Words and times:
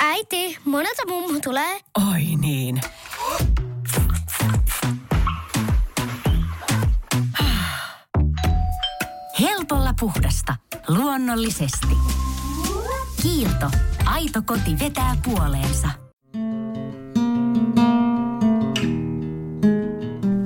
Äiti, 0.00 0.58
monelta 0.64 1.02
mummu 1.08 1.40
tulee? 1.40 1.80
Oi 2.12 2.22
niin. 2.40 2.80
Helpolla 9.40 9.94
puhdasta. 10.00 10.56
Luonnollisesti. 10.88 11.96
Kiilto. 13.22 13.70
Aito 14.04 14.42
koti 14.46 14.78
vetää 14.80 15.16
puoleensa. 15.24 15.88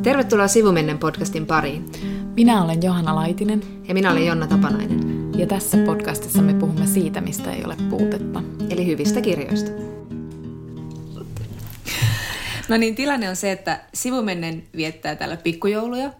Tervetuloa 0.02 0.48
Sivumennen 0.48 0.98
podcastin 0.98 1.46
pariin. 1.46 1.84
Minä 2.34 2.62
olen 2.64 2.82
Johanna 2.82 3.14
Laitinen 3.14 3.62
Ja 3.88 3.94
minä 3.94 4.10
olen 4.12 4.26
Jonna 4.26 4.46
Tapanainen, 4.46 5.00
ja 5.38 5.46
tässä 5.46 5.78
podcastissa 5.86 6.42
me 6.42 6.54
puhumme 6.54 6.86
siitä, 6.86 7.20
mistä 7.20 7.52
ei 7.52 7.64
ole 7.64 7.76
puutetta. 7.90 8.42
eli 8.70 8.86
hyvistä 8.86 9.20
kirjoista. 9.20 9.70
No 12.68 12.76
niin, 12.76 12.94
tilanne 12.94 13.28
on 13.28 13.36
se, 13.36 13.52
että 13.52 13.80
sivumennen 13.94 14.64
viettää 14.76 15.16
täällä 15.16 15.36
pikkujouluja, 15.36 16.12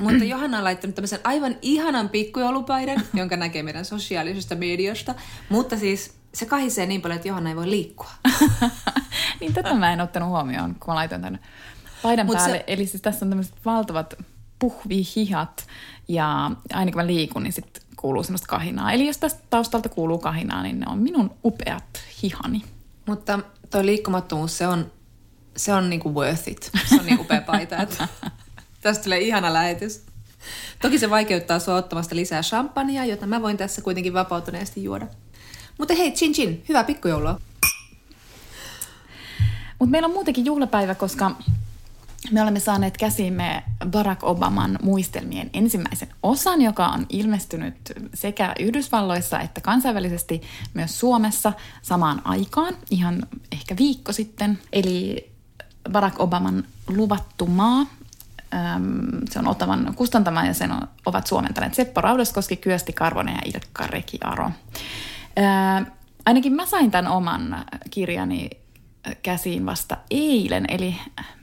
mutta 0.00 0.24
Johanna 0.24 0.58
on 0.58 0.64
laittanut 0.64 0.94
tämmöisen 0.94 1.18
aivan 1.24 1.56
ihanan 1.62 2.08
pikkujoulupaidan, 2.08 3.02
jonka 3.14 3.36
näkee 3.36 3.62
meidän 3.62 3.84
sosiaalisesta 3.84 4.54
mediosta, 4.54 5.14
mutta 5.48 5.76
siis 5.76 6.14
se 6.34 6.46
kahisee 6.46 6.86
niin 6.86 7.02
paljon, 7.02 7.16
että 7.16 7.28
Johanna 7.28 7.50
ei 7.50 7.56
voi 7.56 7.70
liikkua. 7.70 8.10
niin 9.40 9.54
tätä 9.54 9.74
mä 9.74 9.92
en 9.92 10.00
ottanut 10.00 10.28
huomioon, 10.28 10.74
kun 10.74 10.86
mä 10.86 10.94
laitoin 10.94 11.22
tänne 11.22 11.38
paidan 12.02 12.26
Mut 12.26 12.38
se- 12.38 12.40
päälle. 12.40 12.64
Eli 12.66 12.86
siis 12.86 13.02
tässä 13.02 13.24
on 13.24 13.30
tämmöiset 13.30 13.54
valtavat 13.64 14.14
puhvihihat, 14.58 15.66
ja 16.08 16.50
aina 16.72 16.92
kun 16.92 17.02
mä 17.02 17.06
liikun, 17.06 17.42
niin 17.42 17.52
sitten 17.52 17.82
kuuluu 18.00 18.22
semmoista 18.22 18.46
kahinaa. 18.46 18.92
Eli 18.92 19.06
jos 19.06 19.18
tästä 19.18 19.42
taustalta 19.50 19.88
kuuluu 19.88 20.18
kahinaa, 20.18 20.62
niin 20.62 20.80
ne 20.80 20.86
on 20.88 20.98
minun 20.98 21.30
upeat 21.44 22.02
hihani. 22.22 22.62
Mutta 23.06 23.38
toi 23.70 23.86
liikkumattomuus, 23.86 24.58
se 24.58 24.66
on, 24.66 24.92
se 25.56 25.72
on 25.72 25.90
niinku 25.90 26.14
worth 26.14 26.48
it. 26.48 26.70
Se 26.88 26.94
on 26.94 27.06
niin 27.06 27.20
upea 27.20 27.40
paita, 27.40 27.82
että 27.82 28.08
tästä 28.82 29.04
tulee 29.04 29.20
ihana 29.20 29.52
lähetys. 29.52 30.02
Toki 30.82 30.98
se 30.98 31.10
vaikeuttaa 31.10 31.58
sua 31.58 31.76
ottamasta 31.76 32.16
lisää 32.16 32.42
champagnea, 32.42 33.04
jota 33.04 33.26
mä 33.26 33.42
voin 33.42 33.56
tässä 33.56 33.82
kuitenkin 33.82 34.12
vapautuneesti 34.12 34.84
juoda. 34.84 35.06
Mutta 35.78 35.94
hei, 35.94 36.12
chin 36.12 36.32
chin, 36.32 36.64
hyvää 36.68 36.84
pikkujoulua. 36.84 37.40
Mutta 39.78 39.90
meillä 39.90 40.06
on 40.06 40.12
muutenkin 40.12 40.44
juhlapäivä, 40.44 40.94
koska 40.94 41.36
me 42.30 42.42
olemme 42.42 42.60
saaneet 42.60 42.96
käsimme 42.96 43.62
Barack 43.86 44.24
Obaman 44.24 44.78
muistelmien 44.82 45.50
ensimmäisen 45.52 46.08
osan, 46.22 46.62
joka 46.62 46.86
on 46.88 47.06
ilmestynyt 47.08 47.74
sekä 48.14 48.54
Yhdysvalloissa 48.58 49.40
että 49.40 49.60
kansainvälisesti 49.60 50.42
myös 50.74 51.00
Suomessa 51.00 51.52
samaan 51.82 52.22
aikaan, 52.24 52.74
ihan 52.90 53.22
ehkä 53.52 53.76
viikko 53.76 54.12
sitten. 54.12 54.58
Eli 54.72 55.30
Barack 55.92 56.20
Obaman 56.20 56.64
luvattu 56.88 57.46
maa. 57.46 57.86
Öm, 58.54 59.26
Se 59.30 59.38
on 59.38 59.48
Otavan 59.48 59.92
kustantama 59.96 60.44
ja 60.44 60.54
sen 60.54 60.70
ovat 61.06 61.26
suomentaneet 61.26 61.74
Seppo 61.74 62.00
Raudaskoski, 62.00 62.56
Kyösti 62.56 62.92
Karvonen 62.92 63.34
ja 63.34 63.40
Ilkka 63.44 63.86
Rekiaro. 63.86 64.50
Ää, 65.36 65.86
ainakin 66.26 66.52
mä 66.52 66.66
sain 66.66 66.90
tämän 66.90 67.12
oman 67.12 67.64
kirjani 67.90 68.50
käsiin 69.22 69.66
vasta 69.66 69.96
eilen, 70.10 70.64
eli 70.68 70.96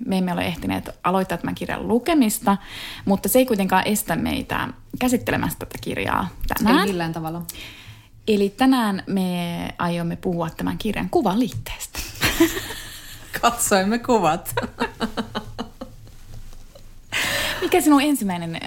me 0.05 0.17
emme 0.17 0.33
ole 0.33 0.45
ehtineet 0.45 0.89
aloittaa 1.03 1.37
tämän 1.37 1.55
kirjan 1.55 1.87
lukemista, 1.87 2.57
mutta 3.05 3.29
se 3.29 3.39
ei 3.39 3.45
kuitenkaan 3.45 3.87
estä 3.87 4.15
meitä 4.15 4.67
käsittelemästä 4.99 5.65
tätä 5.65 5.77
kirjaa 5.81 6.27
tänään. 6.57 6.79
Ei 6.79 6.85
millään 6.85 7.13
tavalla. 7.13 7.41
Eli 8.27 8.49
tänään 8.49 9.03
me 9.07 9.69
aiomme 9.77 10.15
puhua 10.15 10.49
tämän 10.49 10.77
kirjan 10.77 11.09
kuvaliitteestä. 11.09 11.99
Katsoimme 13.41 13.99
kuvat. 13.99 14.51
Mikä 17.61 17.81
sinun 17.81 18.01
ensimmäinen 18.01 18.59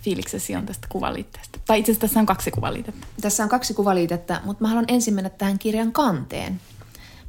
fiiliksesi 0.00 0.56
on 0.56 0.66
tästä 0.66 0.86
kuvaliitteestä? 0.90 1.58
Tai 1.66 1.78
itse 1.78 1.92
asiassa 1.92 2.06
tässä 2.06 2.20
on 2.20 2.26
kaksi 2.26 2.50
kuvaliitettä. 2.50 3.06
Tässä 3.20 3.42
on 3.42 3.48
kaksi 3.48 3.74
kuvaliitettä, 3.74 4.40
mutta 4.44 4.64
mä 4.64 4.68
haluan 4.68 4.84
ensin 4.88 5.14
mennä 5.14 5.30
tähän 5.30 5.58
kirjan 5.58 5.92
kanteen. 5.92 6.60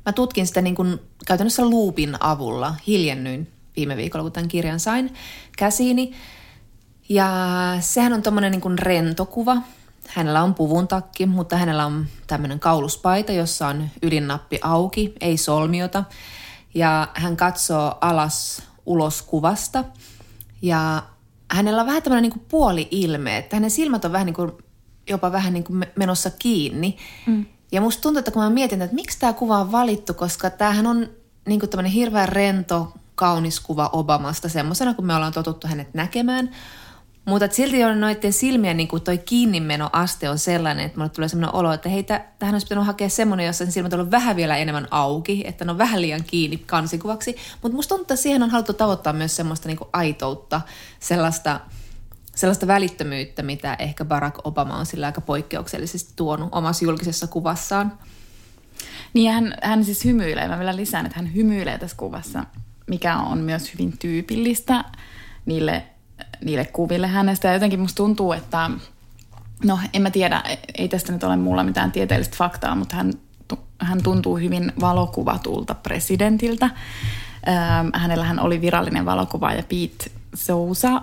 Mä 0.05 0.11
tutkin 0.11 0.47
sitä 0.47 0.61
niin 0.61 0.75
kuin 0.75 0.99
käytännössä 1.27 1.65
luupin 1.65 2.15
avulla, 2.19 2.75
hiljennyin 2.87 3.47
viime 3.75 3.97
viikolla, 3.97 4.23
kun 4.23 4.31
tämän 4.31 4.47
kirjan 4.47 4.79
sain 4.79 5.13
käsiini. 5.57 6.11
Ja 7.09 7.27
sehän 7.79 8.13
on 8.13 8.21
tommonen 8.21 8.51
niin 8.51 8.61
kuin 8.61 8.79
rento 8.79 9.25
kuva. 9.25 9.57
Hänellä 10.07 10.43
on 10.43 10.55
puvun 10.55 10.87
takki, 10.87 11.25
mutta 11.25 11.57
hänellä 11.57 11.85
on 11.85 12.07
tämmöinen 12.27 12.59
kauluspaita, 12.59 13.31
jossa 13.31 13.67
on 13.67 13.89
ylinnappi 14.01 14.59
auki, 14.61 15.13
ei 15.21 15.37
solmiota. 15.37 16.03
Ja 16.73 17.07
hän 17.13 17.37
katsoo 17.37 17.97
alas 18.01 18.63
ulos 18.85 19.21
kuvasta. 19.21 19.83
Ja 20.61 21.03
hänellä 21.51 21.81
on 21.81 21.87
vähän 21.87 22.03
tämmöinen 22.03 22.31
niin 22.31 22.45
puoli-ilme, 22.49 23.37
että 23.37 23.55
hänen 23.55 23.71
silmät 23.71 24.05
on 24.05 24.11
vähän 24.11 24.25
niin 24.25 24.33
kuin, 24.33 24.51
jopa 25.09 25.31
vähän 25.31 25.53
niin 25.53 25.63
kuin 25.63 25.77
me- 25.77 25.91
menossa 25.95 26.29
kiinni. 26.39 26.97
Mm. 27.25 27.45
Ja 27.71 27.81
musta 27.81 28.01
tuntuu, 28.01 28.19
että 28.19 28.31
kun 28.31 28.43
mä 28.43 28.49
mietin, 28.49 28.81
että 28.81 28.95
miksi 28.95 29.19
tämä 29.19 29.33
kuva 29.33 29.57
on 29.57 29.71
valittu, 29.71 30.13
koska 30.13 30.49
tämähän 30.49 30.87
on 30.87 31.09
niin 31.45 31.59
kuin 31.59 31.69
tämmöinen 31.69 31.91
hirveän 31.91 32.29
rento, 32.29 32.93
kaunis 33.15 33.59
kuva 33.59 33.89
Obamasta, 33.93 34.49
semmoisena 34.49 34.93
kuin 34.93 35.05
me 35.05 35.15
ollaan 35.15 35.33
totuttu 35.33 35.67
hänet 35.67 35.93
näkemään. 35.93 36.51
Mutta 37.25 37.47
silti 37.51 37.83
on 37.83 37.99
noiden 37.99 38.33
silmien 38.33 38.77
niin 38.77 38.87
kuin 38.87 39.01
toi 39.01 39.17
kiinnimenoaste 39.17 40.29
on 40.29 40.39
sellainen, 40.39 40.85
että 40.85 40.97
mulle 40.97 41.09
tulee 41.09 41.29
sellainen 41.29 41.55
olo, 41.55 41.73
että 41.73 41.89
hei, 41.89 42.03
tä- 42.03 42.25
tähän 42.39 42.55
olisi 42.55 42.65
pitänyt 42.65 42.85
hakea 42.85 43.09
semmoinen, 43.09 43.45
jossa 43.45 43.65
sen 43.65 43.71
silmät 43.71 43.93
on 43.93 43.99
ollut 43.99 44.11
vähän 44.11 44.35
vielä 44.35 44.57
enemmän 44.57 44.87
auki, 44.91 45.43
että 45.47 45.65
ne 45.65 45.71
on 45.71 45.77
vähän 45.77 46.01
liian 46.01 46.23
kiinni 46.23 46.57
kansikuvaksi. 46.57 47.35
Mutta 47.61 47.75
musta 47.75 47.89
tuntuu, 47.89 48.03
että 48.03 48.15
siihen 48.15 48.43
on 48.43 48.49
haluttu 48.49 48.73
tavoittaa 48.73 49.13
myös 49.13 49.35
semmoista 49.35 49.67
niin 49.67 49.77
kuin 49.77 49.89
aitoutta, 49.93 50.61
sellaista, 50.99 51.59
sellaista 52.39 52.67
välittömyyttä, 52.67 53.43
mitä 53.43 53.75
ehkä 53.79 54.05
Barack 54.05 54.39
Obama 54.43 54.77
on 54.77 54.85
sillä 54.85 55.05
aika 55.05 55.21
poikkeuksellisesti 55.21 56.13
tuonut 56.15 56.49
omassa 56.51 56.85
julkisessa 56.85 57.27
kuvassaan. 57.27 57.93
Niin 59.13 59.31
hän, 59.31 59.55
hän 59.63 59.85
siis 59.85 60.05
hymyilee, 60.05 60.47
mä 60.47 60.57
vielä 60.59 60.75
lisään, 60.75 61.05
että 61.05 61.19
hän 61.19 61.33
hymyilee 61.33 61.77
tässä 61.77 61.97
kuvassa, 61.97 62.43
mikä 62.87 63.17
on 63.17 63.37
myös 63.37 63.73
hyvin 63.73 63.97
tyypillistä 63.97 64.85
niille, 65.45 65.83
niille 66.43 66.65
kuville 66.65 67.07
hänestä. 67.07 67.47
Ja 67.47 67.53
jotenkin 67.53 67.79
musta 67.79 67.97
tuntuu, 67.97 68.31
että 68.31 68.69
no 69.65 69.79
en 69.93 70.01
mä 70.01 70.11
tiedä, 70.11 70.43
ei 70.77 70.87
tästä 70.87 71.11
nyt 71.11 71.23
ole 71.23 71.35
mulla 71.35 71.63
mitään 71.63 71.91
tieteellistä 71.91 72.37
faktaa, 72.37 72.75
mutta 72.75 72.95
hän, 72.95 73.13
hän 73.79 74.03
tuntuu 74.03 74.37
hyvin 74.37 74.73
valokuvatulta 74.81 75.73
presidentiltä. 75.73 76.65
Ähm, 76.65 77.87
hänellähän 77.93 78.39
oli 78.39 78.61
virallinen 78.61 79.05
valokuvaaja 79.05 79.63
Pete 79.63 80.11
Sousa 80.35 81.01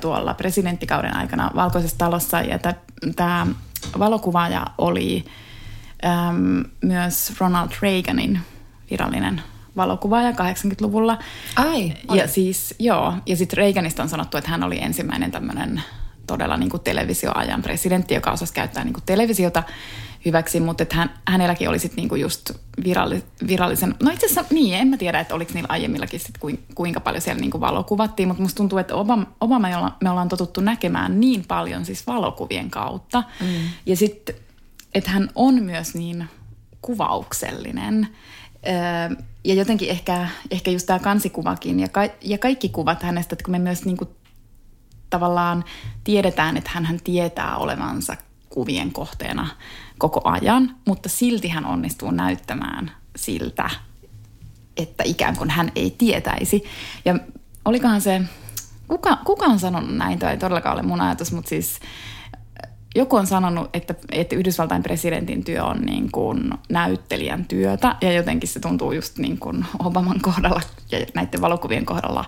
tuolla 0.00 0.34
presidenttikauden 0.34 1.16
aikana 1.16 1.50
Valkoisessa 1.54 1.98
talossa, 1.98 2.40
ja 2.40 2.58
tämä 3.16 3.46
valokuvaaja 3.98 4.66
oli 4.78 5.24
äm, 6.04 6.64
myös 6.82 7.32
Ronald 7.40 7.70
Reaganin 7.82 8.40
virallinen 8.90 9.42
valokuvaaja 9.76 10.30
80-luvulla. 10.30 11.18
Ai, 11.56 11.92
oli. 12.08 12.18
ja 12.18 12.28
siis, 12.28 12.74
joo, 12.78 13.14
ja 13.26 13.36
sitten 13.36 13.56
Reaganista 13.56 14.02
on 14.02 14.08
sanottu, 14.08 14.36
että 14.36 14.50
hän 14.50 14.62
oli 14.62 14.78
ensimmäinen 14.82 15.30
tämmöinen 15.30 15.82
todella 16.26 16.56
niin 16.56 16.70
kuin 16.70 16.82
televisioajan 16.82 17.62
presidentti, 17.62 18.14
joka 18.14 18.30
osasi 18.30 18.54
käyttää 18.54 18.84
niin 18.84 18.94
kuin 18.94 19.04
televisiota 19.06 19.62
hyväksi, 20.24 20.60
mutta 20.60 20.82
että 20.82 20.96
hän, 20.96 21.10
hänelläkin 21.28 21.68
oli 21.68 21.78
sitten 21.78 21.96
niin 21.96 22.08
kuin 22.08 22.20
just 22.20 22.50
viralli, 22.84 23.24
virallisen, 23.46 23.94
no 24.02 24.10
itse 24.10 24.26
asiassa 24.26 24.54
niin, 24.54 24.74
en 24.74 24.88
mä 24.88 24.96
tiedä, 24.96 25.20
että 25.20 25.34
oliko 25.34 25.50
niillä 25.54 25.68
aiemmillakin 25.70 26.20
sit 26.20 26.38
kuin, 26.38 26.64
kuinka 26.74 27.00
paljon 27.00 27.22
siellä 27.22 27.40
niin 27.40 27.50
kuin 27.50 27.60
valokuvattiin, 27.60 28.28
mutta 28.28 28.42
musta 28.42 28.56
tuntuu, 28.56 28.78
että 28.78 28.94
Obama, 28.94 29.26
Obama 29.40 29.70
jolla 29.70 29.96
me 30.02 30.10
ollaan 30.10 30.28
totuttu 30.28 30.60
näkemään 30.60 31.20
niin 31.20 31.44
paljon 31.48 31.84
siis 31.84 32.06
valokuvien 32.06 32.70
kautta, 32.70 33.24
mm. 33.40 33.46
ja 33.86 33.96
sitten, 33.96 34.34
että 34.94 35.10
hän 35.10 35.30
on 35.34 35.62
myös 35.62 35.94
niin 35.94 36.24
kuvauksellinen, 36.82 38.08
Öö, 38.66 39.16
ja 39.44 39.54
jotenkin 39.54 39.88
ehkä, 39.88 40.28
ehkä 40.50 40.70
just 40.70 40.86
tämä 40.86 40.98
kansikuvakin 40.98 41.80
ja, 41.80 41.88
ka- 41.88 42.14
ja 42.22 42.38
kaikki 42.38 42.68
kuvat 42.68 43.02
hänestä, 43.02 43.34
että 43.34 43.44
kun 43.44 43.52
me 43.52 43.58
myös 43.58 43.84
niinku 43.84 44.16
tavallaan 45.10 45.64
tiedetään, 46.04 46.56
että 46.56 46.70
hän 46.74 47.00
tietää 47.04 47.56
olevansa 47.56 48.16
kuvien 48.48 48.92
kohteena 48.92 49.48
koko 49.98 50.20
ajan, 50.24 50.76
mutta 50.86 51.08
silti 51.08 51.48
hän 51.48 51.66
onnistuu 51.66 52.10
näyttämään 52.10 52.90
siltä, 53.16 53.70
että 54.76 55.04
ikään 55.06 55.36
kuin 55.36 55.50
hän 55.50 55.72
ei 55.76 55.94
tietäisi. 55.98 56.64
Ja 57.04 57.18
olikohan 57.64 58.00
se, 58.00 58.22
kuka, 58.88 59.16
kuka 59.16 59.46
on 59.46 59.58
sanonut 59.58 59.96
näin, 59.96 60.18
tai 60.18 60.30
ei 60.30 60.38
todellakaan 60.38 60.74
ole 60.74 60.82
mun 60.82 61.00
ajatus, 61.00 61.32
mutta 61.32 61.48
siis 61.48 61.80
joku 62.94 63.16
on 63.16 63.26
sanonut, 63.26 63.70
että, 63.72 63.94
että 64.12 64.36
Yhdysvaltain 64.36 64.82
presidentin 64.82 65.44
työ 65.44 65.64
on 65.64 65.80
niin 65.80 66.12
kuin 66.12 66.50
näyttelijän 66.68 67.44
työtä, 67.44 67.96
ja 68.00 68.12
jotenkin 68.12 68.48
se 68.48 68.60
tuntuu 68.60 68.92
just 68.92 69.18
niin 69.18 69.38
kuin 69.38 69.64
Obaman 69.78 70.20
kohdalla 70.20 70.60
ja 70.90 70.98
näiden 71.14 71.40
valokuvien 71.40 71.86
kohdalla 71.86 72.24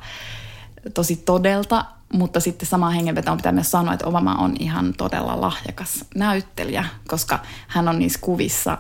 tosi 0.94 1.16
todelta, 1.16 1.84
mutta 2.12 2.40
sitten 2.40 2.68
samaan 2.68 2.92
hengenvetoon 2.92 3.36
pitää 3.36 3.52
myös 3.52 3.70
sanoa, 3.70 3.94
että 3.94 4.06
Obama 4.06 4.34
on 4.34 4.56
ihan 4.58 4.94
todella 4.96 5.40
lahjakas 5.40 6.04
näyttelijä, 6.14 6.84
koska 7.08 7.38
hän 7.68 7.88
on 7.88 7.98
niissä 7.98 8.18
kuvissa 8.22 8.78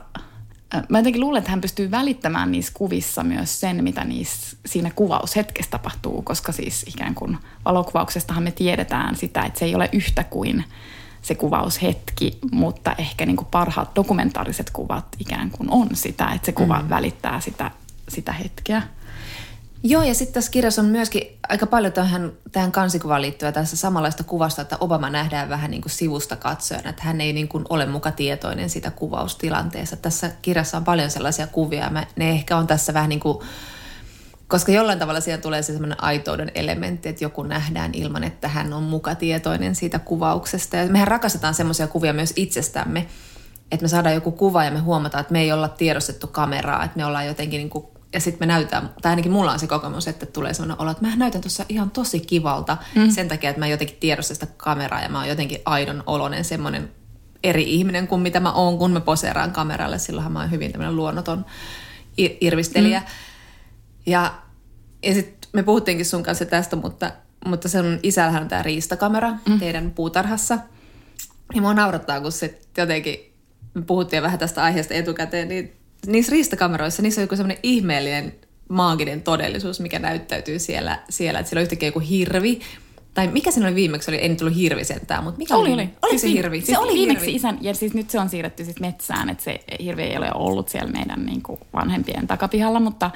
Mä 0.88 0.98
jotenkin 0.98 1.20
luulen, 1.20 1.38
että 1.38 1.50
hän 1.50 1.60
pystyy 1.60 1.90
välittämään 1.90 2.52
niissä 2.52 2.72
kuvissa 2.74 3.22
myös 3.22 3.60
sen, 3.60 3.84
mitä 3.84 4.04
niissä, 4.04 4.56
siinä 4.66 4.90
kuvaushetkessä 4.90 5.70
tapahtuu, 5.70 6.22
koska 6.22 6.52
siis 6.52 6.82
ikään 6.82 7.14
kuin 7.14 7.38
valokuvauksestahan 7.64 8.42
me 8.42 8.50
tiedetään 8.50 9.16
sitä, 9.16 9.42
että 9.42 9.58
se 9.58 9.64
ei 9.64 9.74
ole 9.74 9.88
yhtä 9.92 10.24
kuin 10.24 10.64
se 11.22 11.34
kuvaushetki, 11.34 12.38
mutta 12.52 12.94
ehkä 12.98 13.26
niin 13.26 13.36
kuin 13.36 13.48
parhaat 13.50 13.96
dokumentaariset 13.96 14.70
kuvat 14.70 15.06
ikään 15.18 15.50
kuin 15.50 15.70
on 15.70 15.88
sitä, 15.92 16.28
että 16.28 16.46
se 16.46 16.52
kuva 16.52 16.82
mm. 16.82 16.88
välittää 16.88 17.40
sitä, 17.40 17.70
sitä 18.08 18.32
hetkeä. 18.32 18.82
Joo, 19.82 20.02
ja 20.02 20.14
sitten 20.14 20.34
tässä 20.34 20.50
kirjassa 20.50 20.82
on 20.82 20.88
myöskin 20.88 21.38
aika 21.48 21.66
paljon 21.66 21.92
tähän, 21.92 22.32
tähän 22.52 22.72
kansikuvaan 22.72 23.22
liittyvää 23.22 23.52
tässä 23.52 23.76
samanlaista 23.76 24.24
kuvasta, 24.24 24.62
että 24.62 24.76
Obama 24.80 25.10
nähdään 25.10 25.48
vähän 25.48 25.70
niin 25.70 25.82
kuin 25.82 25.92
sivusta 25.92 26.36
katsoen, 26.36 26.86
että 26.86 27.02
hän 27.02 27.20
ei 27.20 27.32
niin 27.32 27.48
kuin 27.48 27.64
ole 27.68 27.86
muka 27.86 28.12
tietoinen 28.12 28.70
siitä 28.70 28.90
kuvaustilanteessa. 28.90 29.96
Tässä 29.96 30.30
kirjassa 30.42 30.76
on 30.76 30.84
paljon 30.84 31.10
sellaisia 31.10 31.46
kuvia, 31.46 31.84
ja 31.84 32.06
ne 32.16 32.30
ehkä 32.30 32.56
on 32.56 32.66
tässä 32.66 32.94
vähän 32.94 33.08
niin 33.08 33.20
kuin, 33.20 33.38
koska 34.48 34.72
jollain 34.72 34.98
tavalla 34.98 35.20
siellä 35.20 35.42
tulee 35.42 35.62
se 35.62 35.72
sellainen 35.72 36.02
aitouden 36.02 36.52
elementti, 36.54 37.08
että 37.08 37.24
joku 37.24 37.42
nähdään 37.42 37.90
ilman, 37.94 38.24
että 38.24 38.48
hän 38.48 38.72
on 38.72 38.82
muka 38.82 39.14
tietoinen 39.14 39.74
siitä 39.74 39.98
kuvauksesta. 39.98 40.76
Ja 40.76 40.86
mehän 40.86 41.08
rakastetaan 41.08 41.54
semmoisia 41.54 41.86
kuvia 41.86 42.12
myös 42.12 42.32
itsestämme, 42.36 43.06
että 43.72 43.84
me 43.84 43.88
saadaan 43.88 44.14
joku 44.14 44.32
kuva 44.32 44.64
ja 44.64 44.70
me 44.70 44.78
huomataan, 44.78 45.20
että 45.20 45.32
me 45.32 45.40
ei 45.40 45.52
olla 45.52 45.68
tiedostettu 45.68 46.26
kameraa, 46.26 46.84
että 46.84 46.96
me 46.96 47.04
ollaan 47.04 47.26
jotenkin 47.26 47.58
niin 47.58 47.70
kuin 47.70 47.86
ja 48.12 48.20
sitten 48.20 48.48
me 48.48 48.52
näytään, 48.52 48.94
tai 49.02 49.10
ainakin 49.10 49.32
mulla 49.32 49.52
on 49.52 49.58
se 49.58 49.66
kokemus, 49.66 50.08
että 50.08 50.26
tulee 50.26 50.54
sellainen 50.54 50.80
olo, 50.80 50.90
että 50.90 51.06
mä 51.06 51.16
näytän 51.16 51.40
tuossa 51.40 51.64
ihan 51.68 51.90
tosi 51.90 52.20
kivalta 52.20 52.76
mm. 52.94 53.10
sen 53.10 53.28
takia, 53.28 53.50
että 53.50 53.60
mä 53.60 53.66
jotenkin 53.66 53.96
tiedostan 54.00 54.36
sitä 54.36 54.46
kameraa 54.56 55.02
ja 55.02 55.08
mä 55.08 55.18
oon 55.18 55.28
jotenkin 55.28 55.58
aidon 55.64 56.02
olonen 56.06 56.44
semmoinen 56.44 56.90
eri 57.42 57.74
ihminen 57.74 58.08
kuin 58.08 58.20
mitä 58.20 58.40
mä 58.40 58.52
oon, 58.52 58.78
kun 58.78 58.92
mä 58.92 59.00
poseeraan 59.00 59.52
kameralle. 59.52 59.98
Silloinhan 59.98 60.32
mä 60.32 60.40
oon 60.40 60.50
hyvin 60.50 60.72
tämmöinen 60.72 60.96
luonnoton 60.96 61.46
irvistelijä. 62.40 63.00
Mm. 63.00 63.06
Ja, 64.06 64.34
ja 65.02 65.14
sitten 65.14 65.50
me 65.52 65.62
puhuttiinkin 65.62 66.06
sun 66.06 66.22
kanssa 66.22 66.44
tästä, 66.44 66.76
mutta, 66.76 67.12
mutta 67.46 67.68
sen 67.68 68.00
isällähän 68.02 68.42
on 68.42 68.48
tämä 68.48 68.62
riistakamera 68.62 69.32
mm. 69.48 69.58
teidän 69.58 69.90
puutarhassa. 69.90 70.58
Ja 71.54 71.60
mua 71.60 71.74
naurattaa, 71.74 72.20
kun 72.20 72.32
se 72.32 72.60
jotenkin, 72.76 73.32
me 73.74 73.82
puhuttiin 73.82 74.22
vähän 74.22 74.38
tästä 74.38 74.62
aiheesta 74.62 74.94
etukäteen, 74.94 75.48
niin 75.48 75.79
niissä 76.06 76.32
riistakameroissa, 76.32 77.02
niissä 77.02 77.20
on 77.20 77.24
joku 77.24 77.36
semmoinen 77.36 77.60
ihmeellinen 77.62 78.34
maaginen 78.68 79.22
todellisuus, 79.22 79.80
mikä 79.80 79.98
näyttäytyy 79.98 80.58
siellä, 80.58 80.98
siellä 81.10 81.38
että 81.38 81.48
siellä 81.50 81.60
on 81.60 81.62
yhtäkkiä 81.62 81.88
joku 81.88 82.00
hirvi, 82.00 82.60
tai 83.14 83.28
mikä 83.28 83.50
siinä 83.50 83.66
oli 83.66 83.74
viimeksi, 83.74 84.10
oli, 84.10 84.16
ei 84.16 84.28
nyt 84.28 84.38
tullut 84.38 84.56
hirvi 84.56 84.84
sentään, 84.84 85.24
mutta 85.24 85.38
mikä 85.38 85.56
oli? 85.56 85.72
Oli, 85.72 85.82
oli. 85.82 85.90
oli 86.02 86.18
se 86.18 86.28
hirvi. 86.28 86.60
Se 86.60 86.66
siis 86.66 86.78
oli 86.78 86.94
viimeksi 86.94 87.26
hirvi. 87.26 87.36
isän, 87.36 87.58
ja 87.60 87.74
siis 87.74 87.94
nyt 87.94 88.10
se 88.10 88.20
on 88.20 88.28
siirretty 88.28 88.64
siis 88.64 88.80
metsään, 88.80 89.30
että 89.30 89.44
se 89.44 89.60
hirvi 89.82 90.02
ei 90.02 90.16
ole 90.16 90.30
ollut 90.34 90.68
siellä 90.68 90.92
meidän 90.92 91.26
niin 91.26 91.42
kuin 91.42 91.60
vanhempien 91.74 92.26
takapihalla, 92.26 92.80
mutta 92.80 93.10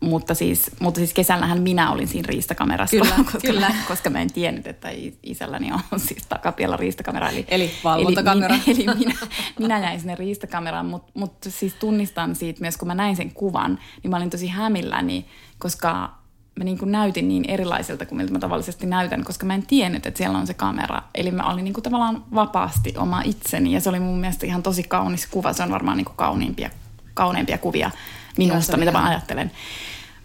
mutta 0.00 0.34
siis, 0.34 0.70
mutta 0.80 0.98
siis 0.98 1.12
kesällähän 1.12 1.62
minä 1.62 1.90
olin 1.90 2.08
siinä 2.08 2.26
riistakamerassa, 2.26 2.96
kyllä, 2.96 3.14
koska, 3.32 3.38
kyllä. 3.38 3.74
koska 3.88 4.10
mä 4.10 4.20
en 4.20 4.32
tiennyt, 4.32 4.66
että 4.66 4.88
isälläni 5.22 5.72
on 5.72 6.00
siis 6.00 6.26
takapialla 6.28 6.76
riistakamera. 6.76 7.30
Eli, 7.30 7.44
eli 7.48 7.70
valvontakamera. 7.84 8.54
Eli, 8.54 8.62
eli 8.86 8.98
minä, 8.98 9.14
minä 9.58 9.78
jäin 9.78 10.00
sinne 10.00 10.14
riistakameraan, 10.14 10.86
mutta 10.86 11.12
mut 11.14 11.32
siis 11.48 11.74
tunnistan 11.74 12.34
siitä 12.34 12.60
myös, 12.60 12.76
kun 12.76 12.88
mä 12.88 12.94
näin 12.94 13.16
sen 13.16 13.30
kuvan, 13.30 13.78
niin 14.02 14.10
mä 14.10 14.16
olin 14.16 14.30
tosi 14.30 14.46
hämilläni, 14.46 15.26
koska 15.58 16.18
mä 16.58 16.64
niin 16.64 16.78
kuin 16.78 16.92
näytin 16.92 17.28
niin 17.28 17.44
erilaiselta 17.48 18.06
kuin 18.06 18.16
miltä 18.16 18.32
mä 18.32 18.38
tavallisesti 18.38 18.86
näytän, 18.86 19.24
koska 19.24 19.46
mä 19.46 19.54
en 19.54 19.66
tiennyt, 19.66 20.06
että 20.06 20.18
siellä 20.18 20.38
on 20.38 20.46
se 20.46 20.54
kamera. 20.54 21.02
Eli 21.14 21.30
mä 21.30 21.52
olin 21.52 21.64
niin 21.64 21.74
kuin 21.74 21.84
tavallaan 21.84 22.24
vapaasti 22.34 22.94
oma 22.96 23.22
itseni 23.24 23.72
ja 23.72 23.80
se 23.80 23.88
oli 23.88 24.00
mun 24.00 24.18
mielestä 24.18 24.46
ihan 24.46 24.62
tosi 24.62 24.82
kaunis 24.82 25.26
kuva. 25.26 25.52
Se 25.52 25.62
on 25.62 25.70
varmaan 25.70 25.96
niin 25.96 26.04
kuin 26.04 26.16
kauniimpia, 26.16 26.70
kauneimpia 27.14 27.58
kuvia 27.58 27.90
minusta, 28.38 28.76
mitä 28.76 28.92
mä 28.92 29.08
ajattelen. 29.08 29.50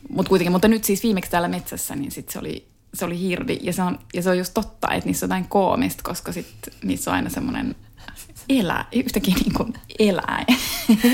Mut 0.09 0.29
kuitenkin, 0.29 0.51
mutta 0.51 0.67
nyt 0.67 0.83
siis 0.83 1.03
viimeksi 1.03 1.31
täällä 1.31 1.47
metsässä, 1.47 1.95
niin 1.95 2.11
sit 2.11 2.29
se 2.29 2.39
oli, 2.39 2.67
se 2.93 3.05
oli 3.05 3.19
hirvi. 3.19 3.59
Ja 3.61 3.73
se, 3.73 3.81
on, 3.81 3.99
ja 4.13 4.21
se 4.21 4.29
on 4.29 4.37
just 4.37 4.53
totta, 4.53 4.93
että 4.93 5.09
niissä 5.09 5.25
on 5.25 5.27
jotain 5.27 5.47
koomista, 5.47 6.03
koska 6.03 6.31
sit 6.31 6.47
niissä 6.83 7.11
on 7.11 7.15
aina 7.15 7.29
semmoinen 7.29 7.75
elä, 8.49 8.85
yhtäkin 8.91 9.33
niin 9.33 9.53
kuin 9.53 9.73
eläin, 9.99 10.45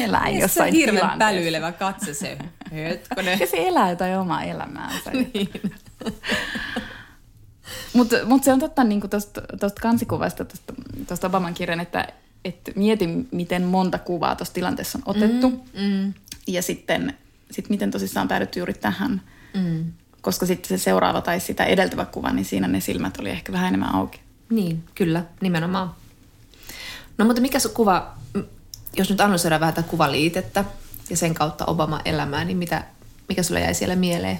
eläin 0.04 0.36
ja 0.36 0.42
jossain 0.42 0.74
se 0.74 0.78
hirveän 0.78 1.20
pälyilevä 1.20 1.72
katse 1.72 2.14
se 2.14 2.38
hetkonen. 2.72 3.40
Ja 3.40 3.48
se 3.48 3.68
elää 3.68 3.90
jotain 3.90 4.18
omaa 4.18 4.44
elämäänsä. 4.44 5.12
niin. 5.34 5.50
Mutta 7.94 8.16
mut 8.26 8.44
se 8.44 8.54
on 8.54 8.60
totta 8.60 8.84
niin 8.84 9.02
tuosta 9.60 9.82
kansikuvasta, 9.82 10.46
tuosta 11.08 11.28
Obaman 11.28 11.54
kirjan, 11.54 11.80
että 11.80 12.08
et 12.46 12.72
mietin, 12.76 13.28
miten 13.32 13.64
monta 13.64 14.00
kuvaa 14.00 14.36
tuossa 14.36 14.54
tilanteessa 14.54 15.00
on 15.06 15.16
otettu. 15.16 15.50
Mm, 15.50 15.82
mm. 15.82 16.14
Ja 16.54 16.62
sitten 16.62 17.14
sit 17.52 17.70
miten 17.70 17.92
tosissaan 17.92 18.28
päädytty 18.28 18.60
juuri 18.60 18.74
tähän. 18.74 19.22
Mm. 19.54 19.86
Koska 20.22 20.46
sitten 20.46 20.80
se 20.80 20.84
seuraava 20.84 21.22
tai 21.22 21.40
sitä 21.40 21.66
edeltävä 21.66 22.06
kuva, 22.06 22.30
niin 22.30 22.46
siinä 22.46 22.68
ne 22.68 22.80
silmät 22.80 23.20
oli 23.20 23.30
ehkä 23.30 23.52
vähän 23.52 23.68
enemmän 23.68 23.96
auki. 23.96 24.20
Niin, 24.50 24.84
kyllä, 24.96 25.26
nimenomaan. 25.42 25.92
No 27.18 27.26
mutta 27.26 27.42
mikä 27.42 27.60
se 27.60 27.70
kuva, 27.70 28.14
jos 28.98 29.10
nyt 29.10 29.22
analysoidaan 29.22 29.62
vähän 29.62 29.74
tätä 29.74 29.88
kuvaliitettä 29.88 30.66
ja 31.10 31.18
sen 31.18 31.34
kautta 31.34 31.66
Obama 31.66 32.02
elämää, 32.06 32.46
niin 32.46 32.58
mitä, 32.58 32.84
mikä 33.30 33.44
sulle 33.44 33.62
jäi 33.62 33.74
siellä 33.74 33.96
mieleen? 33.96 34.40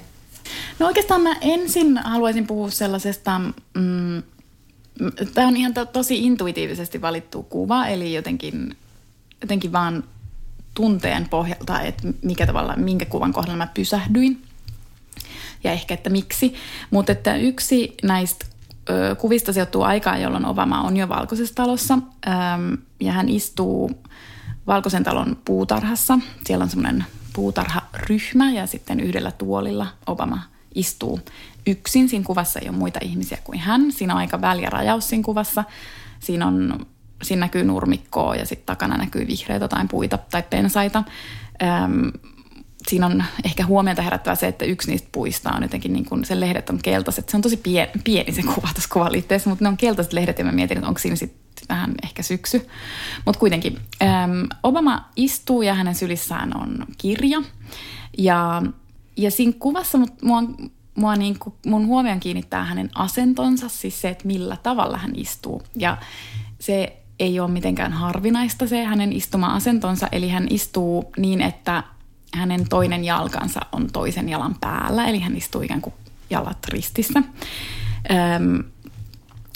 No 0.78 0.86
oikeastaan 0.86 1.20
mä 1.20 1.36
ensin 1.40 1.98
haluaisin 1.98 2.46
puhua 2.46 2.70
sellaisesta, 2.70 3.38
mm, 3.74 4.22
tämä 5.34 5.48
on 5.48 5.56
ihan 5.56 5.74
to, 5.74 5.84
tosi 5.84 6.24
intuitiivisesti 6.24 7.02
valittu 7.02 7.42
kuva, 7.42 7.86
eli 7.86 8.14
jotenkin, 8.14 8.76
jotenkin 9.40 9.72
vaan 9.72 10.04
tunteen 10.74 11.28
pohjalta, 11.28 11.80
että 11.80 12.08
mikä 12.22 12.46
tavalla, 12.46 12.76
minkä 12.76 13.04
kuvan 13.04 13.32
kohdalla 13.32 13.56
mä 13.56 13.66
pysähdyin 13.74 14.42
ja 15.64 15.72
ehkä, 15.72 15.94
että 15.94 16.10
miksi. 16.10 16.54
Mutta 16.90 17.12
että 17.12 17.36
yksi 17.36 17.94
näistä 18.02 18.46
kuvista 19.18 19.52
sijoittuu 19.52 19.82
aikaan, 19.82 20.22
jolloin 20.22 20.46
Obama 20.46 20.82
on 20.82 20.96
jo 20.96 21.08
valkoisessa 21.08 21.54
talossa 21.54 21.98
ja 23.00 23.12
hän 23.12 23.28
istuu 23.28 23.90
valkoisen 24.66 25.04
talon 25.04 25.38
puutarhassa. 25.44 26.18
Siellä 26.46 26.62
on 26.62 26.70
semmoinen 26.70 27.04
puutarharyhmä 27.32 28.50
ja 28.50 28.66
sitten 28.66 29.00
yhdellä 29.00 29.30
tuolilla 29.30 29.86
Obama 30.06 30.42
istuu 30.74 31.20
yksin. 31.66 32.08
Siinä 32.08 32.24
kuvassa 32.24 32.60
ei 32.60 32.68
ole 32.68 32.76
muita 32.76 32.98
ihmisiä 33.02 33.38
kuin 33.44 33.58
hän. 33.58 33.92
Siinä 33.92 34.14
on 34.14 34.20
aika 34.20 34.40
väliä 34.40 34.70
rajaus 34.70 35.08
siinä 35.08 35.24
kuvassa. 35.24 35.64
Siinä 36.20 36.46
on 36.46 36.86
siinä 37.22 37.40
näkyy 37.40 37.64
nurmikkoa 37.64 38.36
ja 38.36 38.46
sitten 38.46 38.66
takana 38.66 38.96
näkyy 38.96 39.26
vihreitä 39.26 39.68
tai 39.68 39.86
puita 39.90 40.18
tai 40.18 40.42
pensaita. 40.50 41.04
Öm, 41.62 42.12
siinä 42.88 43.06
on 43.06 43.24
ehkä 43.44 43.66
huomiota 43.66 44.02
herättävä 44.02 44.34
se, 44.34 44.46
että 44.48 44.64
yksi 44.64 44.90
niistä 44.90 45.08
puista 45.12 45.52
on 45.52 45.62
jotenkin 45.62 45.92
niin 45.92 46.04
kuin, 46.04 46.24
se 46.24 46.40
lehdet 46.40 46.70
on 46.70 46.78
keltaiset. 46.82 47.28
Se 47.28 47.36
on 47.36 47.42
tosi 47.42 47.56
pieni, 47.56 47.92
pieni 48.04 48.32
se 48.32 48.42
kuva 48.42 48.68
tuossa 48.74 48.90
kuvaliitteessä, 48.92 49.50
mutta 49.50 49.64
ne 49.64 49.68
on 49.68 49.76
keltaiset 49.76 50.12
lehdet 50.12 50.38
ja 50.38 50.44
mä 50.44 50.52
mietin, 50.52 50.78
että 50.78 50.88
onko 50.88 50.98
siinä 50.98 51.16
sitten 51.16 51.66
vähän 51.68 51.94
ehkä 52.02 52.22
syksy. 52.22 52.68
Mutta 53.24 53.38
kuitenkin 53.38 53.78
Obama 54.62 55.08
istuu 55.16 55.62
ja 55.62 55.74
hänen 55.74 55.94
sylissään 55.94 56.56
on 56.56 56.86
kirja. 56.98 57.42
Ja, 58.18 58.62
ja 59.16 59.30
siinä 59.30 59.52
kuvassa 59.58 59.98
mua, 60.22 60.42
mua 60.94 61.16
niin 61.16 61.38
kuin, 61.38 61.54
mun 61.66 61.86
huomion 61.86 62.20
kiinnittää 62.20 62.64
hänen 62.64 62.90
asentonsa, 62.94 63.68
siis 63.68 64.00
se, 64.00 64.08
että 64.08 64.26
millä 64.26 64.56
tavalla 64.62 64.98
hän 64.98 65.12
istuu. 65.14 65.62
Ja 65.76 65.96
se 66.58 66.99
ei 67.20 67.40
ole 67.40 67.50
mitenkään 67.50 67.92
harvinaista 67.92 68.66
se 68.66 68.84
hänen 68.84 69.12
istuma-asentonsa, 69.12 70.08
eli 70.12 70.28
hän 70.28 70.46
istuu 70.50 71.12
niin, 71.16 71.40
että 71.40 71.82
hänen 72.34 72.68
toinen 72.68 73.04
jalkansa 73.04 73.60
on 73.72 73.88
toisen 73.92 74.28
jalan 74.28 74.56
päällä, 74.60 75.06
eli 75.06 75.18
hän 75.18 75.36
istuu 75.36 75.62
ikään 75.62 75.80
kuin 75.80 75.94
jalat 76.30 76.66
ristissä. 76.68 77.22
Öm, 78.10 78.64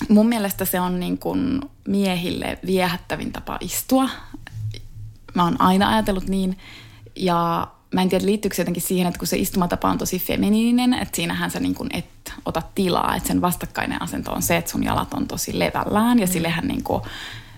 mun 0.09 0.29
mielestä 0.29 0.65
se 0.65 0.81
on 0.81 1.01
niin 1.01 1.19
kuin 1.19 1.61
miehille 1.89 2.59
viehättävin 2.67 3.33
tapa 3.33 3.59
istua. 3.61 4.09
Mä 5.35 5.45
oon 5.45 5.61
aina 5.61 5.89
ajatellut 5.89 6.29
niin, 6.29 6.59
ja 7.17 7.69
mä 7.95 8.03
en 8.03 8.09
tiedä 8.09 8.27
liittyykö 8.27 8.57
se 8.57 8.63
jotenkin 8.63 8.83
siihen, 8.83 9.07
että 9.07 9.19
kun 9.19 9.29
se 9.29 9.37
istumatapa 9.37 9.91
on 9.91 9.99
tosi 9.99 10.19
feminiininen, 10.19 10.95
että 10.95 11.17
siinähän 11.17 11.51
sä 11.51 11.61
niin 11.61 11.75
kuin 11.75 11.89
et 11.93 12.33
ota 12.45 12.63
tilaa, 12.75 13.17
että 13.17 13.27
sen 13.27 13.41
vastakkainen 13.41 14.03
asento 14.03 14.33
on 14.33 14.43
se, 14.43 14.57
että 14.57 14.71
sun 14.71 14.85
jalat 14.85 15.15
on 15.15 15.29
tosi 15.29 15.59
levällään 15.59 16.19
ja 16.19 16.27
mm. 16.27 16.33
sillehän 16.33 16.69
niin 16.69 16.83
kuin 16.83 17.03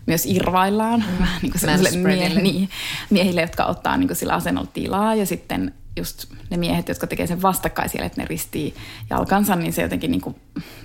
myös 0.07 0.27
irvaillaan 0.27 1.01
mm. 1.01 1.19
vähän 1.19 1.43
niin 1.43 1.53
kuin 1.53 2.03
mie- 2.03 2.43
niin, 2.43 2.69
miehille, 3.11 3.41
jotka 3.41 3.65
ottaa 3.65 3.97
niin 3.97 4.09
kuin 4.09 4.17
sillä 4.17 4.35
asennolla 4.35 4.71
tilaa 4.73 5.15
ja 5.15 5.27
sitten 5.27 5.75
just 5.97 6.25
ne 6.51 6.57
miehet, 6.57 6.89
jotka 6.89 7.07
tekee 7.07 7.27
sen 7.27 7.43
vastakkain 7.43 7.89
siellä, 7.89 8.07
että 8.07 8.21
ne 8.21 8.27
ristii 8.29 8.75
jalkansa, 9.11 9.57
niin 9.57 9.73
se 9.73 9.83
jotenkin, 9.83 10.11
niin 10.11 10.21
kuin, 10.21 10.37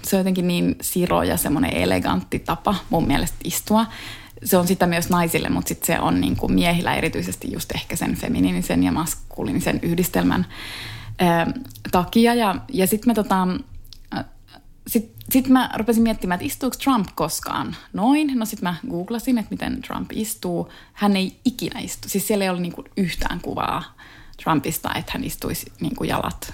se 0.04 0.16
on 0.16 0.20
jotenkin 0.20 0.48
niin 0.48 0.76
siro 0.82 1.24
ja 1.24 1.38
semmoinen 1.38 1.74
elegantti 1.74 2.40
tapa 2.40 2.76
mun 2.90 3.08
mielestä 3.08 3.38
istua. 3.44 3.86
Se 4.44 4.58
on 4.58 4.68
sitä 4.68 4.88
myös 4.88 5.10
naisille, 5.10 5.50
mutta 5.50 5.68
sitten 5.68 5.88
se 5.88 6.00
on 6.00 6.22
niin 6.22 6.36
kuin 6.36 6.54
miehillä 6.54 6.96
erityisesti 6.96 7.52
just 7.52 7.72
ehkä 7.76 7.96
sen 7.96 8.16
feminiinisen 8.16 8.84
ja 8.84 8.92
maskuliinisen 8.92 9.80
yhdistelmän 9.82 10.46
ää, 11.20 11.48
takia. 11.92 12.34
Ja, 12.34 12.56
ja 12.74 12.88
sitten 12.88 13.10
me 13.10 13.14
tota, 13.14 13.48
sitten 14.92 15.22
sit 15.30 15.48
mä 15.48 15.70
rupesin 15.78 16.04
miettimään, 16.04 16.36
että 16.36 16.46
istuuko 16.46 16.78
Trump 16.84 17.08
koskaan 17.16 17.76
noin. 17.94 18.32
No 18.36 18.46
sitten 18.46 18.70
mä 18.70 18.76
googlasin, 18.90 19.38
että 19.38 19.52
miten 19.52 19.82
Trump 19.82 20.12
istuu. 20.14 20.72
Hän 20.94 21.16
ei 21.16 21.36
ikinä 21.46 21.80
istu. 21.80 22.10
Siis 22.10 22.28
siellä 22.28 22.46
ei 22.46 22.50
ole 22.50 22.60
niinku 22.60 22.84
yhtään 22.98 23.40
kuvaa 23.42 23.84
Trumpista, 24.44 24.94
että 24.96 25.12
hän 25.12 25.24
istuisi 25.24 25.72
niinku 25.82 26.04
jalat 26.04 26.54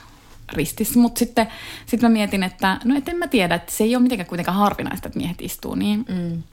ristissä. 0.53 0.99
Mutta 0.99 1.19
sitten 1.19 1.47
sit 1.85 2.01
mä 2.01 2.09
mietin, 2.09 2.43
että 2.43 2.79
no 2.83 2.97
et 2.97 3.09
en 3.09 3.17
mä 3.17 3.27
tiedä, 3.27 3.55
että 3.55 3.71
se 3.71 3.83
ei 3.83 3.95
ole 3.95 4.03
mitenkään 4.03 4.29
kuitenkaan 4.29 4.57
harvinaista, 4.57 5.07
että 5.07 5.19
miehet 5.19 5.41
istuu 5.41 5.75
niin. 5.75 6.05
Mm. 6.09 6.43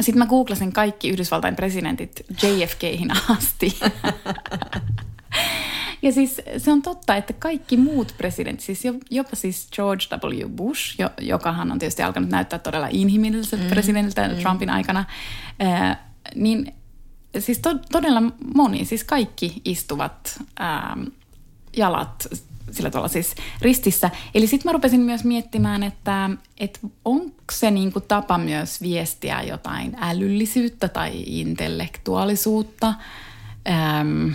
Sitten 0.00 0.18
mä 0.18 0.26
googlasin 0.26 0.72
kaikki 0.72 1.08
Yhdysvaltain 1.08 1.56
presidentit 1.56 2.22
JFKihin 2.42 3.10
asti. 3.30 3.78
Ja 6.02 6.12
siis 6.12 6.40
se 6.58 6.72
on 6.72 6.82
totta, 6.82 7.16
että 7.16 7.32
kaikki 7.32 7.76
muut 7.76 8.14
presidentit, 8.18 8.60
siis 8.60 8.82
jopa 9.10 9.36
siis 9.36 9.68
George 9.72 10.04
W. 10.10 10.48
Bush, 10.48 10.94
jo, 10.98 11.10
jokahan 11.20 11.72
on 11.72 11.78
tietysti 11.78 12.02
alkanut 12.02 12.30
näyttää 12.30 12.58
todella 12.58 12.88
inhimilliseltä 12.90 13.64
mm, 13.64 13.70
presidentiltä 13.70 14.28
mm. 14.28 14.36
Trumpin 14.36 14.70
aikana, 14.70 15.04
ää, 15.60 16.08
niin 16.34 16.74
siis 17.38 17.58
to, 17.58 17.74
todella 17.92 18.22
moni, 18.54 18.84
siis 18.84 19.04
kaikki 19.04 19.62
istuvat 19.64 20.42
ää, 20.58 20.96
jalat 21.76 22.26
sillä 22.70 22.90
tavalla 22.90 23.08
siis 23.08 23.34
ristissä. 23.60 24.10
Eli 24.34 24.46
sitten 24.46 24.68
mä 24.68 24.72
rupesin 24.72 25.00
myös 25.00 25.24
miettimään, 25.24 25.82
että, 25.82 26.30
että 26.58 26.78
onko 27.04 27.42
se 27.52 27.70
niinku 27.70 28.00
tapa 28.00 28.38
myös 28.38 28.82
viestiä 28.82 29.42
jotain 29.42 29.96
älyllisyyttä 30.00 30.88
tai 30.88 31.12
intellektuaalisuutta, 31.26 32.94
ähm, 33.68 34.28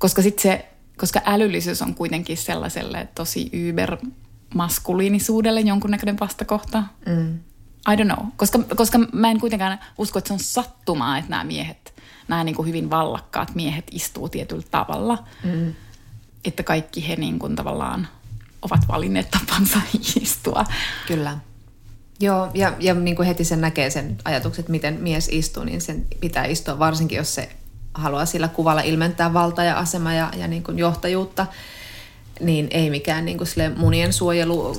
koska 0.00 0.22
sitten 0.22 0.42
se 0.42 0.70
koska 1.00 1.20
älyllisyys 1.26 1.82
on 1.82 1.94
kuitenkin 1.94 2.36
sellaiselle 2.36 3.08
tosi 3.14 3.50
ybermaskuliinisuudelle 3.52 5.60
jonkunnäköinen 5.60 6.20
vastakohta. 6.20 6.82
Mm. 7.06 7.38
I 7.92 7.96
don't 7.96 8.14
know, 8.14 8.26
koska, 8.36 8.58
koska 8.76 8.98
mä 9.12 9.30
en 9.30 9.40
kuitenkaan 9.40 9.78
usko, 9.98 10.18
että 10.18 10.28
se 10.28 10.34
on 10.34 10.40
sattumaa, 10.40 11.18
että 11.18 11.30
nämä 11.30 11.44
miehet, 11.44 11.94
nämä 12.28 12.44
niin 12.44 12.54
kuin 12.54 12.68
hyvin 12.68 12.90
vallakkaat 12.90 13.54
miehet 13.54 13.84
istuu 13.92 14.28
tietyllä 14.28 14.66
tavalla. 14.70 15.24
Mm. 15.44 15.74
Että 16.44 16.62
kaikki 16.62 17.08
he 17.08 17.16
niin 17.16 17.38
kuin 17.38 17.56
tavallaan 17.56 18.08
ovat 18.62 18.80
valinneet 18.88 19.30
tapansa 19.30 19.80
istua. 20.22 20.64
Kyllä. 21.06 21.38
Joo, 22.20 22.50
ja, 22.54 22.72
ja 22.80 22.94
niin 22.94 23.16
kuin 23.16 23.26
heti 23.26 23.44
sen 23.44 23.60
näkee 23.60 23.90
sen 23.90 24.18
ajatukset, 24.24 24.68
miten 24.68 25.00
mies 25.00 25.28
istuu, 25.32 25.64
niin 25.64 25.80
sen 25.80 26.06
pitää 26.20 26.44
istua, 26.44 26.78
varsinkin 26.78 27.16
jos 27.16 27.34
se 27.34 27.56
haluaa 27.94 28.26
sillä 28.26 28.48
kuvalla 28.48 28.80
ilmentää 28.80 29.32
valta 29.32 29.64
ja 29.64 29.78
asema 29.78 30.14
ja, 30.14 30.30
ja 30.36 30.48
niin 30.48 30.62
kuin 30.62 30.78
johtajuutta, 30.78 31.46
niin 32.40 32.68
ei 32.70 32.90
mikään 32.90 33.24
niin 33.24 33.38
kuin 33.38 33.48
sille 33.48 33.68
munien 33.68 34.12
suojelu, 34.12 34.76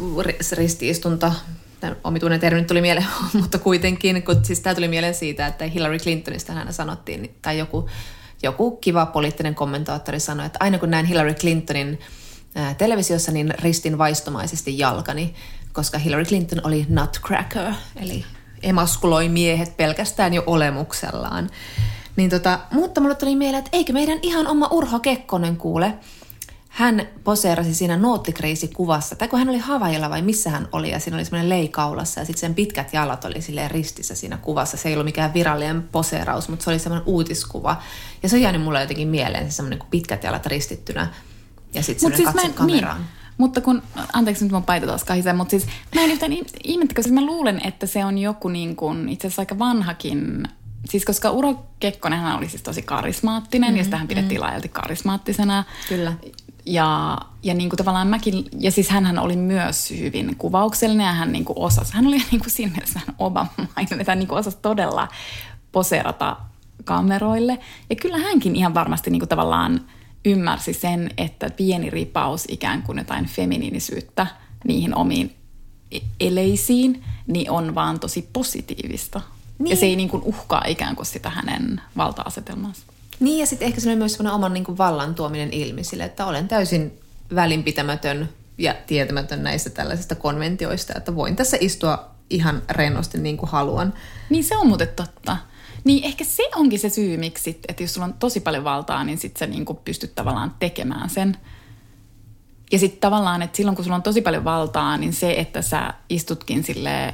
ristiistunta, 0.51 1.33
tämän 1.79 1.97
omituinen 2.03 2.39
termi 2.39 2.63
tuli 2.63 2.81
mieleen, 2.81 3.07
mutta 3.41 3.59
kuitenkin, 3.59 4.23
kun 4.23 4.45
siis 4.45 4.59
tämä 4.59 4.75
tuli 4.75 4.87
mieleen 4.87 5.15
siitä, 5.15 5.47
että 5.47 5.65
Hillary 5.65 5.97
Clintonista 5.97 6.53
hän 6.53 6.73
sanottiin, 6.73 7.35
tai 7.41 7.57
joku, 7.57 7.89
joku 8.43 8.71
kiva 8.71 9.05
poliittinen 9.05 9.55
kommentaattori 9.55 10.19
sanoi, 10.19 10.45
että 10.45 10.59
aina 10.61 10.79
kun 10.79 10.91
näin 10.91 11.05
Hillary 11.05 11.33
Clintonin 11.33 11.99
televisiossa, 12.77 13.31
niin 13.31 13.53
ristin 13.59 13.97
vaistomaisesti 13.97 14.77
jalkani, 14.79 15.35
koska 15.73 15.97
Hillary 15.97 16.25
Clinton 16.25 16.61
oli 16.63 16.85
nutcracker, 16.89 17.73
eli 17.95 18.25
emaskuloi 18.63 19.29
miehet 19.29 19.77
pelkästään 19.77 20.33
jo 20.33 20.43
olemuksellaan. 20.45 21.49
Niin 22.15 22.29
tota, 22.29 22.59
mutta 22.71 23.01
mulle 23.01 23.15
tuli 23.15 23.35
mieleen, 23.35 23.59
että 23.59 23.77
eikö 23.77 23.93
meidän 23.93 24.19
ihan 24.21 24.47
oma 24.47 24.67
Urho 24.71 24.99
Kekkonen 24.99 25.57
kuule. 25.57 25.93
Hän 26.69 27.07
poseerasi 27.23 27.75
siinä 27.75 27.97
noottikriisikuvassa, 27.97 29.15
tai 29.15 29.27
kun 29.27 29.39
hän 29.39 29.49
oli 29.49 29.57
Havajilla 29.57 30.09
vai 30.09 30.21
missä 30.21 30.49
hän 30.49 30.67
oli, 30.71 30.91
ja 30.91 30.99
siinä 30.99 31.17
oli 31.17 31.25
semmoinen 31.25 31.49
leikaulassa, 31.49 32.19
ja 32.19 32.25
sitten 32.25 32.39
sen 32.39 32.55
pitkät 32.55 32.93
jalat 32.93 33.25
oli 33.25 33.41
silleen 33.41 33.71
ristissä 33.71 34.15
siinä 34.15 34.37
kuvassa. 34.37 34.77
Se 34.77 34.89
ei 34.89 34.95
ollut 34.95 35.05
mikään 35.05 35.33
virallinen 35.33 35.83
poseeraus, 35.83 36.49
mutta 36.49 36.63
se 36.63 36.69
oli 36.69 36.79
semmoinen 36.79 37.07
uutiskuva. 37.07 37.81
Ja 38.23 38.29
se 38.29 38.35
on 38.35 38.41
jäänyt 38.41 38.61
mulle 38.61 38.81
jotenkin 38.81 39.07
mieleen, 39.07 39.51
se 39.51 39.55
semmoinen 39.55 39.79
pitkät 39.91 40.23
jalat 40.23 40.45
ristittynä, 40.45 41.07
ja 41.73 41.83
sitten 41.83 41.99
semmoinen 41.99 42.17
siis 42.17 42.33
katse 42.33 42.47
en, 42.47 42.53
kameraan. 42.53 42.97
Niin. 42.97 43.07
Mutta 43.37 43.61
kun, 43.61 43.81
anteeksi 44.13 44.43
nyt 44.43 44.51
mun 44.51 44.63
paita 44.63 44.87
taas 44.87 45.03
kahisee, 45.03 45.33
mutta 45.33 45.49
siis 45.49 45.65
mä 45.95 46.01
en 46.01 46.11
yhtään 46.11 46.31
ihmettä, 46.63 46.95
koska 46.95 47.11
mä 47.11 47.25
luulen, 47.25 47.61
että 47.67 47.85
se 47.85 48.05
on 48.05 48.17
joku 48.17 48.47
niin 48.47 48.75
kuin, 48.75 49.09
itse 49.09 49.27
asiassa 49.27 49.41
aika 49.41 49.59
vanhakin 49.59 50.43
siis 50.89 51.05
koska 51.05 51.31
Uro 51.31 51.65
Kekkonen 51.79 52.25
oli 52.25 52.49
siis 52.49 52.61
tosi 52.61 52.81
karismaattinen 52.81 53.71
mm, 53.71 53.77
ja 53.77 53.83
sitä 53.83 53.97
hän 53.97 54.07
pidettiin 54.07 54.41
mm. 54.41 54.43
laajalti 54.43 54.69
karismaattisena. 54.69 55.63
Kyllä. 55.89 56.13
Ja, 56.65 57.17
ja 57.43 57.53
niin 57.53 57.69
kuin 57.69 57.77
tavallaan 57.77 58.07
mäkin, 58.07 58.45
ja 58.59 58.71
siis 58.71 58.89
hän 58.89 59.19
oli 59.19 59.35
myös 59.35 59.91
hyvin 59.91 60.35
kuvauksellinen 60.37 61.05
ja 61.05 61.13
hän 61.13 61.31
niin 61.31 61.45
kuin 61.45 61.59
osasi, 61.59 61.93
hän 61.93 62.07
oli 62.07 62.17
niin 62.31 62.39
kuin 62.39 62.51
siinä 62.51 62.71
mielessä 62.71 62.99
Obama-mainen, 63.19 63.99
että 64.01 64.11
hän 64.11 64.19
niin 64.19 64.27
kuin 64.27 64.39
osasi 64.39 64.57
todella 64.61 65.07
poseerata 65.71 66.37
kameroille. 66.83 67.59
Ja 67.89 67.95
kyllä 67.95 68.17
hänkin 68.17 68.55
ihan 68.55 68.73
varmasti 68.73 69.09
niin 69.09 69.19
kuin 69.19 69.29
tavallaan 69.29 69.81
ymmärsi 70.25 70.73
sen, 70.73 71.11
että 71.17 71.49
pieni 71.49 71.89
ripaus 71.89 72.45
ikään 72.47 72.83
kuin 72.83 72.97
jotain 72.97 73.25
feminiinisyyttä 73.25 74.27
niihin 74.67 74.95
omiin 74.95 75.35
e-, 75.91 75.99
eleisiin, 76.19 77.03
niin 77.27 77.51
on 77.51 77.75
vaan 77.75 77.99
tosi 77.99 78.29
positiivista. 78.33 79.21
Niin. 79.61 79.69
Ja 79.69 79.75
se 79.75 79.85
ei 79.85 79.95
niin 79.95 80.09
kuin 80.09 80.23
uhkaa 80.23 80.63
ikään 80.67 80.95
kuin 80.95 81.05
sitä 81.05 81.29
hänen 81.29 81.81
valta-asetelmaansa. 81.97 82.81
Niin 83.19 83.39
ja 83.39 83.45
sitten 83.45 83.65
ehkä 83.65 83.81
se 83.81 83.91
on 83.91 83.97
myös 83.97 84.13
sellainen 84.13 84.35
oman 84.35 84.53
niin 84.53 84.63
kuin 84.63 84.77
vallan 84.77 85.15
tuominen 85.15 85.53
ilmi 85.53 85.83
sille, 85.83 86.03
että 86.03 86.25
olen 86.25 86.47
täysin 86.47 86.99
välinpitämätön 87.35 88.29
ja 88.57 88.75
tietämätön 88.87 89.43
näistä 89.43 89.69
tällaisista 89.69 90.15
konventioista, 90.15 90.93
että 90.97 91.15
voin 91.15 91.35
tässä 91.35 91.57
istua 91.59 92.11
ihan 92.29 92.61
rennosti 92.69 93.17
niin 93.17 93.37
kuin 93.37 93.49
haluan. 93.49 93.93
Niin 94.29 94.43
se 94.43 94.57
on 94.57 94.67
muuten 94.67 94.87
totta. 94.95 95.37
Niin 95.83 96.03
ehkä 96.03 96.23
se 96.23 96.43
onkin 96.55 96.79
se 96.79 96.89
syy, 96.89 97.17
miksi, 97.17 97.59
että 97.67 97.83
jos 97.83 97.93
sulla 97.93 98.05
on 98.05 98.13
tosi 98.13 98.39
paljon 98.39 98.63
valtaa, 98.63 99.03
niin 99.03 99.17
sitten 99.17 99.39
sä 99.39 99.47
niin 99.47 99.65
kuin 99.65 99.77
pystyt 99.85 100.15
tavallaan 100.15 100.55
tekemään 100.59 101.09
sen. 101.09 101.37
Ja 102.71 102.79
sitten 102.79 103.01
tavallaan, 103.01 103.41
että 103.41 103.57
silloin 103.57 103.75
kun 103.75 103.85
sulla 103.85 103.95
on 103.95 104.03
tosi 104.03 104.21
paljon 104.21 104.43
valtaa, 104.43 104.97
niin 104.97 105.13
se, 105.13 105.33
että 105.33 105.61
sä 105.61 105.93
istutkin 106.09 106.63
sille 106.63 107.13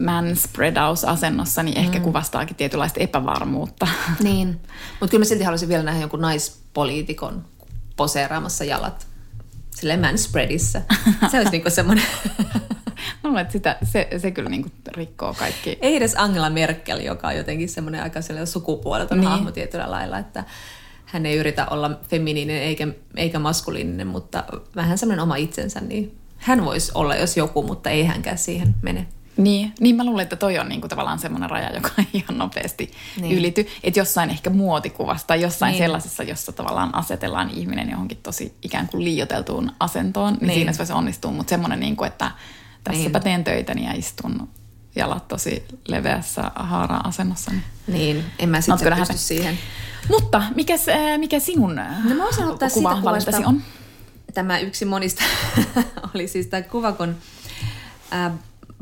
man 0.00 0.36
spread 0.36 0.76
asennossa 1.06 1.62
niin 1.62 1.78
ehkä 1.78 1.98
mm. 1.98 2.04
kuvastaakin 2.04 2.56
tietynlaista 2.56 3.00
epävarmuutta. 3.00 3.88
Niin, 4.22 4.48
mutta 5.00 5.10
kyllä 5.10 5.22
mä 5.22 5.24
silti 5.24 5.44
haluaisin 5.44 5.68
vielä 5.68 5.82
nähdä 5.82 6.00
jonkun 6.00 6.20
naispoliitikon 6.20 7.44
poseeraamassa 7.96 8.64
jalat 8.64 9.06
silleen 9.70 10.00
man 10.00 10.18
spreadissä. 10.18 10.82
Se 11.30 11.36
olisi 11.36 11.50
niinku 11.50 11.70
semmoinen... 11.70 12.04
Mä 13.22 13.28
luulen, 13.28 13.42
että 13.42 13.52
sitä, 13.52 13.76
se, 13.82 14.08
se 14.18 14.30
kyllä 14.30 14.48
niinku 14.48 14.70
rikkoo 14.88 15.34
kaikki. 15.34 15.78
Ei 15.80 15.96
edes 15.96 16.14
Angela 16.16 16.50
Merkel, 16.50 17.00
joka 17.00 17.28
on 17.28 17.36
jotenkin 17.36 17.68
semmoinen 17.68 18.02
aika 18.02 18.20
sukupuoleton 18.44 19.20
niin. 19.20 19.28
hahmo 19.28 19.50
tietyllä 19.50 19.90
lailla, 19.90 20.18
että 20.18 20.44
hän 21.04 21.26
ei 21.26 21.36
yritä 21.36 21.66
olla 21.66 21.90
feminiininen 22.08 22.62
eikä, 22.62 22.88
eikä 23.16 23.38
maskuliininen, 23.38 24.06
mutta 24.06 24.44
vähän 24.76 24.98
semmoinen 24.98 25.22
oma 25.22 25.36
itsensä, 25.36 25.80
niin 25.80 26.18
hän 26.36 26.64
voisi 26.64 26.92
olla 26.94 27.16
jos 27.16 27.36
joku, 27.36 27.62
mutta 27.62 27.90
ei 27.90 28.04
hänkään 28.04 28.38
siihen 28.38 28.74
mene. 28.82 29.06
Niin, 29.36 29.72
niin 29.80 29.96
mä 29.96 30.04
luulen, 30.04 30.22
että 30.22 30.36
toi 30.36 30.58
on 30.58 30.68
niinku 30.68 30.88
tavallaan 30.88 31.18
semmoinen 31.18 31.50
raja, 31.50 31.74
joka 31.74 31.90
ihan 32.12 32.38
nopeasti 32.38 32.92
niin. 33.20 33.38
ylity. 33.38 33.66
Että 33.84 34.00
jossain 34.00 34.30
ehkä 34.30 34.50
muotikuvassa 34.50 35.26
tai 35.26 35.40
jossain 35.40 35.72
niin. 35.72 35.82
sellaisessa, 35.82 36.22
jossa 36.22 36.52
tavallaan 36.52 36.94
asetellaan 36.94 37.50
ihminen 37.50 37.90
johonkin 37.90 38.18
tosi 38.22 38.54
ikään 38.62 38.88
kuin 38.88 39.04
liioteltuun 39.04 39.72
asentoon, 39.80 40.32
niin, 40.32 40.46
niin. 40.46 40.54
siinä 40.54 40.72
se 40.72 40.78
voisi 40.78 40.92
onnistua. 40.92 41.30
Mutta 41.30 41.50
semmoinen, 41.50 41.80
niinku, 41.80 42.04
että 42.04 42.30
tässäpä 42.84 43.18
niin. 43.18 43.24
teen 43.24 43.44
töitäni 43.44 43.84
ja 43.84 43.92
istun 43.92 44.48
jalat 44.96 45.28
tosi 45.28 45.64
leveässä 45.88 46.50
haara-asennossa. 46.54 47.50
Niin, 47.50 47.62
niin 47.86 48.24
en 48.38 48.48
mä 48.48 48.60
sitten 48.60 48.96
pysty 48.98 49.18
siihen. 49.18 49.58
Mutta 50.08 50.42
mikä, 50.54 50.74
mikä 51.16 51.38
sinun 51.38 51.74
no, 51.74 52.14
mä 52.14 52.24
kuva 52.72 52.90
on? 53.46 53.62
Tämä 54.34 54.58
yksi 54.58 54.84
monista 54.84 55.22
oli 56.14 56.28
siis 56.28 56.46
tämä 56.46 56.62
kuva, 56.62 56.92
kun 56.92 57.16
äh, 58.12 58.32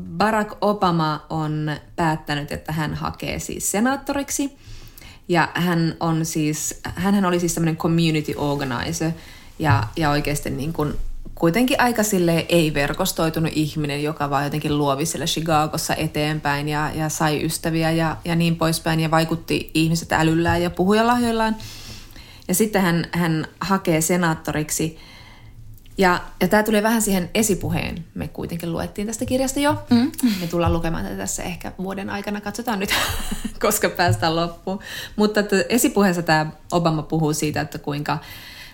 Barack 0.01 0.57
Obama 0.61 1.25
on 1.29 1.71
päättänyt, 1.95 2.51
että 2.51 2.71
hän 2.71 2.93
hakee 2.95 3.39
siis 3.39 3.71
senaattoriksi. 3.71 4.57
Ja 5.27 5.49
hän 5.53 5.95
on 5.99 6.25
siis, 6.25 6.79
hän 6.83 7.25
oli 7.25 7.39
siis 7.39 7.53
tämmöinen 7.53 7.77
community 7.77 8.33
organizer 8.37 9.11
ja, 9.59 9.83
ja 9.97 10.09
oikeasti 10.09 10.49
niin 10.49 10.73
kuin 10.73 10.93
kuitenkin 11.35 11.81
aika 11.81 12.03
sille 12.03 12.45
ei-verkostoitunut 12.49 13.51
ihminen, 13.55 14.03
joka 14.03 14.29
vaan 14.29 14.43
jotenkin 14.43 14.77
luovi 14.77 15.05
siellä 15.05 15.25
Chicagossa 15.25 15.95
eteenpäin 15.95 16.69
ja, 16.69 16.91
ja 16.95 17.09
sai 17.09 17.45
ystäviä 17.45 17.91
ja, 17.91 18.17
ja 18.25 18.35
niin 18.35 18.55
poispäin 18.55 18.99
ja 18.99 19.11
vaikutti 19.11 19.71
ihmiset 19.73 20.11
älyllään 20.11 20.61
ja 20.61 20.69
puhujalahjoillaan. 20.69 21.55
Ja 22.47 22.53
sitten 22.53 22.81
hän, 22.81 23.07
hän 23.11 23.47
hakee 23.59 24.01
senaattoriksi– 24.01 24.97
ja, 25.97 26.19
ja 26.41 26.47
tämä 26.47 26.63
tuli 26.63 26.83
vähän 26.83 27.01
siihen 27.01 27.29
esipuheen. 27.33 28.05
Me 28.13 28.27
kuitenkin 28.27 28.71
luettiin 28.71 29.07
tästä 29.07 29.25
kirjasta 29.25 29.59
jo. 29.59 29.83
Mm. 29.89 30.11
Me 30.41 30.47
tullaan 30.47 30.73
lukemaan 30.73 31.03
tätä 31.03 31.17
tässä 31.17 31.43
ehkä 31.43 31.71
vuoden 31.77 32.09
aikana. 32.09 32.41
Katsotaan 32.41 32.79
nyt, 32.79 32.89
koska 33.61 33.89
päästään 33.89 34.35
loppuun. 34.35 34.79
Mutta 35.15 35.39
esipuheessa 35.69 36.21
tämä 36.21 36.51
Obama 36.71 37.03
puhuu 37.03 37.33
siitä, 37.33 37.61
että 37.61 37.77
kuinka 37.77 38.17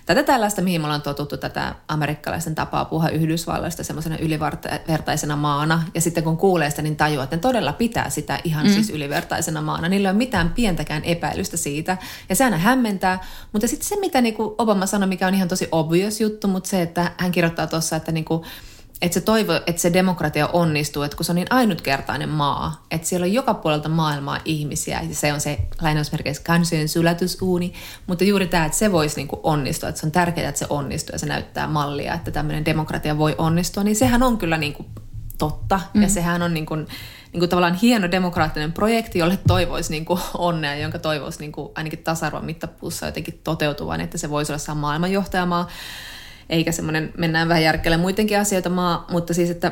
tätä 0.08 0.24
tällaista, 0.24 0.62
mihin 0.62 0.82
me 0.82 0.86
ollaan 0.86 1.02
totuttu 1.02 1.38
tätä 1.38 1.76
amerikkalaisten 1.88 2.56
tapaa 2.56 2.86
puhua 2.86 3.10
Yhdysvalloista 3.10 3.84
semmoisena 3.84 4.18
ylivertaisena 4.18 5.36
maana. 5.36 5.84
Ja 5.94 6.02
sitten 6.02 6.24
kun 6.24 6.38
kuulee 6.38 6.70
sitä, 6.70 6.82
niin 6.82 6.96
tajuaa, 6.96 7.24
että 7.24 7.36
ne 7.36 7.40
todella 7.40 7.74
pitää 7.74 8.10
sitä 8.10 8.40
ihan 8.44 8.68
mm. 8.68 8.74
siis 8.74 8.90
ylivertaisena 8.90 9.62
maana. 9.62 9.90
Niillä 9.90 10.10
ei 10.10 10.12
ole 10.12 10.18
mitään 10.18 10.50
pientäkään 10.50 11.04
epäilystä 11.04 11.58
siitä. 11.58 11.98
Ja 12.30 12.36
se 12.36 12.44
aina 12.44 12.58
hämmentää. 12.58 13.26
Mutta 13.52 13.68
sitten 13.68 13.90
se, 13.90 14.00
mitä 14.00 14.22
niin 14.22 14.34
kuin 14.34 14.56
Obama 14.58 14.86
sanoi, 14.86 15.08
mikä 15.08 15.28
on 15.28 15.36
ihan 15.36 15.48
tosi 15.48 15.68
obvious 15.72 16.22
juttu, 16.22 16.48
mutta 16.48 16.70
se, 16.70 16.82
että 16.82 17.12
hän 17.18 17.32
kirjoittaa 17.32 17.68
tuossa, 17.68 17.96
että 17.96 18.12
niin 18.12 18.26
kuin, 18.26 18.44
että 19.02 19.14
se 19.14 19.22
toivo, 19.22 19.54
että 19.68 19.82
se 19.82 19.94
demokratia 19.94 20.48
onnistuu, 20.48 21.04
että 21.04 21.18
kun 21.18 21.26
se 21.26 21.32
on 21.32 21.36
niin 21.36 21.48
ainutkertainen 21.50 22.30
maa, 22.30 22.86
että 22.92 23.08
siellä 23.08 23.26
on 23.26 23.34
joka 23.34 23.54
puolelta 23.54 23.90
maailmaa 23.90 24.40
ihmisiä, 24.46 25.02
ja 25.10 25.16
se 25.16 25.34
on 25.34 25.42
se 25.42 25.60
lainausmerkeissä 25.82 26.44
kansojen 26.44 26.90
sylätysuuni, 26.90 27.74
mutta 28.08 28.24
juuri 28.24 28.48
tämä, 28.48 28.66
että 28.66 28.78
se 28.78 28.92
voisi 28.92 29.16
niin 29.16 29.28
kuin 29.28 29.40
onnistua, 29.44 29.90
että 29.90 30.02
se 30.02 30.08
on 30.08 30.12
tärkeää, 30.12 30.50
että 30.50 30.60
se 30.60 30.66
onnistuu, 30.70 31.14
ja 31.14 31.20
se 31.20 31.26
näyttää 31.26 31.68
mallia, 31.68 32.14
että 32.14 32.32
tämmöinen 32.32 32.66
demokratia 32.66 33.18
voi 33.18 33.36
onnistua, 33.38 33.84
niin 33.84 33.96
sehän 33.96 34.24
on 34.24 34.38
kyllä 34.38 34.58
niin 34.58 34.74
kuin 34.74 34.88
totta, 35.38 35.80
mm. 35.94 36.02
ja 36.02 36.10
sehän 36.10 36.42
on 36.42 36.54
niin 36.54 36.66
kuin, 36.66 36.88
niin 37.34 37.40
kuin 37.40 37.50
tavallaan 37.50 37.76
hieno 37.76 38.12
demokraattinen 38.12 38.74
projekti, 38.74 39.20
jolle 39.20 39.40
toivoisi 39.48 39.92
niin 39.92 40.06
kuin 40.06 40.20
onnea, 40.38 40.76
jonka 40.76 41.00
toivoisi 41.00 41.40
niin 41.40 41.52
kuin 41.52 41.70
ainakin 41.76 42.04
tasa-arvon 42.04 42.46
mittapuussa 42.46 43.06
jotenkin 43.06 43.42
toteutuvan, 43.44 44.02
että 44.02 44.18
se 44.18 44.30
voisi 44.30 44.54
olla 44.54 44.76
maailmanjohtajamaa, 44.76 45.68
eikä 46.50 46.72
semmoinen 46.72 47.14
mennään 47.18 47.50
vähän 47.50 47.64
järkelle 47.64 47.98
muidenkin 47.98 48.40
asioita 48.40 48.70
maa, 48.70 49.06
mutta 49.12 49.34
siis, 49.34 49.50
että, 49.50 49.72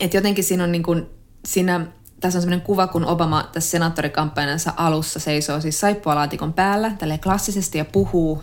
että 0.00 0.16
jotenkin 0.16 0.44
siinä 0.44 0.64
on 0.64 0.72
niin 0.72 0.82
kuin, 0.82 1.06
siinä, 1.44 1.86
tässä 2.20 2.38
on 2.38 2.42
semmoinen 2.42 2.66
kuva, 2.66 2.86
kun 2.86 3.04
Obama 3.04 3.48
tässä 3.52 3.70
senaattorikampanjansa 3.70 4.72
alussa 4.76 5.20
seisoo 5.20 5.60
siis 5.60 5.80
saippualaatikon 5.80 6.52
päällä, 6.52 6.92
tälle 6.98 7.18
klassisesti 7.18 7.78
ja 7.78 7.84
puhuu 7.84 8.42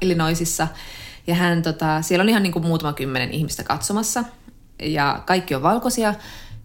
Illinoisissa, 0.00 0.68
ja 1.26 1.34
hän, 1.34 1.62
tota, 1.62 2.02
siellä 2.02 2.22
on 2.22 2.28
ihan 2.28 2.42
niin 2.42 2.52
kuin 2.52 2.66
muutama 2.66 2.92
kymmenen 2.92 3.30
ihmistä 3.30 3.64
katsomassa, 3.64 4.24
ja 4.82 5.22
kaikki 5.26 5.54
on 5.54 5.62
valkoisia, 5.62 6.14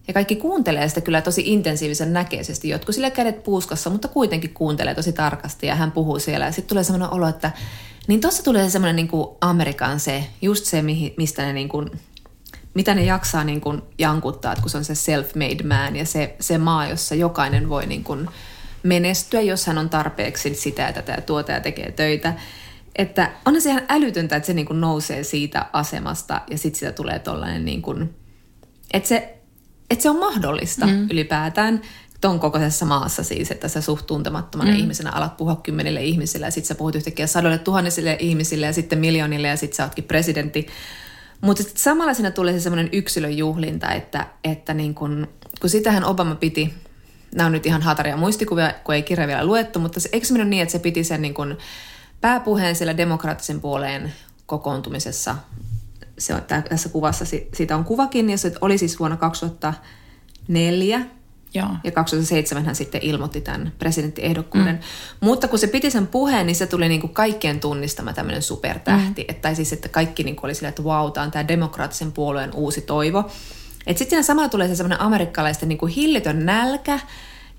ja 0.07 0.13
kaikki 0.13 0.36
kuuntelee 0.36 0.89
sitä 0.89 1.01
kyllä 1.01 1.22
tosi 1.22 1.41
intensiivisen 1.45 2.13
näkeisesti. 2.13 2.69
Jotkut 2.69 2.95
sille 2.95 3.12
kädet 3.12 3.43
puuskassa, 3.43 3.89
mutta 3.89 4.07
kuitenkin 4.07 4.53
kuuntelee 4.53 4.95
tosi 4.95 5.13
tarkasti 5.13 5.67
ja 5.67 5.75
hän 5.75 5.91
puhuu 5.91 6.19
siellä. 6.19 6.45
Ja 6.45 6.51
sitten 6.51 6.69
tulee 6.69 6.83
sellainen 6.83 7.13
olo, 7.13 7.27
että 7.27 7.51
niin 8.07 8.22
tuossa 8.22 8.43
tulee 8.43 8.69
semmoinen 8.69 8.95
niin 8.95 9.10
Amerikan 9.41 10.00
se, 10.00 10.27
just 10.41 10.65
se, 10.65 10.83
mistä 11.17 11.45
ne 11.45 11.53
niin 11.53 11.69
kuin, 11.69 11.91
mitä 12.74 12.95
ne 12.95 13.03
jaksaa 13.03 13.43
niin 13.43 13.62
kuin 13.62 13.81
jankuttaa, 13.98 14.51
että 14.51 14.62
kun 14.62 14.69
se 14.69 14.77
on 14.77 14.86
se 14.86 14.93
self-made 14.93 15.67
man 15.67 15.95
ja 15.95 16.05
se, 16.05 16.36
se 16.39 16.57
maa, 16.57 16.88
jossa 16.88 17.15
jokainen 17.15 17.69
voi 17.69 17.86
niin 17.86 18.03
kuin 18.03 18.29
menestyä, 18.83 19.41
jos 19.41 19.67
hän 19.67 19.77
on 19.77 19.89
tarpeeksi 19.89 20.55
sitä 20.55 20.81
ja 20.81 20.93
tätä 20.93 21.12
ja 21.12 21.22
tuota 21.22 21.51
ja 21.51 21.60
tekee 21.60 21.91
töitä. 21.91 22.33
Että 22.95 23.31
on 23.45 23.62
se 23.62 23.69
ihan 23.69 23.83
älytöntä, 23.89 24.36
että 24.36 24.48
se 24.48 24.53
niin 24.53 24.65
kuin 24.65 24.81
nousee 24.81 25.24
siitä 25.24 25.65
asemasta 25.74 26.41
ja 26.50 26.57
sitten 26.57 26.79
siitä 26.79 26.91
tulee 26.91 27.19
tollainen 27.19 27.65
niin 27.65 27.81
kuin, 27.81 28.15
että 28.93 29.10
se, 29.10 29.38
että 29.93 30.03
se 30.03 30.09
on 30.09 30.19
mahdollista 30.19 30.85
mm. 30.85 31.07
ylipäätään 31.12 31.81
ton 32.21 32.39
kokoisessa 32.39 32.85
maassa 32.85 33.23
siis, 33.23 33.51
että 33.51 33.67
sä 33.67 33.81
suht 33.81 34.05
tuntemattomana 34.05 34.71
mm. 34.71 34.77
ihmisenä 34.77 35.12
alat 35.12 35.38
puhua 35.38 35.55
kymmenille 35.55 36.03
ihmisille 36.03 36.45
ja 36.45 36.51
sitten 36.51 36.67
sä 36.67 36.75
puhut 36.75 36.95
yhtäkkiä 36.95 37.27
sadoille 37.27 37.57
tuhannisille 37.57 38.17
ihmisille 38.19 38.65
ja 38.65 38.73
sitten 38.73 39.00
miljoonille 39.00 39.47
ja 39.47 39.57
sitten 39.57 39.75
sä 39.77 39.83
ootkin 39.83 40.03
presidentti. 40.03 40.67
Mutta 41.41 41.63
sitten 41.63 41.81
samalla 41.81 42.13
siinä 42.13 42.31
tulee 42.31 42.53
se 42.53 42.59
semmoinen 42.59 42.89
yksilöjuhlinta, 42.91 43.91
että, 43.91 44.27
että 44.43 44.73
niin 44.73 44.95
kun, 44.95 45.27
kun 45.62 45.69
sitähän 45.69 46.05
Obama 46.05 46.35
piti, 46.35 46.73
nämä 47.35 47.45
on 47.45 47.51
nyt 47.51 47.65
ihan 47.65 47.81
hataria 47.81 48.17
muistikuvia, 48.17 48.73
kun 48.83 48.95
ei 48.95 49.03
kirja 49.03 49.27
vielä 49.27 49.45
luettu, 49.45 49.79
mutta 49.79 50.00
se, 50.00 50.09
eikö 50.12 50.27
se 50.27 50.33
mennyt 50.33 50.50
niin, 50.50 50.62
että 50.62 50.71
se 50.71 50.79
piti 50.79 51.03
sen 51.03 51.21
niin 51.21 51.33
kun 51.33 51.57
pääpuheen 52.21 52.75
siellä 52.75 52.97
demokraattisen 52.97 53.62
puoleen 53.62 54.13
kokoontumisessa, 54.45 55.35
se 56.17 56.34
on, 56.34 56.41
tässä 56.70 56.89
kuvassa 56.89 57.25
siitä 57.53 57.75
on 57.75 57.86
kuvakin, 57.86 58.29
ja 58.29 58.38
se 58.38 58.53
oli 58.62 58.77
siis 58.77 59.00
vuonna 59.00 59.17
2004, 59.17 61.01
Joo. 61.55 61.67
Ja 61.84 61.91
2007 61.91 62.65
hän 62.65 62.75
sitten 62.75 63.01
ilmoitti 63.03 63.41
tämän 63.41 63.74
presidenttiehdokkuuden. 63.79 64.75
Mm. 64.75 64.82
Mutta 65.20 65.48
kun 65.48 65.60
se 65.60 65.67
piti 65.67 65.91
sen 65.91 66.08
puheen, 66.08 66.46
niin 66.46 66.55
se 66.55 66.67
tuli 66.67 66.89
niin 66.89 67.01
kuin 67.01 67.13
kaikkien 67.13 67.60
tunnistama 67.60 68.13
tämmöinen 68.13 68.41
supertähti. 68.41 69.21
Mm. 69.21 69.26
Että, 69.28 69.41
tai 69.41 69.56
siis, 69.56 69.73
että 69.73 69.89
kaikki 69.89 70.23
niin 70.23 70.36
kuin 70.36 70.45
oli 70.45 70.56
silleen, 70.56 70.69
että 70.69 70.84
vau, 70.84 71.04
wow, 71.04 71.13
tämä 71.13 71.23
on 71.23 71.32
tämä 71.32 71.47
demokraattisen 71.47 72.12
puolueen 72.12 72.56
uusi 72.56 72.82
toivo. 72.82 73.19
Että 73.88 73.99
sitten 73.99 74.10
siinä 74.10 74.23
samalla 74.23 74.49
tulee 74.49 74.67
se 74.67 74.76
semmoinen 74.76 75.02
amerikkalaisten 75.02 75.69
niin 75.69 75.78
kuin 75.78 75.91
hillitön 75.91 76.45
nälkä 76.45 76.99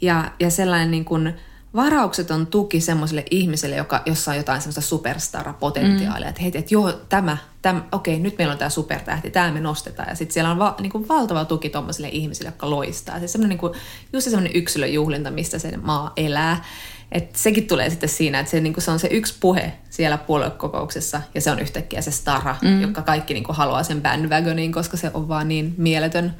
ja, 0.00 0.32
ja 0.40 0.50
sellainen 0.50 0.90
niin 0.90 1.04
kuin, 1.04 1.34
varaukseton 1.76 2.46
tuki 2.46 2.80
semmoiselle 2.80 3.24
ihmiselle, 3.30 3.76
joka, 3.76 4.02
jossa 4.06 4.30
on 4.30 4.36
jotain 4.36 4.60
semmoista 4.60 4.80
superstar-potentiaalia. 4.80 6.24
Mm. 6.24 6.28
Että 6.28 6.42
hei, 6.42 6.52
että 6.54 6.74
joo, 6.74 6.92
tämä, 7.08 7.36
tämä, 7.62 7.84
okei, 7.92 8.18
nyt 8.18 8.38
meillä 8.38 8.52
on 8.52 8.58
tämä 8.58 8.68
supertähti, 8.68 9.30
tämä 9.30 9.52
me 9.52 9.60
nostetaan. 9.60 10.08
Ja 10.08 10.14
sitten 10.14 10.34
siellä 10.34 10.50
on 10.50 10.58
va, 10.58 10.74
niin 10.80 10.92
kuin 10.92 11.08
valtava 11.08 11.44
tuki 11.44 11.70
tuommoisille 11.70 12.08
ihmisille, 12.08 12.48
jotka 12.48 12.70
loistaa. 12.70 13.18
Siis 13.18 13.32
semmoinen, 13.32 13.48
niin 13.48 13.58
kuin, 13.58 13.72
just 14.12 14.24
semmoinen 14.24 14.56
yksilöjuhlinta, 14.56 15.30
mistä 15.30 15.58
se 15.58 15.76
maa 15.76 16.12
elää. 16.16 16.64
Et 17.14 17.36
sekin 17.36 17.66
tulee 17.66 17.90
sitten 17.90 18.08
siinä, 18.08 18.40
että 18.40 18.50
se, 18.50 18.60
niin 18.60 18.74
se 18.78 18.90
on 18.90 18.98
se 18.98 19.08
yksi 19.10 19.34
puhe 19.40 19.72
siellä 19.90 20.18
puoluekokouksessa 20.18 21.20
ja 21.34 21.40
se 21.40 21.50
on 21.50 21.58
yhtäkkiä 21.58 22.02
se 22.02 22.10
stara, 22.10 22.56
mm. 22.62 22.80
joka 22.80 23.02
kaikki 23.02 23.34
niin 23.34 23.44
haluaa 23.48 23.82
sen 23.82 24.02
bandwagoniin, 24.02 24.72
koska 24.72 24.96
se 24.96 25.10
on 25.14 25.28
vaan 25.28 25.48
niin 25.48 25.74
mieletön 25.76 26.34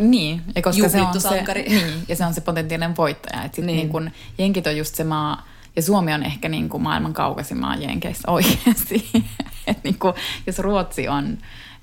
Niin, 0.00 0.42
ja 0.54 0.62
koska 0.62 0.88
se 0.88 1.00
on 1.00 1.20
se, 1.20 1.44
niin, 1.68 1.86
ja 2.08 2.16
se 2.16 2.24
on 2.24 2.34
se 2.34 2.40
potentiaalinen 2.40 2.96
voittaja. 2.96 3.44
Et 3.44 3.54
sit 3.54 3.64
niin. 3.64 3.76
Niin 3.76 3.88
kun, 3.88 4.10
jenkit 4.38 4.66
on 4.66 4.76
just 4.76 4.94
se 4.94 5.04
maa, 5.04 5.46
ja 5.76 5.82
Suomi 5.82 6.14
on 6.14 6.22
ehkä 6.22 6.48
niin 6.48 6.68
kuin 6.68 6.82
maailman 6.82 7.12
kaukaisin 7.12 7.60
maa 7.60 7.76
Jenkeissä 7.76 8.30
oikeasti. 8.30 9.10
Et 9.66 9.84
niin 9.84 9.98
kuin, 9.98 10.14
jos 10.46 10.58
Ruotsi 10.58 11.08
on 11.08 11.38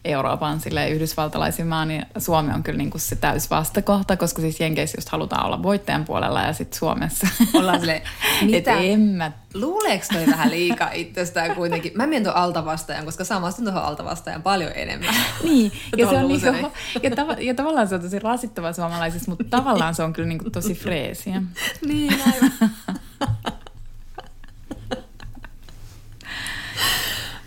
Euroopan 0.06 0.60
sille 0.60 0.90
yhdysvaltalaisin 0.90 1.68
maa, 1.68 1.86
niin 1.86 2.06
Suomi 2.18 2.54
on 2.54 2.64
kyllä 2.64 2.78
niin 2.78 2.90
kuin 2.90 3.02
se 3.02 3.16
täys 3.16 3.50
vastakohta, 3.50 4.18
koska 4.18 4.42
siis 4.42 4.60
Jenkeissä 4.60 4.98
just 4.98 5.10
halutaan 5.10 5.46
olla 5.46 5.64
voittajan 5.64 6.06
puolella 6.06 6.42
ja 6.42 6.54
sitten 6.54 6.80
Suomessa 6.80 7.28
ollaan 7.54 7.80
sille, 7.80 8.02
mitä? 8.42 8.80
Et 8.80 8.86
en 8.86 9.00
mä... 9.00 9.32
Luuleeko 9.54 10.06
toi 10.14 10.26
vähän 10.28 10.52
liikaa 10.52 10.92
itsestään 10.92 11.56
kuitenkin? 11.56 11.92
Mä 11.96 12.08
menen 12.08 12.24
tuon 12.24 12.36
altavastaajan, 12.36 13.06
koska 13.06 13.24
samastun 13.24 13.66
tuohon 13.66 13.84
altavastaajan 13.84 14.44
paljon 14.44 14.72
enemmän. 14.76 15.16
Niin, 15.44 15.72
ja, 15.98 16.10
se 16.10 16.18
on 16.18 16.28
niin 16.28 16.42
kuin, 16.42 16.72
ja, 17.04 17.10
tav- 17.10 17.42
ja 17.42 17.54
tavallaan 17.56 17.88
se 17.88 17.96
on 17.96 18.02
tosi 18.02 18.20
rasittava 18.20 18.74
suomalaisissa, 18.74 19.32
mutta 19.32 19.44
tavallaan 19.50 19.96
se 19.96 20.04
on 20.04 20.14
kyllä 20.14 20.28
niin 20.28 20.40
kuin 20.40 20.52
tosi 20.52 20.74
freesiä. 20.74 21.42
niin, 21.88 22.14
aivan. 22.34 22.72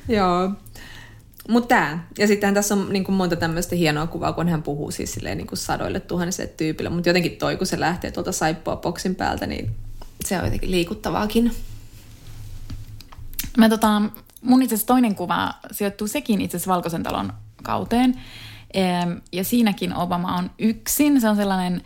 Joo. 0.08 0.50
Mutta 1.48 1.68
tämä. 1.68 2.04
Ja 2.18 2.26
sittenhän 2.26 2.54
tässä 2.54 2.74
on 2.74 2.92
niin 2.92 3.04
kuin 3.04 3.16
monta 3.16 3.36
tämmöistä 3.36 3.76
hienoa 3.76 4.06
kuvaa, 4.06 4.32
kun 4.32 4.48
hän 4.48 4.62
puhuu 4.62 4.90
siis 4.90 5.12
silleen, 5.12 5.38
niin 5.38 5.46
kuin 5.46 5.58
sadoille 5.58 6.00
tuhansille 6.00 6.52
tyypille. 6.56 6.90
Mutta 6.90 7.08
jotenkin 7.08 7.36
toi, 7.36 7.56
kun 7.56 7.66
se 7.66 7.80
lähtee 7.80 8.10
tuolta 8.10 8.32
saippua 8.32 8.76
boksin 8.76 9.14
päältä, 9.14 9.46
niin 9.46 9.70
se 10.24 10.38
on 10.38 10.44
jotenkin 10.44 10.70
liikuttavaakin. 10.70 11.52
Mä 13.56 13.68
tota, 13.68 14.02
mun 14.42 14.62
itse 14.62 14.86
toinen 14.86 15.14
kuva 15.14 15.54
sijoittuu 15.70 16.06
sekin 16.06 16.40
itse 16.40 16.56
asiassa 16.56 16.72
Valkoisen 16.72 17.02
talon 17.02 17.32
kauteen. 17.62 18.20
Ja 19.32 19.44
siinäkin 19.44 19.94
Obama 19.94 20.36
on 20.36 20.50
yksin. 20.58 21.20
Se 21.20 21.28
on 21.28 21.36
sellainen 21.36 21.82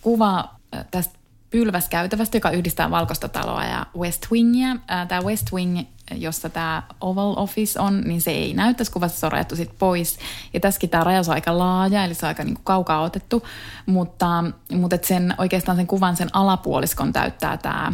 kuva 0.00 0.54
tästä 0.90 1.18
pylväskäytävästä, 1.50 2.36
joka 2.36 2.50
yhdistää 2.50 2.90
Valkoista 2.90 3.28
taloa 3.28 3.64
ja 3.64 3.86
West 3.98 4.26
Wingia. 4.32 4.76
Tämä 5.08 5.22
West 5.22 5.52
Wing 5.52 5.80
jossa 6.14 6.48
tämä 6.48 6.82
Oval 7.00 7.34
Office 7.36 7.80
on, 7.80 8.00
niin 8.00 8.20
se 8.20 8.30
ei 8.30 8.54
näy 8.54 8.74
tässä 8.74 8.92
kuvassa, 8.92 9.20
se 9.20 9.26
on 9.26 9.32
rajattu 9.32 9.56
sit 9.56 9.78
pois. 9.78 10.18
Ja 10.54 10.60
tässäkin 10.60 10.90
tämä 10.90 11.04
rajaus 11.04 11.28
on 11.28 11.34
aika 11.34 11.58
laaja, 11.58 12.04
eli 12.04 12.14
se 12.14 12.26
on 12.26 12.28
aika 12.28 12.44
niinku 12.44 12.60
kaukaa 12.64 13.00
otettu, 13.00 13.46
mutta, 13.86 14.44
mutta 14.72 14.96
et 14.96 15.04
sen, 15.04 15.34
oikeastaan 15.38 15.76
sen 15.76 15.86
kuvan 15.86 16.16
sen 16.16 16.28
alapuoliskon 16.32 17.12
täyttää 17.12 17.56
tämä 17.56 17.92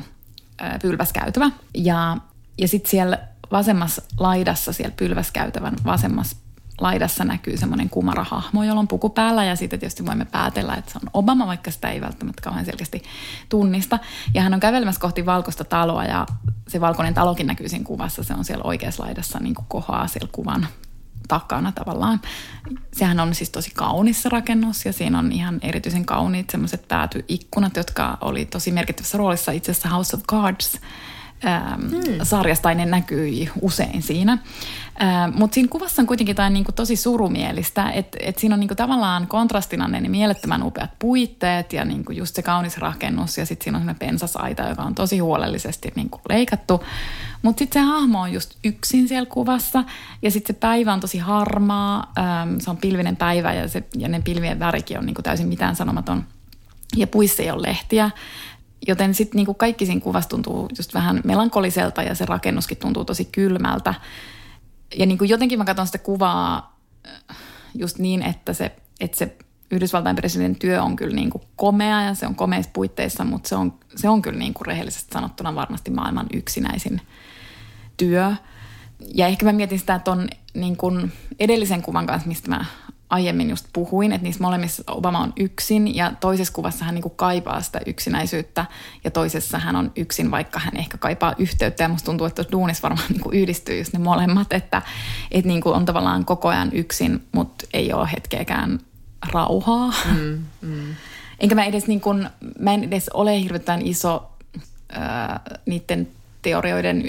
pylväskäytävä. 0.82 1.50
Ja, 1.74 2.16
ja 2.58 2.68
sitten 2.68 2.90
siellä 2.90 3.18
vasemmassa 3.52 4.02
laidassa, 4.18 4.72
siellä 4.72 4.94
pylväskäytävän 4.96 5.74
vasemmassa 5.84 6.36
laidassa 6.80 7.24
näkyy 7.24 7.56
semmoinen 7.56 7.90
kumarahahmo, 7.90 8.64
jolla 8.64 8.80
on 8.80 8.88
puku 8.88 9.10
päällä 9.10 9.44
ja 9.44 9.56
sitten 9.56 9.80
tietysti 9.80 10.06
voimme 10.06 10.24
päätellä, 10.24 10.74
että 10.74 10.92
se 10.92 10.98
on 11.02 11.10
Obama, 11.12 11.46
vaikka 11.46 11.70
sitä 11.70 11.90
ei 11.90 12.00
välttämättä 12.00 12.42
kauhean 12.42 12.64
selkeästi 12.64 13.02
tunnista. 13.48 13.98
Ja 14.34 14.42
hän 14.42 14.54
on 14.54 14.60
kävelemässä 14.60 15.00
kohti 15.00 15.26
valkoista 15.26 15.64
taloa 15.64 16.04
ja 16.04 16.26
se 16.68 16.80
valkoinen 16.80 17.14
talokin 17.14 17.46
näkyy 17.46 17.68
siinä 17.68 17.84
kuvassa. 17.84 18.24
Se 18.24 18.34
on 18.34 18.44
siellä 18.44 18.64
oikeassa 18.64 19.02
laidassa 19.02 19.38
niin 19.38 19.54
kuin 19.54 19.66
kohaa 19.68 20.06
siellä 20.06 20.28
kuvan 20.32 20.66
takana 21.28 21.72
tavallaan. 21.72 22.20
Sehän 22.92 23.20
on 23.20 23.34
siis 23.34 23.50
tosi 23.50 23.70
kaunis 23.74 24.24
rakennus 24.24 24.84
ja 24.84 24.92
siinä 24.92 25.18
on 25.18 25.32
ihan 25.32 25.58
erityisen 25.62 26.04
kauniit 26.04 26.50
semmoiset 26.50 26.88
päätyikkunat, 26.88 27.76
jotka 27.76 28.18
oli 28.20 28.44
tosi 28.44 28.72
merkittävässä 28.72 29.18
roolissa 29.18 29.52
itse 29.52 29.70
asiassa 29.70 29.88
House 29.88 30.16
of 30.16 30.22
Cards 30.22 30.80
ähm, 31.46 31.80
hmm. 31.90 32.18
sarjasta, 32.22 32.74
ne 32.74 32.86
näkyi 32.86 33.50
usein 33.60 34.02
siinä. 34.02 34.38
Ähm, 35.02 35.38
Mutta 35.38 35.54
siinä 35.54 35.68
kuvassa 35.68 36.02
on 36.02 36.06
kuitenkin 36.06 36.32
jotain 36.32 36.52
niinku 36.52 36.72
tosi 36.72 36.96
surumielistä, 36.96 37.90
että 37.90 38.18
et 38.20 38.38
siinä 38.38 38.54
on 38.54 38.60
niinku 38.60 38.74
tavallaan 38.74 39.26
kontrastina 39.26 39.88
ne 39.88 40.08
mielettömän 40.08 40.62
upeat 40.62 40.90
puitteet 40.98 41.72
ja 41.72 41.84
niinku 41.84 42.12
just 42.12 42.34
se 42.34 42.42
kaunis 42.42 42.78
rakennus 42.78 43.38
ja 43.38 43.46
sitten 43.46 43.64
siinä 43.64 43.76
on 43.76 43.82
sellainen 43.82 44.08
pensasaita, 44.08 44.68
joka 44.68 44.82
on 44.82 44.94
tosi 44.94 45.18
huolellisesti 45.18 45.92
niinku 45.96 46.20
leikattu. 46.28 46.84
Mutta 47.42 47.58
sitten 47.58 47.82
se 47.82 47.88
hahmo 47.88 48.20
on 48.20 48.32
just 48.32 48.54
yksin 48.64 49.08
siellä 49.08 49.26
kuvassa 49.26 49.84
ja 50.22 50.30
sitten 50.30 50.54
se 50.54 50.60
päivä 50.60 50.92
on 50.92 51.00
tosi 51.00 51.18
harmaa, 51.18 52.12
ähm, 52.18 52.58
se 52.58 52.70
on 52.70 52.76
pilvinen 52.76 53.16
päivä 53.16 53.52
ja, 53.52 53.68
se, 53.68 53.82
ja 53.96 54.08
ne 54.08 54.20
pilvien 54.20 54.58
värikin 54.58 54.98
on 54.98 55.06
niinku 55.06 55.22
täysin 55.22 55.48
mitään 55.48 55.76
sanomaton 55.76 56.24
ja 56.96 57.06
puissa 57.06 57.42
ei 57.42 57.50
ole 57.50 57.68
lehtiä. 57.68 58.10
Joten 58.86 59.14
sitten 59.14 59.36
niinku 59.36 59.54
kaikki 59.54 59.86
siinä 59.86 60.00
kuvassa 60.00 60.30
tuntuu 60.30 60.68
just 60.78 60.94
vähän 60.94 61.20
melankoliselta 61.24 62.02
ja 62.02 62.14
se 62.14 62.26
rakennuskin 62.26 62.78
tuntuu 62.78 63.04
tosi 63.04 63.24
kylmältä. 63.24 63.94
Ja 64.96 65.06
niinku 65.06 65.24
jotenkin 65.24 65.58
mä 65.58 65.64
katson 65.64 65.86
sitä 65.86 65.98
kuvaa 65.98 66.78
äh, 67.06 67.36
just 67.74 67.98
niin, 67.98 68.22
että 68.22 68.52
se, 68.52 68.76
että 69.00 69.16
se 69.16 69.36
Yhdysvaltain 69.70 70.16
presidentin 70.16 70.58
työ 70.58 70.82
on 70.82 70.96
kyllä 70.96 71.14
niinku 71.14 71.40
komea 71.56 72.02
ja 72.02 72.14
se 72.14 72.26
on 72.26 72.34
komeissa 72.34 72.70
puitteissa, 72.74 73.24
mutta 73.24 73.48
se 73.48 73.56
on, 73.56 73.74
se 73.96 74.08
on 74.08 74.22
kyllä 74.22 74.38
niinku 74.38 74.64
rehellisesti 74.64 75.12
sanottuna 75.12 75.54
varmasti 75.54 75.90
maailman 75.90 76.26
yksinäisin 76.32 77.00
työ. 77.96 78.32
Ja 79.14 79.26
ehkä 79.26 79.46
mä 79.46 79.52
mietin 79.52 79.78
sitä 79.78 79.98
ton 79.98 80.28
niin 80.54 81.12
edellisen 81.38 81.82
kuvan 81.82 82.06
kanssa, 82.06 82.28
mistä 82.28 82.50
mä 82.50 82.64
aiemmin 83.10 83.50
just 83.50 83.66
puhuin, 83.72 84.12
että 84.12 84.22
niissä 84.22 84.42
molemmissa 84.42 84.82
Obama 84.86 85.18
on 85.18 85.32
yksin 85.36 85.96
ja 85.96 86.12
toisessa 86.20 86.52
kuvassa 86.52 86.84
hän 86.84 86.94
niin 86.94 87.02
kuin 87.02 87.16
kaipaa 87.16 87.62
sitä 87.62 87.80
yksinäisyyttä 87.86 88.66
ja 89.04 89.10
toisessa 89.10 89.58
hän 89.58 89.76
on 89.76 89.92
yksin, 89.96 90.30
vaikka 90.30 90.58
hän 90.58 90.76
ehkä 90.76 90.98
kaipaa 90.98 91.34
yhteyttä 91.38 91.82
ja 91.82 91.88
musta 91.88 92.06
tuntuu, 92.06 92.26
että 92.26 92.44
duunissa 92.52 92.82
varmaan 92.82 93.08
niin 93.08 93.20
kuin 93.20 93.38
yhdistyy 93.38 93.78
just 93.78 93.92
ne 93.92 93.98
molemmat, 93.98 94.52
että, 94.52 94.82
että 95.30 95.48
niin 95.48 95.60
kuin 95.60 95.76
on 95.76 95.84
tavallaan 95.84 96.24
koko 96.24 96.48
ajan 96.48 96.70
yksin, 96.72 97.24
mutta 97.32 97.66
ei 97.72 97.92
ole 97.92 98.08
hetkeäkään 98.12 98.80
rauhaa. 99.32 99.92
Mm, 100.14 100.44
mm. 100.60 100.94
Enkä 101.40 101.54
mä 101.54 101.64
edes, 101.64 101.86
niin 101.86 102.00
kuin, 102.00 102.28
mä 102.58 102.74
en 102.74 102.84
edes 102.84 103.08
ole 103.08 103.40
hirveän 103.40 103.82
iso 103.82 104.30
äh, 104.96 105.40
niiden 105.66 106.08
teorioiden 106.42 107.02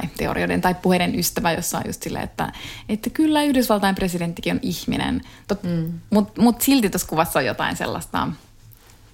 tai 0.00 0.08
teorioiden 0.16 0.60
tai 0.60 0.74
puheiden 0.74 1.18
ystävä, 1.18 1.52
jossa 1.52 1.78
on 1.78 1.84
just 1.86 2.02
silleen, 2.02 2.24
että, 2.24 2.52
että 2.88 3.10
kyllä 3.10 3.42
Yhdysvaltain 3.42 3.94
presidenttikin 3.94 4.54
on 4.54 4.60
ihminen, 4.62 5.20
mm. 5.62 5.92
mutta 6.10 6.42
mut 6.42 6.60
silti 6.60 6.90
tuossa 6.90 7.08
kuvassa 7.08 7.38
on 7.38 7.46
jotain 7.46 7.76
sellaista, 7.76 8.28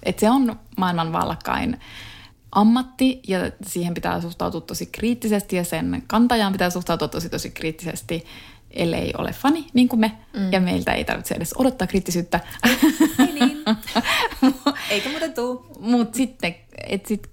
että 0.03 0.19
se 0.19 0.29
on 0.29 0.59
maailman 0.77 1.13
vallakkain 1.13 1.79
ammatti 2.51 3.21
ja 3.27 3.39
siihen 3.65 3.93
pitää 3.93 4.21
suhtautua 4.21 4.61
tosi 4.61 4.85
kriittisesti 4.85 5.55
ja 5.55 5.63
sen 5.63 6.03
kantajaan 6.07 6.51
pitää 6.51 6.69
suhtautua 6.69 7.07
tosi 7.07 7.29
tosi 7.29 7.49
kriittisesti, 7.49 8.25
ellei 8.71 9.13
ole 9.17 9.31
fani 9.31 9.67
niin 9.73 9.89
kuin 9.89 9.99
me. 9.99 10.11
Mm. 10.33 10.51
Ja 10.53 10.59
meiltä 10.59 10.93
ei 10.93 11.05
tarvitse 11.05 11.35
edes 11.35 11.53
odottaa 11.57 11.87
kriittisyyttä. 11.87 12.39
Ei 13.19 13.33
niin. 13.33 13.63
Eikä 14.89 15.09
muuten 15.09 15.33
tuu. 15.33 15.65
Mutta 15.79 16.17
sitten, 16.17 16.55
että 16.87 17.07
sit 17.07 17.29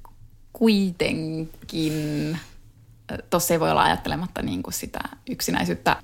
kuitenkin 0.53 2.39
tuossa 3.31 3.55
ei 3.55 3.61
voi 3.61 3.71
olla 3.71 3.83
ajattelematta 3.83 4.43
niin 4.43 4.63
kuin 4.63 4.75
sitä 4.75 5.01
yksinäisyyttä. 5.31 5.97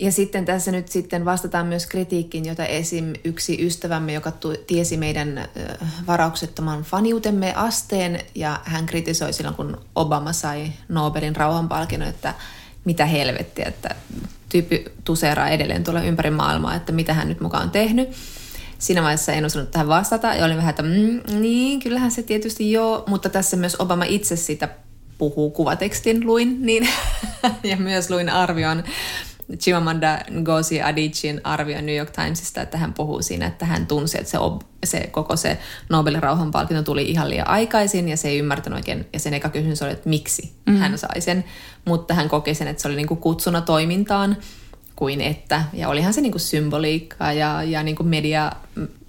Ja 0.00 0.12
sitten 0.12 0.44
tässä 0.44 0.72
nyt 0.72 0.88
sitten 0.88 1.24
vastataan 1.24 1.66
myös 1.66 1.86
kritiikkiin, 1.86 2.44
jota 2.44 2.66
esim. 2.66 3.12
yksi 3.24 3.66
ystävämme, 3.66 4.12
joka 4.12 4.32
tiesi 4.66 4.96
meidän 4.96 5.48
varauksettoman 6.06 6.82
faniutemme 6.82 7.54
asteen, 7.54 8.20
ja 8.34 8.60
hän 8.64 8.86
kritisoi 8.86 9.32
silloin, 9.32 9.56
kun 9.56 9.80
Obama 9.94 10.32
sai 10.32 10.72
Nobelin 10.88 11.36
rauhanpalkinnon, 11.36 12.08
että 12.08 12.34
mitä 12.84 13.06
helvettiä, 13.06 13.64
että 13.68 13.94
tyyppi 14.48 14.84
tuseeraa 15.04 15.48
edelleen 15.48 15.84
tuolla 15.84 16.02
ympäri 16.02 16.30
maailmaa, 16.30 16.74
että 16.74 16.92
mitä 16.92 17.14
hän 17.14 17.28
nyt 17.28 17.40
mukaan 17.40 17.62
on 17.62 17.70
tehnyt. 17.70 18.08
Siinä 18.78 19.02
vaiheessa 19.02 19.32
en 19.32 19.44
osannut 19.44 19.70
tähän 19.70 19.88
vastata 19.88 20.34
ja 20.34 20.44
olin 20.44 20.56
vähän, 20.56 20.70
että 20.70 20.82
mm, 20.82 21.20
niin, 21.40 21.80
kyllähän 21.80 22.10
se 22.10 22.22
tietysti 22.22 22.72
joo, 22.72 23.04
mutta 23.06 23.28
tässä 23.28 23.56
myös 23.56 23.76
Obama 23.78 24.04
itse 24.04 24.36
sitä 24.36 24.68
puhuu 25.18 25.50
kuvatekstin 25.50 26.26
luin, 26.26 26.66
niin, 26.66 26.88
ja 27.70 27.76
myös 27.76 28.10
luin 28.10 28.28
arvion 28.28 28.82
Chimamanda 29.56 30.18
Ngozi 30.30 30.82
Adichin 30.82 31.40
arvio 31.44 31.80
New 31.80 31.96
York 31.96 32.10
Timesista, 32.10 32.62
että 32.62 32.78
hän 32.78 32.94
puhuu 32.94 33.22
siinä, 33.22 33.46
että 33.46 33.66
hän 33.66 33.86
tunsi, 33.86 34.18
että 34.18 34.30
se, 34.30 34.38
se 34.84 35.06
koko 35.06 35.36
se 35.36 35.58
Nobelin 35.88 36.22
rauhanpalkinto 36.22 36.82
tuli 36.82 37.10
ihan 37.10 37.30
liian 37.30 37.48
aikaisin 37.48 38.08
ja 38.08 38.16
se 38.16 38.28
ei 38.28 38.38
ymmärtänyt 38.38 38.76
oikein. 38.76 39.06
Ja 39.12 39.18
sen 39.18 39.34
eka 39.34 39.48
kysymys 39.48 39.82
oli, 39.82 39.90
että 39.90 40.08
miksi 40.08 40.52
mm. 40.66 40.76
hän 40.76 40.98
sai 40.98 41.20
sen. 41.20 41.44
Mutta 41.84 42.14
hän 42.14 42.28
koki 42.28 42.54
sen, 42.54 42.68
että 42.68 42.82
se 42.82 42.88
oli 42.88 42.96
niinku 42.96 43.16
kutsuna 43.16 43.60
toimintaan 43.60 44.36
kuin 44.96 45.20
että. 45.20 45.64
Ja 45.72 45.88
olihan 45.88 46.14
se 46.14 46.20
niinku 46.20 46.38
symboliikkaa 46.38 47.32
ja, 47.32 47.62
ja 47.62 47.82
niinku 47.82 48.02
media, 48.02 48.52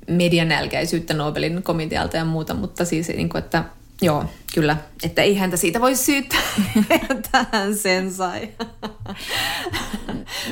medianälkäisyyttä 0.08 1.14
Nobelin 1.14 1.64
komitealta 1.64 2.18
ja 2.18 2.26
muuta, 2.26 2.54
mutta 2.54 2.86
siis 2.86 3.08
niinku, 3.08 3.38
että 3.38 3.64
Joo, 4.02 4.26
kyllä. 4.54 4.78
Että 5.04 5.22
ei 5.22 5.36
häntä 5.36 5.58
siitä 5.58 5.82
voi 5.82 5.96
syyttää, 5.96 6.40
että 7.10 7.46
hän 7.52 7.76
sen 7.76 8.14
sai. 8.14 8.50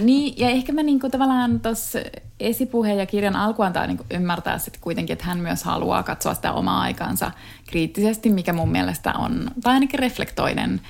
niin, 0.02 0.34
ja 0.38 0.50
ehkä 0.50 0.72
mä 0.72 0.84
niinku 0.84 1.10
tavallaan 1.10 1.60
tuossa 1.60 2.00
esipuheen 2.40 2.98
ja 2.98 3.06
kirjan 3.06 3.36
alkuantaa 3.36 3.88
niinku 3.88 4.06
ymmärtää 4.12 4.58
sitten 4.58 4.82
kuitenkin, 4.82 5.14
että 5.14 5.26
hän 5.26 5.40
myös 5.40 5.64
haluaa 5.64 6.04
katsoa 6.04 6.34
sitä 6.34 6.54
omaa 6.54 6.82
aikansa 6.82 7.32
kriittisesti, 7.68 8.30
mikä 8.30 8.54
mun 8.54 8.72
mielestä 8.72 9.14
on, 9.14 9.52
tai 9.64 9.74
ainakin 9.74 10.00
reflektoinen. 10.00 10.82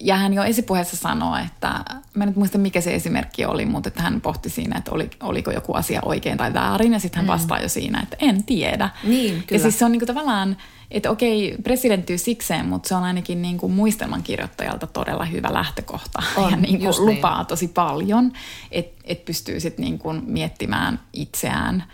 Ja 0.00 0.16
hän 0.16 0.34
jo 0.34 0.42
esipuheessa 0.42 0.96
sanoo, 0.96 1.36
että, 1.36 1.68
mä 2.14 2.24
en 2.24 2.28
nyt 2.28 2.36
muista 2.36 2.58
mikä 2.58 2.80
se 2.80 2.94
esimerkki 2.94 3.44
oli, 3.44 3.66
mutta 3.66 3.88
että 3.88 4.02
hän 4.02 4.20
pohti 4.20 4.50
siinä, 4.50 4.78
että 4.78 4.90
oli, 4.90 5.10
oliko 5.20 5.50
joku 5.50 5.74
asia 5.74 6.00
oikein 6.04 6.38
tai 6.38 6.54
väärin, 6.54 6.92
ja 6.92 6.98
sitten 6.98 7.16
hän 7.16 7.26
mm. 7.26 7.32
vastaa 7.32 7.60
jo 7.60 7.68
siinä, 7.68 8.00
että 8.02 8.16
en 8.20 8.44
tiedä. 8.44 8.90
Niin, 9.04 9.32
kyllä. 9.32 9.46
Ja 9.50 9.58
siis 9.58 9.78
se 9.78 9.84
on 9.84 9.92
niinku 9.92 10.06
tavallaan, 10.06 10.56
että 10.92 11.10
okei, 11.10 11.56
presidenttyy 11.62 12.18
sikseen, 12.18 12.66
mutta 12.66 12.88
se 12.88 12.94
on 12.94 13.02
ainakin 13.02 13.42
niin 13.42 13.58
kuin 13.58 13.72
muistelman 13.72 14.22
kirjoittajalta 14.22 14.86
todella 14.86 15.24
hyvä 15.24 15.48
lähtökohta 15.52 16.22
on, 16.36 16.50
ja 16.50 16.56
niin 16.56 16.78
kuin 16.80 16.94
lupaa 16.98 17.38
niin. 17.38 17.46
tosi 17.46 17.68
paljon, 17.68 18.32
että 18.70 19.02
et 19.04 19.24
pystyy 19.24 19.60
sitten 19.60 19.84
niin 19.84 19.98
kuin 19.98 20.22
miettimään 20.26 21.00
itseään 21.12 21.84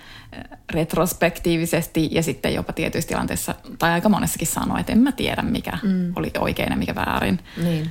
retrospektiivisesti 0.73 2.09
ja 2.13 2.23
sitten 2.23 2.55
jopa 2.55 2.73
tietyissä 2.73 3.09
tilanteissa, 3.09 3.55
tai 3.79 3.91
aika 3.91 4.09
monessakin 4.09 4.49
sanoo, 4.49 4.79
että 4.79 4.93
en 4.93 4.99
mä 4.99 5.13
tiedä 5.13 5.43
mikä 5.43 5.79
mm. 5.83 6.13
oli 6.17 6.31
oikein 6.39 6.71
ja 6.71 6.77
mikä 6.77 6.95
väärin. 6.95 7.39
Niin. 7.57 7.91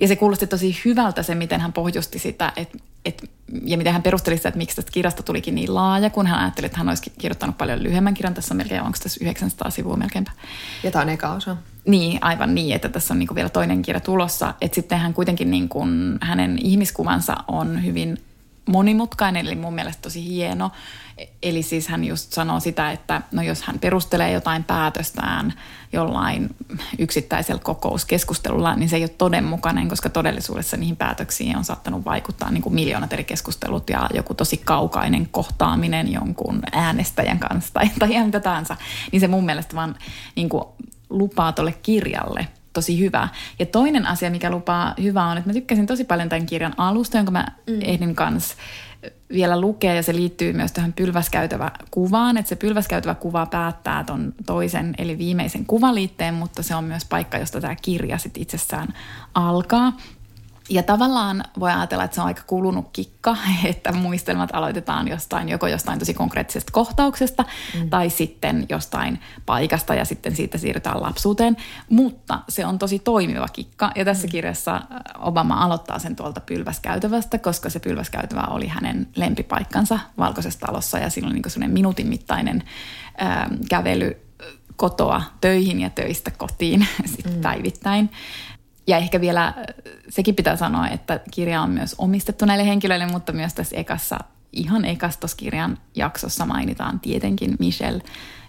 Ja 0.00 0.08
se 0.08 0.16
kuulosti 0.16 0.46
tosi 0.46 0.80
hyvältä 0.84 1.22
se, 1.22 1.34
miten 1.34 1.60
hän 1.60 1.72
pohjusti 1.72 2.18
sitä, 2.18 2.52
että, 2.56 2.78
et, 3.04 3.30
ja 3.64 3.76
miten 3.76 3.92
hän 3.92 4.02
perusteli 4.02 4.36
sitä, 4.36 4.48
että 4.48 4.58
miksi 4.58 4.76
tästä 4.76 4.92
kirjasta 4.92 5.22
tulikin 5.22 5.54
niin 5.54 5.74
laaja, 5.74 6.10
kun 6.10 6.26
hän 6.26 6.40
ajatteli, 6.40 6.66
että 6.66 6.78
hän 6.78 6.88
olisi 6.88 7.12
kirjoittanut 7.18 7.58
paljon 7.58 7.82
lyhyemmän 7.82 8.14
kirjan. 8.14 8.34
Tässä 8.34 8.54
on 8.54 8.56
melkein, 8.56 8.82
onko 8.82 8.98
tässä 9.02 9.24
900 9.24 9.70
sivua 9.70 9.96
melkeinpä. 9.96 10.30
Ja 10.82 10.90
tämä 10.90 11.02
on 11.02 11.08
eka 11.08 11.32
osa. 11.32 11.56
Niin, 11.86 12.18
aivan 12.20 12.54
niin, 12.54 12.76
että 12.76 12.88
tässä 12.88 13.14
on 13.14 13.18
niin 13.18 13.34
vielä 13.34 13.48
toinen 13.48 13.82
kirja 13.82 14.00
tulossa. 14.00 14.54
Että 14.60 14.74
sitten 14.74 14.98
hän 14.98 15.14
kuitenkin, 15.14 15.50
niin 15.50 15.68
kuin, 15.68 16.18
hänen 16.20 16.58
ihmiskuvansa 16.62 17.36
on 17.48 17.84
hyvin 17.84 18.18
monimutkainen, 18.68 19.46
eli 19.46 19.54
mun 19.54 19.74
mielestä 19.74 20.02
tosi 20.02 20.24
hieno. 20.24 20.70
Eli 21.42 21.62
siis 21.62 21.88
hän 21.88 22.04
just 22.04 22.32
sanoo 22.32 22.60
sitä, 22.60 22.90
että 22.90 23.22
no 23.32 23.42
jos 23.42 23.62
hän 23.62 23.78
perustelee 23.78 24.32
jotain 24.32 24.64
päätöstään 24.64 25.54
jollain 25.92 26.56
yksittäisellä 26.98 27.60
kokouskeskustelulla, 27.64 28.74
niin 28.74 28.88
se 28.88 28.96
ei 28.96 29.02
ole 29.02 29.08
todenmukainen, 29.08 29.88
koska 29.88 30.08
todellisuudessa 30.08 30.76
niihin 30.76 30.96
päätöksiin 30.96 31.56
on 31.56 31.64
saattanut 31.64 32.04
vaikuttaa 32.04 32.50
niin 32.50 32.62
kuin 32.62 32.74
miljoonat 32.74 33.12
eri 33.12 33.24
keskustelut 33.24 33.90
ja 33.90 34.08
joku 34.14 34.34
tosi 34.34 34.56
kaukainen 34.56 35.28
kohtaaminen 35.30 36.12
jonkun 36.12 36.62
äänestäjän 36.72 37.38
kanssa 37.38 37.72
tai, 37.72 37.90
tai 37.98 38.24
mitä 38.24 38.40
tahansa. 38.40 38.76
Niin 39.12 39.20
se 39.20 39.28
mun 39.28 39.44
mielestä 39.44 39.76
vaan 39.76 39.96
niin 40.36 40.48
kuin 40.48 40.64
lupaa 41.10 41.52
tuolle 41.52 41.72
kirjalle 41.72 42.48
tosi 42.74 43.00
hyvä. 43.00 43.28
Ja 43.58 43.66
toinen 43.66 44.06
asia, 44.06 44.30
mikä 44.30 44.50
lupaa 44.50 44.94
hyvää 45.02 45.26
on, 45.26 45.38
että 45.38 45.50
mä 45.50 45.54
tykkäsin 45.54 45.86
tosi 45.86 46.04
paljon 46.04 46.28
tämän 46.28 46.46
kirjan 46.46 46.74
alusta, 46.76 47.16
jonka 47.16 47.32
mä 47.32 47.46
mm. 47.66 47.78
ehdin 47.80 48.14
kanssa 48.14 48.56
vielä 49.32 49.60
lukea 49.60 49.94
ja 49.94 50.02
se 50.02 50.14
liittyy 50.14 50.52
myös 50.52 50.72
tähän 50.72 50.92
pylväskäytävä 50.92 51.70
kuvaan, 51.90 52.36
että 52.36 52.48
se 52.48 52.56
pylväskäytävä 52.56 53.14
kuva 53.14 53.46
päättää 53.46 54.04
ton 54.04 54.34
toisen 54.46 54.94
eli 54.98 55.18
viimeisen 55.18 55.66
kuvaliitteen, 55.66 56.34
mutta 56.34 56.62
se 56.62 56.74
on 56.74 56.84
myös 56.84 57.04
paikka, 57.04 57.38
josta 57.38 57.60
tämä 57.60 57.76
kirja 57.82 58.18
sit 58.18 58.36
itsessään 58.36 58.88
alkaa. 59.34 59.92
Ja 60.68 60.82
tavallaan 60.82 61.44
voi 61.60 61.72
ajatella, 61.72 62.04
että 62.04 62.14
se 62.14 62.20
on 62.20 62.26
aika 62.26 62.42
kulunut 62.46 62.88
kikka, 62.92 63.36
että 63.64 63.92
muistelmat 63.92 64.50
aloitetaan 64.52 65.08
jostain, 65.08 65.48
joko 65.48 65.66
jostain 65.66 65.98
tosi 65.98 66.14
konkreettisesta 66.14 66.72
kohtauksesta 66.72 67.44
mm. 67.74 67.90
tai 67.90 68.10
sitten 68.10 68.66
jostain 68.68 69.20
paikasta 69.46 69.94
ja 69.94 70.04
sitten 70.04 70.36
siitä 70.36 70.58
siirrytään 70.58 71.02
lapsuuteen. 71.02 71.56
Mutta 71.88 72.40
se 72.48 72.66
on 72.66 72.78
tosi 72.78 72.98
toimiva 72.98 73.48
kikka 73.48 73.90
ja 73.96 74.04
tässä 74.04 74.26
mm. 74.26 74.30
kirjassa 74.30 74.80
Obama 75.18 75.54
aloittaa 75.54 75.98
sen 75.98 76.16
tuolta 76.16 76.40
pylväskäytävästä, 76.40 77.38
koska 77.38 77.70
se 77.70 77.80
pylväskäytävä 77.80 78.42
oli 78.50 78.66
hänen 78.66 79.08
lempipaikkansa 79.16 79.98
Valkoisessa 80.18 80.60
talossa 80.60 80.98
ja 80.98 81.10
silloin 81.10 81.34
niin 81.34 81.50
semmoinen 81.50 81.74
minuutin 81.74 82.08
mittainen 82.08 82.62
ää, 83.18 83.50
kävely 83.68 84.24
kotoa 84.76 85.22
töihin 85.40 85.80
ja 85.80 85.90
töistä 85.90 86.30
kotiin 86.30 86.86
sitten 87.14 87.34
mm. 87.34 87.40
päivittäin. 87.40 88.10
Ja 88.86 88.96
ehkä 88.96 89.20
vielä 89.20 89.46
äh, 89.46 89.54
sekin 90.08 90.34
pitää 90.34 90.56
sanoa, 90.56 90.88
että 90.88 91.20
kirja 91.30 91.62
on 91.62 91.70
myös 91.70 91.94
omistettu 91.98 92.44
näille 92.44 92.66
henkilöille, 92.66 93.06
mutta 93.06 93.32
myös 93.32 93.54
tässä 93.54 93.76
ekassa, 93.76 94.18
ihan 94.52 94.84
ekassa 94.84 95.26
kirjan 95.36 95.78
jaksossa 95.94 96.46
mainitaan 96.46 97.00
tietenkin 97.00 97.56
Michelle 97.58 98.02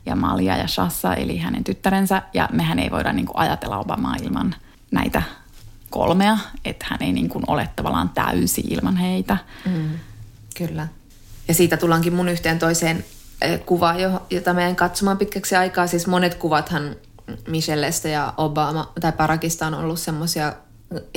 ja 0.05 0.15
Malia 0.15 0.57
ja 0.57 0.67
Shassa, 0.67 1.13
eli 1.13 1.37
hänen 1.37 1.63
tyttärensä. 1.63 2.21
Ja 2.33 2.49
mehän 2.51 2.79
ei 2.79 2.91
voida 2.91 3.13
niin 3.13 3.25
kuin 3.25 3.37
ajatella 3.37 3.77
Obamaa 3.77 4.15
ilman 4.23 4.55
näitä 4.91 5.23
kolmea, 5.89 6.37
että 6.65 6.85
hän 6.89 7.03
ei 7.03 7.13
niin 7.13 7.29
kuin 7.29 7.43
ole 7.47 7.69
tavallaan 7.75 8.09
täysi 8.09 8.61
ilman 8.69 8.97
heitä. 8.97 9.37
Mm, 9.65 9.89
kyllä. 10.57 10.87
Ja 11.47 11.53
siitä 11.53 11.77
tullaankin 11.77 12.13
mun 12.13 12.29
yhteen 12.29 12.59
toiseen 12.59 13.05
kuvaan, 13.65 13.97
jota 14.29 14.53
meidän 14.53 14.75
katsomaan 14.75 15.17
pitkäksi 15.17 15.55
aikaa. 15.55 15.87
Siis 15.87 16.07
monet 16.07 16.35
kuvathan 16.35 16.95
Michellestä 17.47 18.09
ja 18.09 18.33
Obama 18.37 18.93
tai 19.01 19.11
Parakista 19.11 19.67
on 19.67 19.73
ollut 19.73 19.99
semmoisia 19.99 20.53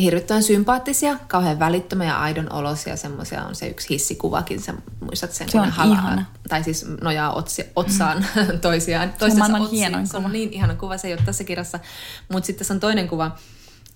hirvittävän 0.01 0.43
sympaattisia, 0.43 1.17
kauhean 1.29 1.59
välittömiä 1.59 2.09
ja 2.09 2.21
aidon 2.21 2.53
olosia. 2.53 2.97
Semmoisia 2.97 3.45
on 3.45 3.55
se 3.55 3.67
yksi 3.67 3.89
hissikuvakin, 3.91 4.61
sä 4.61 4.75
muistat 5.01 5.33
sen? 5.33 5.49
Se 5.49 5.61
on 5.61 5.71
halaa, 5.71 5.99
ihana. 5.99 6.25
Tai 6.49 6.65
siis 6.65 6.87
nojaa 7.01 7.33
otsi, 7.33 7.65
otsaan 7.77 8.25
mm. 8.37 8.61
toisiaan. 8.61 9.13
Se 9.19 9.25
on 9.25 9.39
maailman 9.39 9.71
hienoin 9.71 10.07
Se 10.07 10.17
on 10.17 10.33
niin 10.33 10.53
ihana 10.53 10.75
kuva, 10.75 10.97
se 10.99 11.09
ei 11.09 11.15
ole 11.15 11.23
tässä 11.25 11.45
kirjassa. 11.45 11.81
Mutta 12.33 12.47
sitten 12.47 12.59
tässä 12.59 12.75
on 12.75 12.81
toinen 12.81 13.09
kuva, 13.09 13.37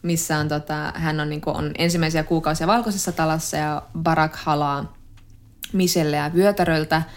missä 0.02 0.38
on, 0.38 0.48
tota, 0.48 0.92
hän 0.94 1.20
on, 1.20 1.30
niin 1.30 1.40
kuin, 1.40 1.56
on 1.56 1.70
ensimmäisiä 1.78 2.24
kuukausia 2.24 2.66
valkoisessa 2.66 3.12
talassa 3.12 3.56
ja 3.56 3.82
Barack 3.98 4.36
halaa 4.36 4.96
Michelleä 5.72 6.34
vyötäröltä– 6.34 7.02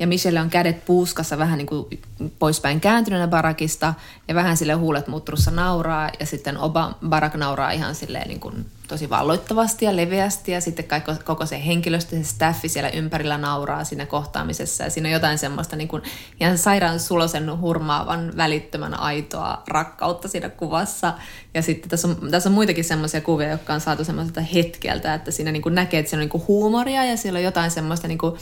ja 0.00 0.06
Michelle 0.06 0.40
on 0.40 0.50
kädet 0.50 0.84
puuskassa 0.84 1.38
vähän 1.38 1.58
niin 1.58 1.66
kuin 1.66 2.00
poispäin 2.38 2.80
kääntyneenä 2.80 3.28
Barakista 3.28 3.94
ja 4.28 4.34
vähän 4.34 4.56
sille 4.56 4.72
huulet 4.72 5.08
mutrussa 5.08 5.50
nauraa 5.50 6.10
ja 6.20 6.26
sitten 6.26 6.58
Oba, 6.58 6.98
Barak 7.08 7.34
nauraa 7.34 7.70
ihan 7.70 7.94
silleen 7.94 8.28
niin 8.28 8.40
kuin 8.40 8.66
tosi 8.88 9.10
valloittavasti 9.10 9.84
ja 9.84 9.96
leveästi 9.96 10.52
ja 10.52 10.60
sitten 10.60 10.84
kaikko, 10.84 11.14
koko 11.24 11.46
se 11.46 11.66
henkilöstö, 11.66 12.16
se 12.16 12.24
staffi 12.24 12.68
siellä 12.68 12.90
ympärillä 12.90 13.38
nauraa 13.38 13.84
siinä 13.84 14.06
kohtaamisessa. 14.06 14.84
Ja 14.84 14.90
siinä 14.90 15.08
on 15.08 15.12
jotain 15.12 15.38
semmoista 15.38 15.76
niin 15.76 15.88
kuin 15.88 16.02
ihan 16.40 16.58
sairaan 16.58 17.00
sulosen 17.00 17.60
hurmaavan 17.60 18.32
välittömän 18.36 19.00
aitoa 19.00 19.62
rakkautta 19.68 20.28
siinä 20.28 20.48
kuvassa. 20.48 21.14
Ja 21.54 21.62
sitten 21.62 21.90
tässä 21.90 22.08
on, 22.08 22.30
tässä 22.30 22.48
on 22.48 22.54
muitakin 22.54 22.84
semmoisia 22.84 23.20
kuvia, 23.20 23.48
jotka 23.48 23.74
on 23.74 23.80
saatu 23.80 24.04
semmoiselta 24.04 24.40
hetkeltä, 24.40 25.14
että 25.14 25.30
siinä 25.30 25.52
niin 25.52 25.62
kuin 25.62 25.74
näkee, 25.74 26.00
että 26.00 26.10
siinä 26.10 26.20
on 26.20 26.22
niin 26.22 26.30
kuin 26.30 26.44
huumoria 26.48 27.04
ja 27.04 27.16
siellä 27.16 27.36
on 27.36 27.44
jotain 27.44 27.70
semmoista 27.70 28.08
niin 28.08 28.18
kuin 28.18 28.38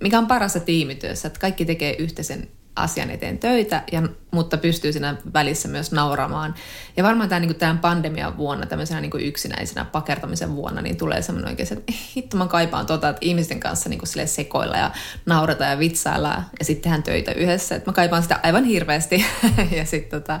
mikä 0.00 0.18
on 0.18 0.26
parasta 0.26 0.60
tiimityössä, 0.60 1.28
että 1.28 1.40
kaikki 1.40 1.64
tekee 1.64 1.96
yhteisen 1.98 2.48
asian 2.76 3.10
eteen 3.10 3.38
töitä, 3.38 3.82
ja, 3.92 4.02
mutta 4.30 4.56
pystyy 4.56 4.92
siinä 4.92 5.16
välissä 5.34 5.68
myös 5.68 5.92
nauramaan. 5.92 6.54
Ja 6.96 7.04
varmaan 7.04 7.28
tämä, 7.28 7.40
niin 7.40 7.54
tämän 7.54 7.78
pandemian 7.78 8.36
vuonna, 8.36 8.66
tämmöisenä 8.66 9.00
niin 9.00 9.10
kuin 9.10 9.24
yksinäisenä 9.24 9.84
pakertamisen 9.84 10.56
vuonna, 10.56 10.82
niin 10.82 10.96
tulee 10.96 11.22
semmoinen 11.22 11.50
oikein, 11.50 11.72
että 11.72 11.92
hitto 12.16 12.36
mä 12.36 12.46
kaipaan 12.46 12.86
tota, 12.86 13.08
että 13.08 13.18
ihmisten 13.20 13.60
kanssa 13.60 13.88
niin 13.88 13.98
kuin 13.98 14.28
sekoilla 14.28 14.76
ja 14.76 14.90
naurata 15.26 15.64
ja 15.64 15.78
vitsailla 15.78 16.42
ja 16.58 16.64
sitten 16.64 16.82
tehdään 16.82 17.02
töitä 17.02 17.32
yhdessä. 17.32 17.74
Että 17.74 17.90
mä 17.90 17.94
kaipaan 17.94 18.22
sitä 18.22 18.40
aivan 18.42 18.64
hirveästi 18.64 19.24
ja 19.76 19.84
sitten 19.84 20.20
tota, 20.20 20.40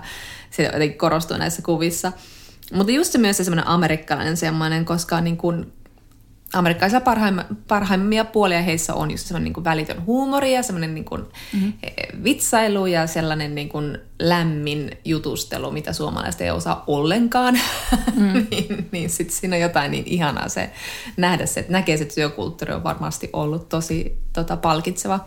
se 0.50 0.62
jotenkin 0.62 0.98
korostuu 0.98 1.36
näissä 1.36 1.62
kuvissa. 1.62 2.12
Mutta 2.72 2.92
just 2.92 3.12
se 3.12 3.18
myös 3.18 3.36
se 3.36 3.44
semmoinen 3.44 3.66
amerikkalainen 3.66 4.36
semmoinen, 4.36 4.84
koska 4.84 5.20
niin 5.20 5.36
kuin 5.36 5.72
amerikkalaisilla 6.52 7.00
parhaim, 7.00 7.38
parhaimmia 7.68 8.24
puolia 8.24 8.62
heissä 8.62 8.94
on 8.94 9.10
just 9.10 9.26
semmoinen 9.26 9.52
niin 9.52 9.64
välitön 9.64 10.06
huumori 10.06 10.54
ja 10.54 10.62
semmoinen 10.62 10.94
niin 10.94 11.04
kuin 11.04 11.22
mm-hmm. 11.52 11.72
vitsailu 12.24 12.86
ja 12.86 13.06
sellainen 13.06 13.54
niin 13.54 13.68
kuin 13.68 13.98
lämmin 14.18 14.90
jutustelu, 15.04 15.70
mitä 15.70 15.92
suomalaiset 15.92 16.40
ei 16.40 16.50
osaa 16.50 16.84
ollenkaan. 16.86 17.60
Mm. 18.16 18.46
niin, 18.50 18.88
niin 18.92 19.10
sitten 19.10 19.36
siinä 19.36 19.56
on 19.56 19.62
jotain 19.62 19.90
niin 19.90 20.06
ihanaa 20.06 20.48
se 20.48 20.70
nähdä 21.16 21.46
se, 21.46 21.60
että 21.60 21.72
näkee, 21.72 21.94
että 21.94 22.14
työkulttuuri 22.14 22.74
on 22.74 22.84
varmasti 22.84 23.30
ollut 23.32 23.68
tosi 23.68 24.18
tota, 24.32 24.56
palkitseva. 24.56 25.20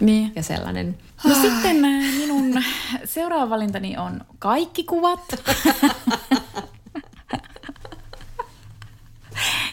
Niin. 0.00 0.32
Ja 0.36 0.42
sellainen. 0.42 0.98
No 1.24 1.34
sitten 1.34 1.76
minun 2.18 2.64
seuraava 3.04 3.50
valintani 3.50 3.96
on 3.96 4.20
kaikki 4.38 4.84
kuvat. 4.84 5.20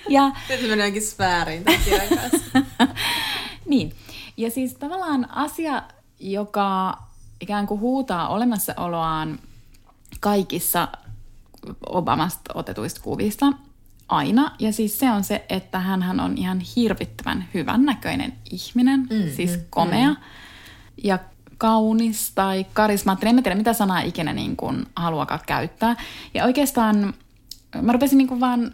Ja, 0.10 0.32
Nyt 0.50 0.70
menee 0.70 0.86
jonkin 0.86 1.02
sfääriin 1.02 1.64
niin. 3.66 3.94
Ja 4.38 4.52
siis 4.52 4.74
tavallaan 4.74 5.32
asia, 5.32 5.84
joka 6.20 6.98
ikään 7.42 7.68
kuin 7.68 7.80
huutaa 7.80 8.30
olemassaoloaan 8.30 9.40
kaikissa 10.20 10.88
Obamasta 11.86 12.54
otetuista 12.54 13.02
kuvista 13.02 13.46
aina. 14.08 14.52
Ja 14.60 14.74
siis 14.74 15.00
se 15.00 15.12
on 15.12 15.24
se, 15.24 15.46
että 15.50 15.80
hän 15.80 16.20
on 16.20 16.38
ihan 16.38 16.60
hirvittävän 16.76 17.46
hyvän 17.54 17.86
näköinen 17.86 18.34
ihminen, 18.52 19.00
mm, 19.00 19.32
siis 19.36 19.58
mm, 19.58 19.64
komea 19.70 20.10
mm. 20.10 20.18
ja 21.04 21.20
kaunis 21.58 22.32
tai 22.36 22.66
karismaattinen. 22.74 23.38
En 23.38 23.44
tiedä, 23.44 23.56
mitä 23.56 23.74
sanaa 23.74 24.02
ikinä 24.02 24.34
niin 24.34 24.56
kuin 24.56 24.86
haluakaan 24.96 25.40
käyttää. 25.46 25.96
Ja 26.34 26.46
oikeastaan 26.46 27.14
mä 27.82 27.92
rupesin 27.92 28.18
niin 28.18 28.28
kuin 28.28 28.40
vaan 28.40 28.72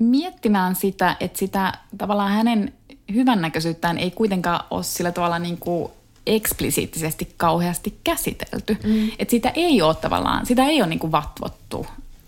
miettimään 0.00 0.74
sitä, 0.74 1.16
että 1.20 1.38
sitä 1.38 1.72
tavallaan 1.98 2.32
hänen 2.32 2.72
hyvännäköisyyttään 3.14 3.98
ei 3.98 4.10
kuitenkaan 4.10 4.64
ole 4.70 4.82
sillä 4.82 5.12
tavalla 5.12 5.38
niin 5.38 5.58
kuin 5.58 5.92
eksplisiittisesti 6.26 7.34
kauheasti 7.36 7.98
käsitelty. 8.04 8.76
Mm. 8.84 9.10
Että 9.18 9.30
sitä 9.30 9.52
ei 9.54 9.82
ole 9.82 9.94
tavallaan, 9.94 10.46
sitä 10.46 10.64
ei 10.64 10.82
ole 10.82 10.88
niin 10.88 10.98
kuin 10.98 11.12
vatvottu 11.12 11.86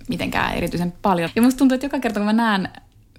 mitenkään 0.09 0.55
erityisen 0.55 0.93
paljon. 1.03 1.31
Ja 1.37 1.43
musta 1.43 1.59
tuntuu, 1.59 1.75
että 1.75 1.87
joka 1.87 2.01
kerta 2.01 2.21
kun 2.21 2.27
mä 2.27 2.33
näen 2.33 2.69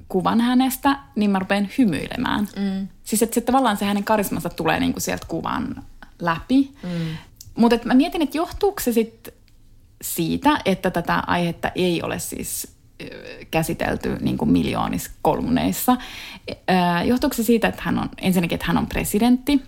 kuvan 0.08 0.42
hänestä, 0.42 1.00
niin 1.16 1.32
mä 1.32 1.40
rupean 1.40 1.70
hymyilemään. 1.78 2.48
Mm. 2.56 2.88
Siis 3.04 3.22
että 3.22 3.34
se, 3.34 3.42
tavallaan 3.42 3.78
se 3.78 3.86
hänen 3.86 4.04
karismansa 4.04 4.50
tulee 4.50 4.80
niin 4.80 4.94
kuin 4.94 5.02
sieltä 5.02 5.26
kuvan 5.28 5.84
läpi. 6.20 6.74
Mm. 6.84 7.18
Mutta 7.56 7.80
mä 7.86 7.94
mietin, 7.94 8.22
että 8.22 8.38
johtuuko 8.38 8.82
se 8.82 8.92
sitten 8.94 9.34
siitä, 10.02 10.60
että 10.66 10.92
tätä 10.92 11.24
aihetta 11.28 11.72
ei 11.76 12.02
ole 12.04 12.20
siis 12.20 12.77
käsitelty 13.52 14.18
niin 14.22 14.38
kuin 14.38 14.52
miljoonissa 14.52 15.12
kolmuneissa. 15.22 15.98
Johtuuko 17.06 17.34
se 17.34 17.44
siitä, 17.44 17.68
että 17.68 17.82
hän 17.86 18.00
on 18.00 18.10
ensinnäkin, 18.22 18.56
että 18.56 18.68
hän 18.68 18.78
on 18.78 18.88
presidentti 18.88 19.62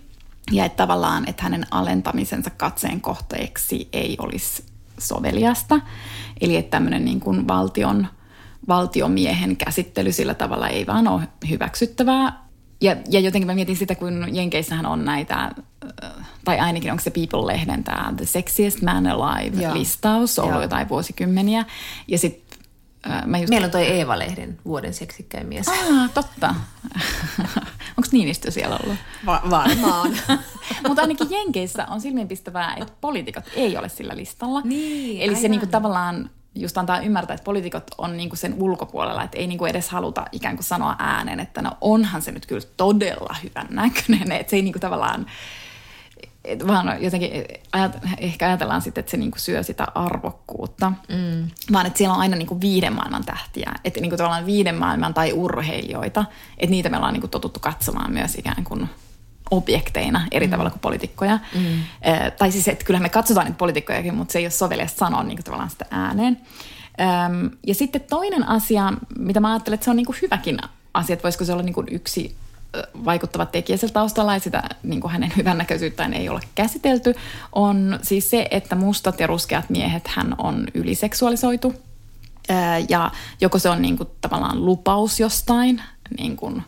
ja 0.52 0.64
että 0.64 0.76
tavallaan, 0.76 1.28
että 1.28 1.42
hänen 1.42 1.66
alentamisensa 1.70 2.50
katseen 2.50 3.00
kohteeksi 3.00 3.88
ei 3.92 4.16
olisi 4.18 4.64
soveliasta. 4.98 5.80
Eli 6.40 6.56
että 6.56 6.70
tämmöinen 6.70 7.04
niin 7.04 7.20
kuin 7.20 7.48
valtion, 7.48 8.06
valtiomiehen 8.68 9.56
käsittely 9.56 10.12
sillä 10.12 10.34
tavalla 10.34 10.68
ei 10.68 10.86
vaan 10.86 11.08
ole 11.08 11.28
hyväksyttävää. 11.48 12.50
Ja, 12.82 12.96
ja 13.10 13.20
jotenkin 13.20 13.46
mä 13.46 13.54
mietin 13.54 13.76
sitä, 13.76 13.94
kun 13.94 14.26
Jenkeissähän 14.32 14.86
on 14.86 15.04
näitä, 15.04 15.50
tai 16.44 16.58
ainakin 16.58 16.90
onko 16.90 17.02
se 17.02 17.10
People-lehden 17.10 17.84
tämä 17.84 18.12
The 18.16 18.26
Sexiest 18.26 18.82
Man 18.82 19.06
Alive-listaus 19.06 20.38
ollut 20.38 20.62
jotain 20.62 20.88
vuosikymmeniä. 20.88 21.64
Ja 22.08 22.18
sitten 22.18 22.49
Mä 23.26 23.38
just... 23.38 23.50
Meillä 23.50 23.64
on 23.64 23.70
toi 23.70 23.86
Eeva-lehden 23.86 24.58
vuoden 24.64 24.94
seksikkäin 24.94 25.46
mies. 25.46 25.68
Ah, 25.68 26.10
totta. 26.14 26.54
Onko 27.96 28.08
Niinistö 28.12 28.50
siellä 28.50 28.78
ollut? 28.84 28.98
Va- 29.26 29.42
varmaan. 29.50 30.10
Mutta 30.88 31.02
ainakin 31.02 31.30
Jenkeissä 31.30 31.86
on 31.86 32.00
silmiinpistävää, 32.00 32.74
että 32.76 32.92
poliitikot 33.00 33.44
ei 33.56 33.76
ole 33.76 33.88
sillä 33.88 34.16
listalla. 34.16 34.60
Niin, 34.64 35.20
Eli 35.20 35.28
aivan. 35.28 35.42
se 35.42 35.48
niinku 35.48 35.66
tavallaan 35.66 36.30
just 36.54 36.78
antaa 36.78 37.00
ymmärtää, 37.00 37.34
että 37.34 37.44
poliitikot 37.44 37.90
on 37.98 38.16
niinku 38.16 38.36
sen 38.36 38.54
ulkopuolella, 38.58 39.22
että 39.22 39.38
ei 39.38 39.46
niinku 39.46 39.64
edes 39.66 39.88
haluta 39.88 40.24
ikään 40.32 40.56
kuin 40.56 40.64
sanoa 40.64 40.96
ääneen, 40.98 41.40
että 41.40 41.62
no 41.62 41.70
onhan 41.80 42.22
se 42.22 42.32
nyt 42.32 42.46
kyllä 42.46 42.66
todella 42.76 43.36
hyvän 43.42 43.66
näköinen. 43.70 44.32
Että 44.32 44.50
se 44.50 44.56
ei 44.56 44.62
niinku 44.62 44.78
tavallaan 44.78 45.26
et 46.44 46.66
vaan 46.66 47.02
jotenkin 47.02 47.30
ajat, 47.72 47.98
ehkä 48.18 48.46
ajatellaan 48.46 48.82
sitten, 48.82 49.02
että 49.02 49.10
se 49.10 49.16
niinku 49.16 49.38
syö 49.38 49.62
sitä 49.62 49.86
arvokkuutta, 49.94 50.92
mm. 51.08 51.50
vaan 51.72 51.86
että 51.86 51.98
siellä 51.98 52.14
on 52.14 52.20
aina 52.20 52.36
niinku 52.36 52.60
viiden 52.60 52.92
maailman 52.92 53.24
tähtiä, 53.24 53.72
että 53.84 54.00
niinku 54.00 54.16
tavallaan 54.16 54.46
viiden 54.46 54.74
maailman 54.74 55.14
tai 55.14 55.32
urheilijoita, 55.32 56.24
että 56.58 56.70
niitä 56.70 56.88
me 56.88 56.96
ollaan 56.96 57.12
niinku 57.12 57.28
totuttu 57.28 57.60
katsomaan 57.60 58.12
myös 58.12 58.34
ikään 58.34 58.64
kuin 58.64 58.88
objekteina 59.50 60.26
eri 60.30 60.46
mm. 60.46 60.50
tavalla 60.50 60.70
kuin 60.70 60.80
poliitikkoja. 60.80 61.38
Mm. 61.54 61.80
Eh, 62.02 62.32
tai 62.38 62.52
siis, 62.52 62.68
että 62.68 62.84
kyllähän 62.84 63.02
me 63.02 63.08
katsotaan 63.08 63.46
niitä 63.46 63.58
poliitikkojakin, 63.58 64.14
mutta 64.14 64.32
se 64.32 64.38
ei 64.38 64.44
ole 64.44 64.50
soveliasta 64.50 64.98
sanoa 64.98 65.22
niinku 65.22 65.42
tavallaan 65.42 65.70
sitä 65.70 65.86
ääneen. 65.90 66.40
Öm, 67.00 67.50
ja 67.66 67.74
sitten 67.74 68.00
toinen 68.00 68.48
asia, 68.48 68.92
mitä 69.18 69.40
mä 69.40 69.50
ajattelen, 69.50 69.74
että 69.74 69.84
se 69.84 69.90
on 69.90 69.96
niinku 69.96 70.14
hyväkin 70.22 70.58
asia, 70.94 71.14
että 71.14 71.22
voisiko 71.22 71.44
se 71.44 71.52
olla 71.52 71.62
niinku 71.62 71.84
yksi 71.90 72.36
vaikuttava 73.04 73.46
tekijä 73.46 73.76
siellä 73.76 73.92
taustalla 73.92 74.34
ja 74.34 74.40
sitä 74.40 74.62
niin 74.82 75.00
kuin 75.00 75.12
hänen 75.12 75.32
hyvännäköisyyttään 75.36 76.14
ei 76.14 76.28
ole 76.28 76.40
käsitelty, 76.54 77.14
on 77.52 77.98
siis 78.02 78.30
se, 78.30 78.48
että 78.50 78.74
mustat 78.74 79.20
ja 79.20 79.26
ruskeat 79.26 79.70
miehet 79.70 80.08
hän 80.08 80.34
on 80.38 80.66
yliseksuaalisoitu. 80.74 81.74
Ja 82.88 83.10
joko 83.40 83.58
se 83.58 83.68
on 83.68 83.82
niin 83.82 83.96
kuin 83.96 84.08
tavallaan 84.20 84.64
lupaus 84.64 85.20
jostain 85.20 85.82
niin 86.18 86.36
kuin 86.36 86.62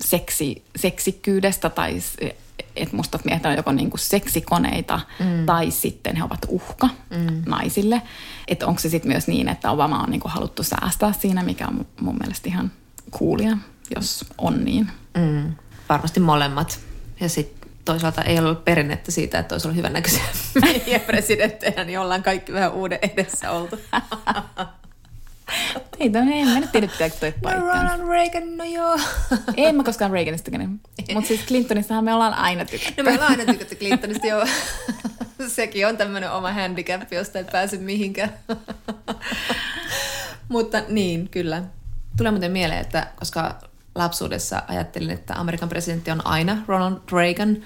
seksi, 0.00 0.64
seksikkyydestä 0.76 1.70
tai 1.70 1.98
että 2.76 2.96
mustat 2.96 3.24
miehet 3.24 3.46
on 3.46 3.56
joko 3.56 3.72
niinku 3.72 3.96
seksikoneita 3.96 5.00
mm. 5.18 5.46
tai 5.46 5.70
sitten 5.70 6.16
he 6.16 6.24
ovat 6.24 6.46
uhka 6.48 6.88
mm. 7.10 7.42
naisille. 7.46 8.02
Että 8.48 8.66
onko 8.66 8.80
se 8.80 8.88
sitten 8.88 9.12
myös 9.12 9.28
niin, 9.28 9.48
että 9.48 9.70
Obama 9.70 10.02
on 10.02 10.10
niinku 10.10 10.28
haluttu 10.28 10.62
säästää 10.62 11.12
siinä, 11.12 11.42
mikä 11.42 11.66
on 11.66 11.86
mun 12.00 12.16
mielestä 12.20 12.48
ihan 12.48 12.70
coolia, 13.18 13.58
jos 13.96 14.24
on 14.38 14.64
niin. 14.64 14.90
Mm. 15.16 15.54
Varmasti 15.88 16.20
molemmat. 16.20 16.80
Ja 17.20 17.28
sitten 17.28 17.70
toisaalta 17.84 18.22
ei 18.22 18.38
ollut 18.38 18.64
perinnettä 18.64 19.10
siitä, 19.10 19.38
että 19.38 19.54
olisi 19.54 19.68
ollut 19.68 19.76
hyvännäköisiä 19.76 20.22
presidenttejä, 21.06 21.84
niin 21.84 21.98
ollaan 21.98 22.22
kaikki 22.22 22.52
vähän 22.52 22.72
uuden 22.72 22.98
edessä 23.02 23.50
oltu. 23.50 23.78
Ei, 26.00 26.10
toi, 26.10 26.22
en 26.22 26.48
mä 26.48 26.60
nyt 26.60 26.72
tiedä, 26.72 26.86
pitääkö 26.86 27.16
toi 27.20 27.30
No 27.30 27.36
paikkaan. 27.42 27.90
Ronald 27.90 28.08
Reagan, 28.08 28.56
no 28.56 28.64
joo. 28.64 28.98
En 29.56 29.76
mä 29.76 29.84
koskaan 29.84 30.10
Reaganista 30.10 30.44
tykännyt. 30.44 30.80
Mutta 31.14 31.28
siis 31.28 31.46
Clintonissahan 31.46 32.04
me 32.04 32.14
ollaan 32.14 32.34
aina 32.34 32.64
tykätty. 32.64 33.02
No 33.02 33.10
me 33.10 33.12
ollaan 33.12 33.30
aina 33.30 33.52
tykätty 33.52 33.74
Clintonista, 33.74 34.26
joo. 34.26 34.46
Sekin 35.48 35.86
on 35.86 35.96
tämmöinen 35.96 36.32
oma 36.32 36.52
handicap, 36.52 37.12
josta 37.12 37.38
ei 37.38 37.44
pääse 37.44 37.76
mihinkään. 37.76 38.32
Mutta 40.48 40.82
niin, 40.88 41.28
kyllä. 41.28 41.62
Tulee 42.16 42.30
muuten 42.32 42.52
mieleen, 42.52 42.80
että 42.80 43.06
koska 43.16 43.58
lapsuudessa 44.02 44.62
ajattelin, 44.68 45.10
että 45.10 45.34
Amerikan 45.34 45.68
presidentti 45.68 46.10
on 46.10 46.26
aina 46.26 46.58
Ronald 46.66 46.98
Reagan, 47.12 47.56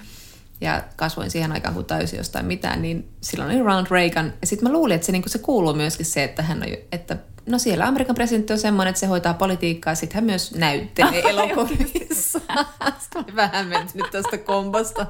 ja 0.61 0.83
kasvoin 0.95 1.31
siihen 1.31 1.51
aikaan, 1.51 1.75
kun 1.75 1.85
täysin 1.85 2.17
jostain 2.17 2.45
mitään, 2.45 2.81
niin 2.81 3.09
silloin 3.21 3.51
oli 3.51 3.63
Ronald 3.63 3.87
Reagan. 3.89 4.33
Ja 4.41 4.47
sitten 4.47 4.69
mä 4.69 4.73
luulin, 4.73 4.95
että 4.95 5.05
se, 5.05 5.11
niin 5.11 5.29
se 5.29 5.39
kuuluu 5.39 5.73
myöskin 5.73 6.05
se, 6.05 6.23
että 6.23 6.43
hän 6.43 6.63
on, 6.63 6.67
että 6.91 7.17
no 7.45 7.59
siellä 7.59 7.87
Amerikan 7.87 8.15
presidentti 8.15 8.53
on 8.53 8.59
semmoinen, 8.59 8.89
että 8.89 8.99
se 8.99 9.05
hoitaa 9.05 9.33
politiikkaa, 9.33 9.91
ja 9.91 9.95
sitten 9.95 10.15
hän 10.15 10.23
myös 10.23 10.55
näyttelee 10.55 11.21
elokuvissa. 11.29 12.39
Sitten 12.99 13.23
oli 13.27 13.35
vähän 13.35 13.67
mennyt 13.67 14.11
tästä 14.11 14.37
kombosta. 14.37 15.05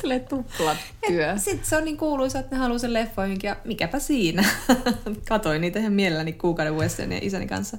Silleen 0.00 0.24
tupla 0.28 0.76
työ. 1.06 1.38
Sitten 1.38 1.66
se 1.66 1.76
on 1.76 1.84
niin 1.84 1.96
kuuluisa, 1.96 2.38
että 2.38 2.56
ne 2.56 2.60
haluaa 2.60 2.78
sen 2.78 2.92
leffoihinkin, 2.92 3.48
ja 3.48 3.56
mikäpä 3.64 3.98
siinä. 3.98 4.44
Katoin 5.28 5.60
niitä 5.60 5.78
ihan 5.78 5.92
mielelläni 5.92 6.32
kuukauden 6.32 6.76
westernien 6.76 7.24
isäni 7.24 7.46
kanssa. 7.46 7.78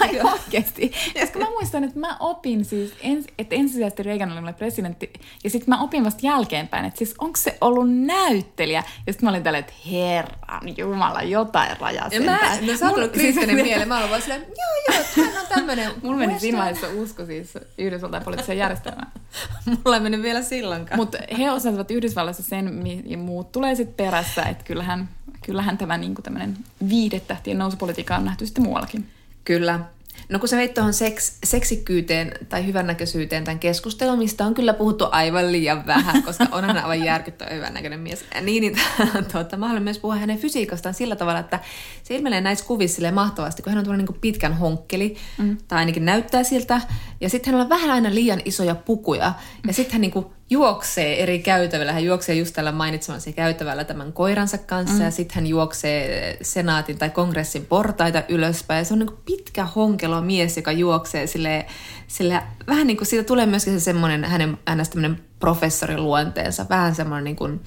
Ai 0.00 0.20
oikeasti. 0.20 0.92
Koska 1.20 1.38
mä 1.38 1.50
muistan, 1.50 1.84
että 1.84 1.98
mä 2.00 2.16
opin 2.20 2.64
siis, 2.64 2.92
ens, 3.00 3.26
että 3.38 3.54
ensisijaisesti 3.54 4.02
Reagan 4.02 4.32
oli 4.32 4.40
mulle 4.40 4.52
presidentti, 4.52 5.12
ja 5.44 5.50
sitten 5.50 5.68
mä 5.74 5.82
opin 5.82 6.04
vasta 6.04 6.20
jälkeenpäin, 6.22 6.84
että 6.84 6.98
siis 6.98 7.14
onko 7.18 7.36
se 7.36 7.58
ollut 7.60 7.94
näyttelijä, 7.94 8.84
ja 9.06 9.12
sitten 9.12 9.26
mä 9.26 9.30
olin 9.30 9.42
tälleen, 9.42 9.64
että 9.64 9.74
herran 9.90 10.76
jumala, 10.76 11.22
jotain 11.22 11.76
rajaa 11.80 12.08
Ja 12.12 12.20
mä, 12.20 12.38
no 12.66 12.76
sä 12.76 12.86
oot 12.86 12.96
Mulla- 12.96 13.08
ollut 13.38 13.54
kriittinen 13.54 13.66
mieleen, 13.66 13.88
mä 13.88 13.98
olin 13.98 14.10
vaan 14.10 14.22
silleen, 14.22 14.40
joo 14.40 14.96
joo, 15.16 15.26
hän 15.26 15.40
on 15.40 15.46
tämmönen. 15.48 15.90
Mulla 16.02 16.16
meni 16.16 16.56
vaiheessa 16.56 16.86
usko 16.88 17.26
siis 17.26 17.54
Yhdysvaltain 17.78 18.24
poliittiseen 18.24 18.58
järjestelmään. 18.58 19.12
Mulla 19.66 19.96
ei 19.96 20.02
mennyt 20.02 20.22
vielä 20.22 20.42
silloinkaan. 20.42 21.00
Mutta 21.00 21.18
he 21.38 21.50
osasivat 21.50 21.90
Yhdysvalloissa 21.90 22.42
sen, 22.42 22.82
ja 23.04 23.18
muut 23.18 23.52
tulee 23.52 23.74
sitten 23.74 24.06
perässä, 24.06 24.42
että 24.42 24.64
kyllähän, 24.64 25.08
kyllähän 25.46 25.78
tämä 25.78 25.98
niin 25.98 26.14
tämmöinen 26.14 26.56
viidetähtien 26.88 27.58
nousupolitiikka 27.58 28.16
on 28.16 28.24
nähty 28.24 28.46
sitten 28.46 28.64
muuallakin. 28.64 29.10
Kyllä. 29.44 29.80
No 30.28 30.38
kun 30.38 30.48
sä 30.48 30.56
veit 30.56 30.74
tuohon 30.74 30.94
seks, 30.94 31.38
seksikkyyteen 31.44 32.32
tai 32.48 32.66
hyvännäköisyyteen 32.66 33.44
tämän 33.44 33.58
keskustelun, 33.58 34.18
mistä 34.18 34.46
on 34.46 34.54
kyllä 34.54 34.74
puhuttu 34.74 35.06
aivan 35.10 35.52
liian 35.52 35.86
vähän, 35.86 36.22
koska 36.22 36.46
onhan 36.52 36.76
hän 36.76 36.84
aivan 36.84 37.04
järkyttävän 37.04 37.54
hyvännäköinen 37.54 38.00
mies. 38.00 38.24
Ja 38.34 38.40
Niin, 38.40 38.60
niin 38.60 38.76
tuota, 39.32 39.56
mä 39.56 39.66
haluan 39.66 39.82
myös 39.82 39.98
puhua 39.98 40.16
hänen 40.16 40.38
fysiikastaan 40.38 40.94
sillä 40.94 41.16
tavalla, 41.16 41.40
että 41.40 41.60
se 42.02 42.16
ilmenee 42.16 42.40
näissä 42.40 42.64
kuvissa 42.64 43.12
mahtavasti, 43.12 43.62
kun 43.62 43.70
hän 43.70 43.78
on 43.78 43.84
tuollainen 43.84 44.06
niin 44.10 44.20
pitkän 44.20 44.54
honkkeli, 44.54 45.16
mm. 45.38 45.56
tai 45.68 45.78
ainakin 45.78 46.04
näyttää 46.04 46.42
siltä. 46.42 46.80
Ja 47.20 47.28
sitten 47.28 47.52
hänellä 47.52 47.62
on 47.62 47.68
vähän 47.68 47.90
aina 47.90 48.14
liian 48.14 48.42
isoja 48.44 48.74
pukuja. 48.74 49.32
Ja 49.66 49.72
sitten 49.72 49.92
hän 49.92 50.00
niin 50.00 50.10
kuin 50.10 50.26
juoksee 50.50 51.22
eri 51.22 51.38
käytävillä. 51.38 51.92
Hän 51.92 52.04
juoksee 52.04 52.34
just 52.34 52.54
tällä 52.54 52.72
mainitsemassa 52.72 53.32
käytävällä 53.32 53.84
tämän 53.84 54.12
koiransa 54.12 54.58
kanssa 54.58 54.94
mm. 54.94 55.02
ja 55.04 55.10
sitten 55.10 55.34
hän 55.34 55.46
juoksee 55.46 56.38
senaatin 56.42 56.98
tai 56.98 57.10
kongressin 57.10 57.66
portaita 57.66 58.22
ylöspäin. 58.28 58.78
Ja 58.78 58.84
se 58.84 58.94
on 58.94 58.98
niin 58.98 59.06
kuin 59.06 59.20
pitkä 59.24 59.64
honkelo 59.64 60.20
mies, 60.20 60.56
joka 60.56 60.72
juoksee 60.72 61.26
sille, 61.26 61.66
sille 62.06 62.42
vähän 62.66 62.86
niin 62.86 62.96
kuin 62.96 63.06
siitä 63.06 63.24
tulee 63.24 63.46
myöskin 63.46 63.72
se 63.72 63.84
semmoinen 63.84 64.24
hänen, 64.24 64.58
hänestä 64.66 64.92
tämmöinen 64.92 65.20
professoriluonteensa, 65.40 66.66
vähän 66.68 66.94
semmoinen 66.94 67.24
niin 67.24 67.36
kuin, 67.36 67.60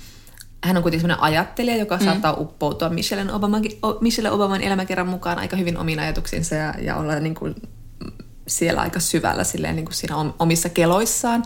hän 0.64 0.78
on 0.78 0.84
kuitenkin 0.84 1.02
semmoinen 1.02 1.24
ajattelija, 1.24 1.78
joka 1.78 1.98
mm. 1.98 2.06
saattaa 2.06 2.34
uppoutua 2.34 2.90
Michelle 2.90 3.34
Obaman, 3.34 3.64
Michelle 4.02 4.32
Obaman 4.32 4.62
elämäkerran 4.62 5.08
mukaan 5.08 5.40
aika 5.40 5.56
hyvin 5.56 5.78
omiin 5.78 6.00
ajatuksinsa 6.00 6.56
ja, 6.56 6.74
ja 6.82 6.96
olla 6.96 7.20
niin 7.20 7.36
kuin 7.36 7.56
siellä 8.48 8.82
aika 8.82 9.00
syvällä 9.00 9.44
silleen, 9.44 9.76
niin 9.76 9.86
kuin 9.86 9.96
siinä 9.96 10.16
om- 10.16 10.34
omissa 10.40 10.70
keloissaan. 10.70 11.44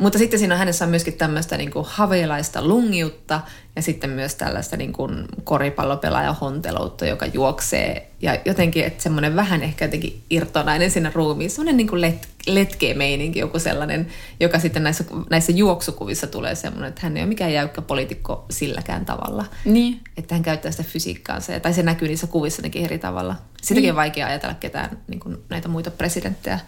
Mutta 0.00 0.18
sitten 0.18 0.38
siinä 0.38 0.54
on 0.54 0.58
hänessä 0.58 0.84
on 0.84 0.90
myöskin 0.90 1.14
tämmöistä 1.14 1.56
niin 1.56 1.70
kuin 1.70 1.86
haveilaista 1.88 2.68
lungiutta 2.68 3.40
ja 3.76 3.82
sitten 3.82 4.10
myös 4.10 4.34
tällaista 4.34 4.76
niin 4.76 4.92
kuin 4.92 5.24
koripallopelaaja 5.44 6.32
honteloutta, 6.32 7.06
joka 7.06 7.26
juoksee. 7.26 8.10
Ja 8.22 8.38
jotenkin, 8.44 8.84
että 8.84 9.02
semmoinen 9.02 9.36
vähän 9.36 9.62
ehkä 9.62 9.84
jotenkin 9.84 10.22
irtonainen 10.30 10.90
siinä 10.90 11.12
ruumiin, 11.14 11.50
semmoinen 11.50 11.76
niin 11.76 11.88
kuin 11.88 12.00
let, 12.00 12.28
letkeä 12.46 12.94
meininki, 12.94 13.38
joku 13.38 13.58
sellainen, 13.58 14.06
joka 14.40 14.58
sitten 14.58 14.82
näissä, 14.82 15.04
näissä 15.30 15.52
juoksukuvissa 15.52 16.26
tulee 16.26 16.54
semmoinen, 16.54 16.88
että 16.88 17.00
hän 17.04 17.16
ei 17.16 17.22
ole 17.22 17.28
mikään 17.28 17.52
jäykkä 17.52 17.82
poliitikko 17.82 18.44
silläkään 18.50 19.04
tavalla. 19.04 19.44
Niin. 19.64 20.00
Että 20.16 20.34
hän 20.34 20.42
käyttää 20.42 20.70
sitä 20.70 20.82
fysiikkaansa, 20.82 21.60
tai 21.60 21.74
se 21.74 21.82
näkyy 21.82 22.08
niissä 22.08 22.26
kuvissa 22.26 22.62
eri 22.74 22.98
tavalla. 22.98 23.36
Sitäkin 23.62 23.90
on 23.90 23.96
vaikea 23.96 24.26
ajatella 24.26 24.54
ketään 24.54 24.98
niin 25.08 25.20
kuin 25.20 25.36
näitä 25.48 25.68
muita 25.68 25.90
presidenttejä. 25.90 26.60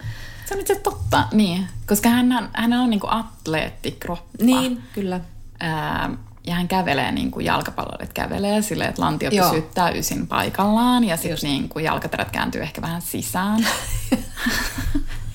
Se 0.45 0.53
on 0.53 0.59
itse 0.59 0.75
totta, 0.75 1.23
niin. 1.31 1.67
Koska 1.87 2.09
hän, 2.09 2.49
hän 2.53 2.73
on 2.73 2.89
niinku 2.89 3.07
atleettikroppa. 3.09 4.25
Niin, 4.41 4.83
kyllä. 4.93 5.19
Ää, 5.59 6.09
ja 6.47 6.55
hän 6.55 6.67
kävelee 6.67 7.11
niin 7.11 7.31
kuin 7.31 7.45
jalkapalloilijat 7.45 8.13
kävelee 8.13 8.61
silleen, 8.61 8.89
että 8.89 9.01
lantio 9.01 9.29
Joo. 9.29 9.49
pysyy 9.49 9.69
täysin 9.73 10.27
paikallaan 10.27 11.03
ja 11.03 11.17
sitten 11.17 11.37
niin 11.49 11.69
kuin 11.69 11.85
jalkaterät 11.85 12.31
kääntyy 12.31 12.61
ehkä 12.61 12.81
vähän 12.81 13.01
sisään. 13.01 13.67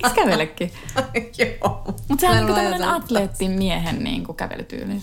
Eikö 0.05 0.15
kävelekin? 0.15 0.73
Joo. 1.39 1.83
Mutta 2.09 2.21
se 2.21 2.27
Mä 2.27 2.33
on 2.33 2.37
niin 2.37 2.45
ole 2.47 2.55
tämmöinen 2.55 2.83
ajatellut. 2.83 3.05
atleettimiehen 3.05 4.05
niin 4.05 4.25
kuin 4.25 4.37
kävelytyyli. 4.37 5.03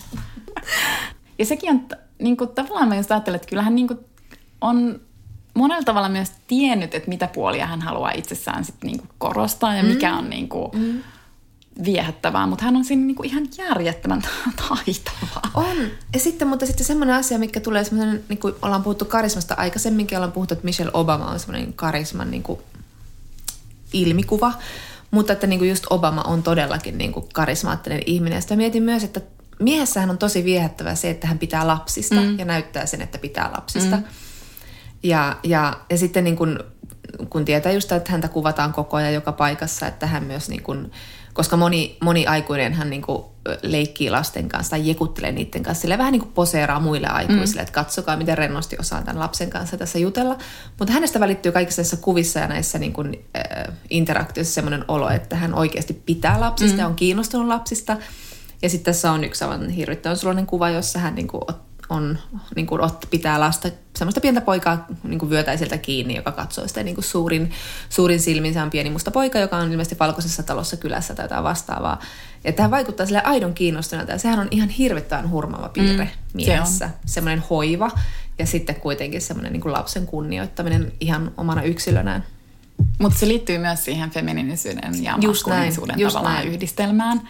Ja 1.38 1.44
sekin 1.46 1.70
on 1.70 1.88
niin 2.18 2.36
kuin, 2.36 2.50
tavallaan 2.50 2.88
mä 2.88 2.96
just 2.96 3.10
ajattelen, 3.12 3.36
että 3.36 3.48
kyllähän 3.48 3.74
niin 3.74 3.86
kuin, 3.88 3.98
on 4.60 5.00
monella 5.54 5.82
tavalla 5.82 6.08
myös 6.08 6.32
tiennyt, 6.46 6.94
että 6.94 7.08
mitä 7.08 7.26
puolia 7.26 7.66
hän 7.66 7.80
haluaa 7.80 8.10
itsessään 8.10 8.64
sit 8.64 8.74
niin 8.82 8.98
kuin 8.98 9.10
korostaa 9.18 9.74
ja 9.74 9.82
mikä 9.82 10.16
on 10.16 10.30
niin 10.30 10.48
kuin, 10.48 10.70
mm. 10.74 11.02
viehättävää, 11.84 12.46
mutta 12.46 12.64
hän 12.64 12.76
on 12.76 12.84
siinä 12.84 13.04
niin 13.04 13.14
kuin 13.14 13.28
ihan 13.28 13.48
järjettömän 13.58 14.22
taitava. 14.68 15.42
On. 15.54 15.76
Ja 16.14 16.20
sitten, 16.20 16.48
mutta 16.48 16.66
sitten 16.66 16.86
semmoinen 16.86 17.16
asia, 17.16 17.38
mikä 17.38 17.60
tulee 17.60 17.84
semmoinen, 17.84 18.24
niin 18.28 18.38
kuin 18.38 18.54
ollaan 18.62 18.82
puhuttu 18.82 19.04
karismasta 19.04 19.54
aikaisemminkin, 19.58 20.18
ollaan 20.18 20.32
puhuttu, 20.32 20.54
että 20.54 20.64
Michelle 20.64 20.92
Obama 20.94 21.24
on 21.24 21.40
semmoinen 21.40 21.72
karisman 21.72 22.30
niin 22.30 22.42
kuin 22.42 22.60
ilmikuva, 23.92 24.52
mutta 25.10 25.32
että 25.32 25.46
niin 25.46 25.58
kuin 25.58 25.70
just 25.70 25.86
Obama 25.90 26.22
on 26.22 26.42
todellakin 26.42 26.98
niin 26.98 27.12
kuin 27.12 27.26
karismaattinen 27.32 28.02
ihminen. 28.06 28.42
Sitä 28.42 28.56
mietin 28.56 28.82
myös, 28.82 29.04
että 29.04 29.20
miehessähän 29.58 30.10
on 30.10 30.18
tosi 30.18 30.44
viehättävää 30.44 30.94
se, 30.94 31.10
että 31.10 31.26
hän 31.26 31.38
pitää 31.38 31.66
lapsista 31.66 32.14
mm. 32.14 32.38
ja 32.38 32.44
näyttää 32.44 32.86
sen, 32.86 33.02
että 33.02 33.18
pitää 33.18 33.50
lapsista. 33.56 33.96
Mm. 33.96 34.04
Ja, 35.02 35.36
ja, 35.44 35.80
ja 35.90 35.98
sitten 35.98 36.24
niin 36.24 36.36
kun, 36.36 36.58
kun 37.30 37.44
tietää 37.44 37.72
just, 37.72 37.92
että 37.92 38.12
häntä 38.12 38.28
kuvataan 38.28 38.72
koko 38.72 38.96
ajan 38.96 39.14
joka 39.14 39.32
paikassa, 39.32 39.86
että 39.86 40.06
hän 40.06 40.24
myös 40.24 40.48
niin 40.48 40.62
kun, 40.62 40.90
koska 41.32 41.56
moni, 41.56 41.96
moni 42.00 42.26
aikuinen 42.26 42.74
hän 42.74 42.90
niin 42.90 43.02
kuin 43.02 43.24
leikkii 43.62 44.10
lasten 44.10 44.48
kanssa 44.48 44.70
tai 44.70 44.88
jekuttelee 44.88 45.32
niiden 45.32 45.62
kanssa. 45.62 45.82
Sille 45.82 45.98
vähän 45.98 46.12
niin 46.12 46.20
kuin 46.20 46.32
poseeraa 46.32 46.80
muille 46.80 47.06
aikuisille, 47.06 47.60
mm. 47.60 47.62
että 47.62 47.72
katsokaa 47.72 48.16
miten 48.16 48.38
rennosti 48.38 48.76
osaan 48.80 49.04
tämän 49.04 49.20
lapsen 49.20 49.50
kanssa 49.50 49.76
tässä 49.76 49.98
jutella. 49.98 50.38
Mutta 50.78 50.94
hänestä 50.94 51.20
välittyy 51.20 51.52
kaikissa 51.52 51.82
näissä 51.82 51.96
kuvissa 51.96 52.40
ja 52.40 52.48
näissä 52.48 52.78
niin 52.78 52.92
kuin, 52.92 53.24
äh, 53.36 53.74
interaktioissa 53.90 54.54
sellainen 54.54 54.84
olo, 54.88 55.10
että 55.10 55.36
hän 55.36 55.54
oikeasti 55.54 55.94
pitää 55.94 56.40
lapsista 56.40 56.74
mm. 56.76 56.80
ja 56.80 56.86
on 56.86 56.94
kiinnostunut 56.94 57.46
lapsista. 57.46 57.96
Ja 58.62 58.68
sitten 58.68 58.94
tässä 58.94 59.12
on 59.12 59.24
yksi 59.24 59.44
aivan 59.44 59.68
hirvittävän 59.68 60.16
suloinen 60.16 60.46
kuva, 60.46 60.70
jossa 60.70 60.98
hän 60.98 61.14
niin 61.14 61.28
kuin, 61.28 61.42
on, 61.88 62.18
niin 62.56 62.66
kuin, 62.66 62.80
ot, 62.80 63.06
pitää 63.10 63.40
lasta, 63.40 63.68
semmoista 63.98 64.20
pientä 64.20 64.40
poikaa 64.40 64.86
niin 65.02 65.18
kuin 65.18 65.30
vyötäiseltä 65.30 65.78
kiinni, 65.78 66.14
joka 66.16 66.32
katsoo 66.32 66.68
sitä 66.68 66.82
niin 66.82 66.94
kuin 66.94 67.04
suurin, 67.04 67.50
suurin 67.88 68.20
silmin. 68.20 68.54
Se 68.54 68.62
on 68.62 68.70
pieni 68.70 68.90
musta 68.90 69.10
poika, 69.10 69.38
joka 69.38 69.56
on 69.56 69.70
ilmeisesti 69.72 69.96
valkoisessa 70.00 70.42
talossa 70.42 70.76
kylässä 70.76 71.14
tai 71.14 71.24
jotain 71.24 71.44
vastaavaa. 71.44 72.00
Että 72.44 72.62
hän 72.62 72.70
vaikuttaa 72.70 73.06
sille 73.06 73.22
aidon 73.22 73.54
kiinnostuneelta 73.54 74.12
ja 74.12 74.18
sehän 74.18 74.38
on 74.38 74.48
ihan 74.50 74.68
hirvittävän 74.68 75.30
hurmaava 75.30 75.68
piirre 75.68 76.04
mm, 76.04 76.10
miehessä. 76.34 76.84
on. 76.84 76.90
Semmoinen 77.06 77.44
hoiva 77.50 77.90
ja 78.38 78.46
sitten 78.46 78.74
kuitenkin 78.74 79.20
semmoinen 79.20 79.52
niin 79.52 79.60
kuin 79.60 79.72
lapsen 79.72 80.06
kunnioittaminen 80.06 80.92
ihan 81.00 81.32
omana 81.36 81.62
yksilönään. 81.62 82.24
Mutta 82.98 83.18
se 83.18 83.28
liittyy 83.28 83.58
myös 83.58 83.84
siihen 83.84 84.10
feminiinisyyden 84.10 85.04
ja 85.04 85.18
Just 85.20 85.46
näin, 85.46 85.58
maskuliinisuuden 85.58 85.98
just 85.98 86.14
tavallaan 86.14 86.42
näin. 86.44 86.54
yhdistelmään. 86.54 87.28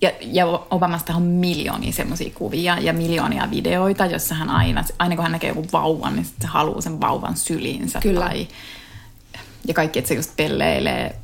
Ja, 0.00 0.10
ja 0.20 0.46
Obamasta 0.46 1.14
on 1.14 1.22
miljoonia 1.22 1.92
semmoisia 1.92 2.30
kuvia 2.34 2.78
ja 2.80 2.92
miljoonia 2.92 3.50
videoita, 3.50 4.06
jossa 4.06 4.34
hän 4.34 4.50
aina, 4.50 4.84
aina 4.98 5.14
kun 5.14 5.22
hän 5.22 5.32
näkee 5.32 5.48
joku 5.48 5.66
vauvan, 5.72 6.16
niin 6.16 6.24
sit 6.24 6.34
se 6.40 6.46
haluaa 6.46 6.80
sen 6.80 7.00
vauvan 7.00 7.36
syliinsä. 7.36 8.00
Kyllä. 8.00 8.20
Tai, 8.20 8.48
ja 9.66 9.74
kaikki, 9.74 9.98
että 9.98 10.08
se 10.08 10.14
just 10.14 10.36
pelleilee 10.36 11.16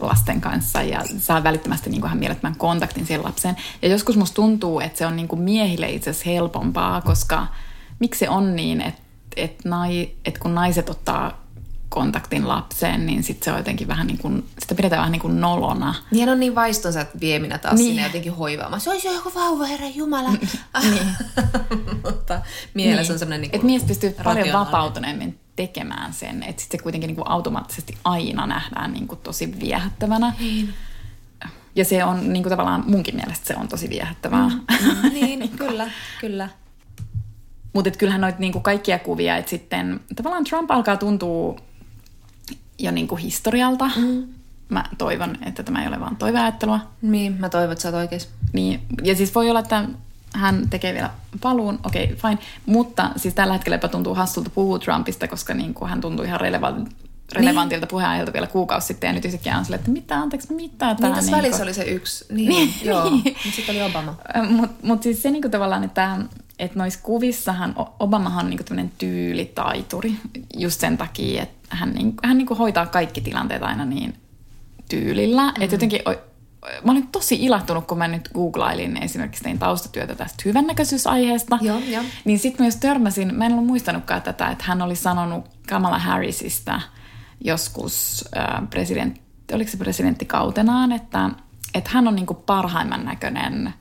lasten 0.00 0.40
kanssa 0.40 0.82
ja 0.82 1.02
saa 1.18 1.44
välittömästi 1.44 1.90
niin 1.90 2.00
kuin 2.00 2.08
ihan 2.08 2.18
mielettömän 2.18 2.58
kontaktin 2.58 3.06
siihen 3.06 3.24
lapseen. 3.24 3.56
Ja 3.82 3.88
joskus 3.88 4.16
musta 4.16 4.34
tuntuu, 4.34 4.80
että 4.80 4.98
se 4.98 5.06
on 5.06 5.16
niin 5.16 5.28
kuin 5.28 5.42
miehille 5.42 5.90
itse 5.90 6.10
asiassa 6.10 6.30
helpompaa, 6.30 7.00
koska 7.00 7.46
miksi 7.98 8.18
se 8.18 8.28
on 8.28 8.56
niin, 8.56 8.80
että, 8.80 9.02
että, 9.36 9.68
nai, 9.68 10.10
että 10.24 10.40
kun 10.40 10.54
naiset 10.54 10.90
ottaa 10.90 11.41
kontaktin 11.94 12.48
lapseen, 12.48 13.06
niin 13.06 13.22
sit 13.22 13.42
se 13.42 13.50
on 13.52 13.58
jotenkin 13.58 13.88
vähän 13.88 14.06
niin 14.06 14.18
kuin, 14.18 14.44
sitä 14.58 14.74
pidetään 14.74 15.00
vähän 15.00 15.12
niin 15.12 15.22
kuin 15.22 15.40
nolona. 15.40 15.94
Niin 16.10 16.28
on 16.28 16.40
niin 16.40 16.54
vaistonsa 16.54 17.06
vieminä 17.20 17.58
taas 17.58 17.74
Niin. 17.74 17.86
sinne 17.86 18.02
jotenkin 18.02 18.34
hoivaamaan. 18.34 18.80
Se 18.80 18.90
olisi 18.90 19.08
joku 19.08 19.32
vauva, 19.34 19.64
herra 19.66 19.86
Jumala. 19.86 20.30
niin. 20.30 21.06
Mutta 22.04 22.40
mielessä 22.74 23.12
on 23.12 23.18
semmoinen 23.18 23.40
niin 23.40 23.54
Että 23.54 23.66
mies 23.66 23.82
pystyy 23.82 24.10
paljon 24.24 24.52
vapautuneemmin 24.52 25.38
tekemään 25.56 26.12
sen. 26.12 26.42
Että 26.42 26.62
sitten 26.62 26.78
se 26.78 26.82
kuitenkin 26.82 27.08
niin 27.08 27.16
kuin 27.16 27.28
automaattisesti 27.28 27.96
aina 28.04 28.46
nähdään 28.46 28.92
niin 28.92 29.08
kuin 29.08 29.20
tosi 29.20 29.60
viehättävänä. 29.60 30.32
Niin. 30.38 30.74
Ja 31.76 31.84
se 31.84 32.04
on 32.04 32.32
niin 32.32 32.42
kuin 32.42 32.50
tavallaan 32.50 32.84
munkin 32.86 33.16
mielestä 33.16 33.46
se 33.46 33.56
on 33.56 33.68
tosi 33.68 33.88
viehättävää. 33.88 34.48
Mm. 34.48 35.12
niin, 35.20 35.48
kyllä, 35.48 35.90
kyllä. 36.20 36.48
Mutta 37.72 37.90
kyllähän 37.90 38.20
noita 38.20 38.38
niinku 38.38 38.60
kaikkia 38.60 38.98
kuvia, 38.98 39.36
että 39.36 39.50
sitten 39.50 40.00
tavallaan 40.16 40.44
Trump 40.44 40.70
alkaa 40.70 40.96
tuntua 40.96 41.56
jo 42.82 42.90
niinku 42.90 43.16
historialta. 43.16 43.90
Mm. 43.96 44.24
Mä 44.68 44.84
toivon, 44.98 45.38
että 45.46 45.62
tämä 45.62 45.82
ei 45.82 45.88
ole 45.88 46.00
vain 46.00 46.16
toiveajattelua. 46.16 46.80
Niin, 47.02 47.36
mä 47.38 47.48
toivon, 47.48 47.72
että 47.72 47.82
sä 47.82 47.88
oot 47.88 47.94
oikeas. 47.94 48.28
Niin, 48.52 48.80
ja 49.02 49.16
siis 49.16 49.34
voi 49.34 49.50
olla, 49.50 49.60
että 49.60 49.84
hän 50.34 50.68
tekee 50.70 50.94
vielä 50.94 51.10
paluun, 51.40 51.78
okei, 51.84 52.04
okay, 52.04 52.16
fine. 52.16 52.38
Mutta 52.66 53.10
siis 53.16 53.34
tällä 53.34 53.52
hetkellä 53.52 53.74
jopa 53.74 53.88
tuntuu 53.88 54.14
hassulta 54.14 54.50
puhua 54.50 54.78
Trumpista, 54.78 55.28
koska 55.28 55.54
niin 55.54 55.74
kuin 55.74 55.88
hän 55.88 56.00
tuntuu 56.00 56.24
ihan 56.24 56.40
relevant, 56.40 56.88
relevantilta 57.32 57.84
niin. 57.84 57.90
puheenaiheelta 57.90 58.32
vielä 58.32 58.46
kuukausi 58.46 58.86
sitten. 58.86 59.08
Ja 59.08 59.12
nyt 59.12 59.24
yhtäkkiä 59.24 59.58
on 59.58 59.64
silleen, 59.64 59.80
että 59.80 59.90
mitä, 59.90 60.16
anteeksi, 60.16 60.54
mitä 60.54 60.86
Niin 60.86 60.96
tämä 60.96 61.14
tässä 61.14 61.36
välissä 61.36 61.62
oli 61.62 61.74
se 61.74 61.84
yksi. 61.84 62.24
Niin, 62.30 62.48
niin 62.48 62.74
joo. 62.82 63.10
Mutta 63.10 63.50
sitten 63.56 63.76
oli 63.76 63.82
Obama. 63.82 64.14
Mutta 64.56 64.86
mut 64.86 65.02
siis 65.02 65.22
se 65.22 65.30
niinku 65.30 65.48
tavallaan, 65.48 65.84
että, 65.84 66.18
että 66.58 66.78
noissa 66.78 67.00
kuvissahan 67.02 67.74
Obamahan 68.00 68.44
on 68.44 68.50
niinku 68.50 68.64
tämmöinen 68.64 68.92
tyylitaituri 68.98 70.14
just 70.56 70.80
sen 70.80 70.98
takia, 70.98 71.42
että 71.42 71.61
hän, 71.72 71.92
niinku, 71.92 72.16
hän 72.24 72.38
niinku 72.38 72.54
hoitaa 72.54 72.86
kaikki 72.86 73.20
tilanteet 73.20 73.62
aina 73.62 73.84
niin 73.84 74.14
tyylillä. 74.88 75.42
Mm. 75.42 75.62
Että 75.62 75.74
jotenkin, 75.74 76.00
mä 76.84 76.92
olin 76.92 77.08
tosi 77.08 77.34
ilahtunut, 77.34 77.86
kun 77.86 77.98
mä 77.98 78.08
nyt 78.08 78.28
googlailin 78.34 79.02
esimerkiksi 79.02 79.44
tein 79.44 79.58
taustatyötä 79.58 80.14
tästä 80.14 80.42
hyvännäköisyysaiheesta. 80.44 81.58
Joo, 81.60 81.78
joo. 81.78 82.02
Niin 82.24 82.38
sitten 82.38 82.64
myös 82.64 82.76
törmäsin, 82.76 83.34
mä 83.34 83.46
en 83.46 83.52
ollut 83.52 83.66
muistanutkaan 83.66 84.22
tätä, 84.22 84.48
että 84.48 84.64
hän 84.66 84.82
oli 84.82 84.96
sanonut 84.96 85.44
Kamala 85.68 85.98
Harrisista 85.98 86.80
joskus 87.44 88.24
äh, 88.36 88.68
president, 88.70 89.20
oliko 89.52 89.70
se 89.70 89.76
presidenttikautenaan, 89.76 90.92
että, 90.92 91.30
että 91.74 91.90
hän 91.92 92.08
on 92.08 92.14
niinku 92.14 92.34
parhaimman 92.34 93.04
näköinen 93.04 93.74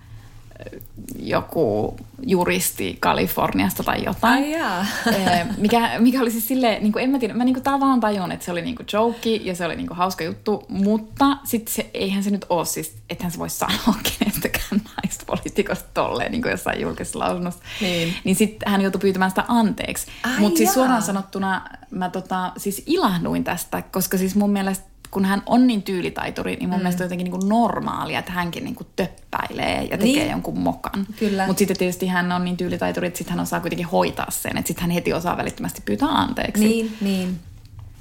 joku 1.19 1.95
juristi 2.25 2.97
Kaliforniasta 2.99 3.83
tai 3.83 4.03
jotain. 4.03 4.43
Ai 4.43 4.51
jaa. 4.51 4.85
Eh, 5.11 5.47
mikä, 5.57 5.99
mikä 5.99 6.21
oli 6.21 6.31
siis 6.31 6.47
silleen, 6.47 6.83
niin 6.83 6.93
kuin, 6.93 7.03
en 7.03 7.09
mä 7.09 7.19
tiedä, 7.19 7.33
mä 7.33 7.43
niin 7.43 7.53
kuin 7.53 7.63
tavallaan 7.63 7.99
tajun, 7.99 8.31
että 8.31 8.45
se 8.45 8.51
oli 8.51 8.61
niin 8.61 8.75
kuin 8.75 8.87
joke 8.93 9.35
ja 9.35 9.55
se 9.55 9.65
oli 9.65 9.75
niin 9.75 9.87
kuin 9.87 9.97
hauska 9.97 10.23
juttu, 10.23 10.65
mutta 10.69 11.37
sitten 11.43 11.73
se, 11.73 11.89
eihän 11.93 12.23
se 12.23 12.29
nyt 12.29 12.45
ole 12.49 12.65
siis, 12.65 12.95
ethän 13.09 13.31
se 13.31 13.39
voi 13.39 13.49
sanoa 13.49 13.95
kenestäkään 14.19 14.81
naispoliitikosta 15.03 15.89
tolleen 15.93 16.31
niin 16.31 16.41
kuin 16.41 16.51
jossain 16.51 16.81
julkisessa 16.81 17.19
lausunnossa. 17.19 17.63
Niin. 17.81 18.13
Niin 18.23 18.35
sitten 18.35 18.71
hän 18.71 18.81
joutui 18.81 19.01
pyytämään 19.01 19.31
sitä 19.31 19.45
anteeksi. 19.47 20.07
Mutta 20.39 20.57
siis 20.57 20.73
suoraan 20.73 21.01
sanottuna 21.01 21.61
mä 21.91 22.09
tota, 22.09 22.51
siis 22.57 22.83
ilahduin 22.85 23.43
tästä, 23.43 23.81
koska 23.81 24.17
siis 24.17 24.35
mun 24.35 24.49
mielestä 24.49 24.90
kun 25.11 25.25
hän 25.25 25.43
on 25.45 25.67
niin 25.67 25.83
tyylitaituri, 25.83 26.55
niin 26.55 26.69
mun 26.69 26.77
mm. 26.79 26.83
mielestä 26.83 27.03
on 27.03 27.05
jotenkin 27.05 27.25
niin 27.25 27.39
kuin 27.39 27.49
normaalia, 27.49 28.19
että 28.19 28.31
hänkin 28.31 28.63
niin 28.63 28.75
kuin 28.75 28.87
töppäilee 28.95 29.81
ja 29.83 29.97
tekee 29.97 30.13
Niin. 30.23 30.31
jonkun 30.31 30.59
mokan. 30.59 31.07
Kyllä. 31.19 31.47
Mutta 31.47 31.59
sitten 31.59 31.77
tietysti 31.77 32.07
hän 32.07 32.31
on 32.31 32.43
niin 32.45 32.57
tyylitaituri, 32.57 33.07
että 33.07 33.17
sitten 33.17 33.33
hän 33.35 33.43
osaa 33.43 33.59
kuitenkin 33.59 33.87
hoitaa 33.87 34.27
sen, 34.31 34.57
että 34.57 34.67
sitten 34.67 34.81
hän 34.81 34.91
heti 34.91 35.13
osaa 35.13 35.37
välittömästi 35.37 35.81
pyytää 35.85 36.09
anteeksi. 36.09 36.63
Niin, 36.67 36.97
niin. 37.01 37.39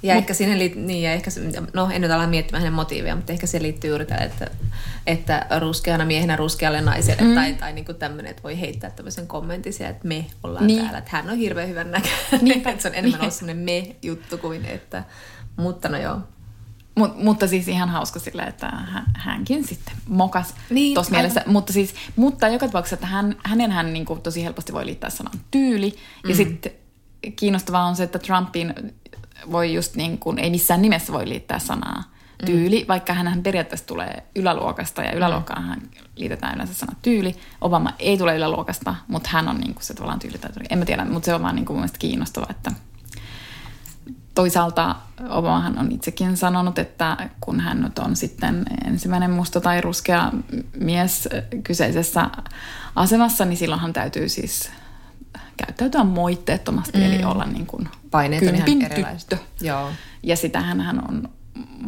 Ja 0.03 0.13
ehkä 0.15 0.33
siihen 0.33 0.59
liittyy, 0.59 0.81
niin, 0.81 1.03
ja 1.03 1.13
ehkä, 1.13 1.29
se- 1.29 1.41
no 1.73 1.89
en 1.93 2.01
nyt 2.01 2.11
ala 2.11 2.27
miettimään 2.27 2.61
hänen 2.61 2.73
motiivia, 2.73 3.15
mutta 3.15 3.33
ehkä 3.33 3.47
se 3.47 3.61
liittyy 3.61 3.89
juuri 3.89 4.05
tähän, 4.05 4.23
että, 4.23 4.47
että 5.07 5.45
ruskeana 5.59 6.05
miehenä 6.05 6.35
ruskealle 6.35 6.81
naiselle, 6.81 7.21
mm. 7.23 7.33
tai, 7.35 7.53
tai 7.53 7.73
niin 7.73 7.85
kuin 7.85 7.95
tämmöinen, 7.97 8.29
että 8.31 8.43
voi 8.43 8.59
heittää 8.59 8.89
tämmöisen 8.89 9.27
kommentin 9.27 9.73
siellä, 9.73 9.89
että 9.91 10.07
me 10.07 10.25
ollaan 10.43 10.67
Niin. 10.67 10.75
niin. 10.77 10.85
täällä, 10.85 10.97
että 10.99 11.11
hän 11.11 11.29
on 11.29 11.37
hirveän 11.37 11.69
hyvän 11.69 11.91
näköinen, 11.91 12.19
Niinpä. 12.41 12.69
että 12.71 12.81
se 12.81 12.87
on 12.87 12.95
enemmän 12.95 13.21
ollut 13.21 13.33
semmoinen 13.33 13.63
me-juttu 13.63 14.37
kuin 14.37 14.65
että, 14.65 15.03
mutta 15.57 15.89
no 15.89 15.97
joo. 15.97 16.19
Mut, 17.07 17.23
mutta 17.23 17.47
siis 17.47 17.67
ihan 17.67 17.89
hauska 17.89 18.19
sillä, 18.19 18.43
että 18.43 18.67
hän, 18.67 19.03
hänkin 19.13 19.67
sitten 19.67 19.93
mokas 20.07 20.53
Niin, 20.69 20.93
tuossa 20.93 21.11
mielessä. 21.11 21.43
Mutta, 21.47 21.73
siis, 21.73 21.95
mutta 22.15 22.47
joka 22.47 22.65
tapauksessa, 22.67 22.93
että 22.93 23.07
hän, 23.07 23.35
hänen 23.43 23.71
hän 23.71 23.93
niin 23.93 24.05
kuin 24.05 24.21
tosi 24.21 24.43
helposti 24.43 24.73
voi 24.73 24.85
liittää 24.85 25.09
sanan 25.09 25.39
tyyli. 25.51 25.95
Ja 26.23 26.29
Mm. 26.29 26.35
sitten 26.35 26.71
kiinnostavaa 27.35 27.85
on 27.85 27.95
se, 27.95 28.03
että 28.03 28.19
Trumpin 28.19 28.73
voi 29.51 29.73
just 29.73 29.95
niin 29.95 30.17
kuin, 30.17 30.39
ei 30.39 30.49
missään 30.49 30.81
nimessä 30.81 31.13
voi 31.13 31.29
liittää 31.29 31.59
sanaa 31.59 32.03
tyyli, 32.45 32.79
mm. 32.79 32.87
vaikka 32.87 33.13
hän 33.13 33.43
periaatteessa 33.43 33.87
tulee 33.87 34.23
yläluokasta 34.35 35.03
ja 35.03 35.11
yläluokkaan 35.11 35.63
hän 35.63 35.81
liitetään 36.15 36.55
yleensä 36.55 36.73
sana 36.73 36.95
tyyli. 37.01 37.35
Obama 37.61 37.93
ei 37.99 38.17
tule 38.17 38.35
yläluokasta, 38.35 38.95
mutta 39.07 39.29
hän 39.31 39.47
on 39.47 39.57
niin 39.57 39.73
kuin 39.73 39.83
se 39.83 39.93
tavallaan 39.93 40.19
tyylitaituri. 40.19 40.65
En 40.69 40.79
mä 40.79 40.85
tiedä, 40.85 41.05
mutta 41.05 41.25
se 41.25 41.33
on 41.33 41.41
vaan 41.43 41.55
niin 41.55 41.65
kuin 41.65 41.75
mun 41.75 41.81
mielestä 41.81 41.99
kiinnostavaa, 41.99 42.47
että 42.51 42.71
toisaalta 44.35 44.95
Obamahan 45.29 45.79
on 45.79 45.91
itsekin 45.91 46.37
sanonut, 46.37 46.79
että 46.79 47.29
kun 47.41 47.59
hän 47.59 47.81
nyt 47.81 47.99
on 47.99 48.15
sitten 48.15 48.65
ensimmäinen 48.85 49.31
musta 49.31 49.61
tai 49.61 49.81
ruskea 49.81 50.31
mies 50.79 51.29
kyseisessä 51.63 52.29
asemassa, 52.95 53.45
niin 53.45 53.57
silloinhan 53.57 53.93
täytyy 53.93 54.29
siis 54.29 54.69
käyttäytyä 55.57 56.03
moitteettomasti, 56.03 56.97
mm. 56.97 57.03
eli 57.03 57.23
olla 57.23 57.45
niin 57.45 57.65
kuin 57.65 57.89
Paineet 58.11 58.43
on 58.47 58.55
ihan 58.55 58.67
tyttö. 59.19 59.37
Joo. 59.61 59.89
Ja 60.23 60.35
sitähän 60.35 60.81
hän 60.81 61.09
on 61.09 61.29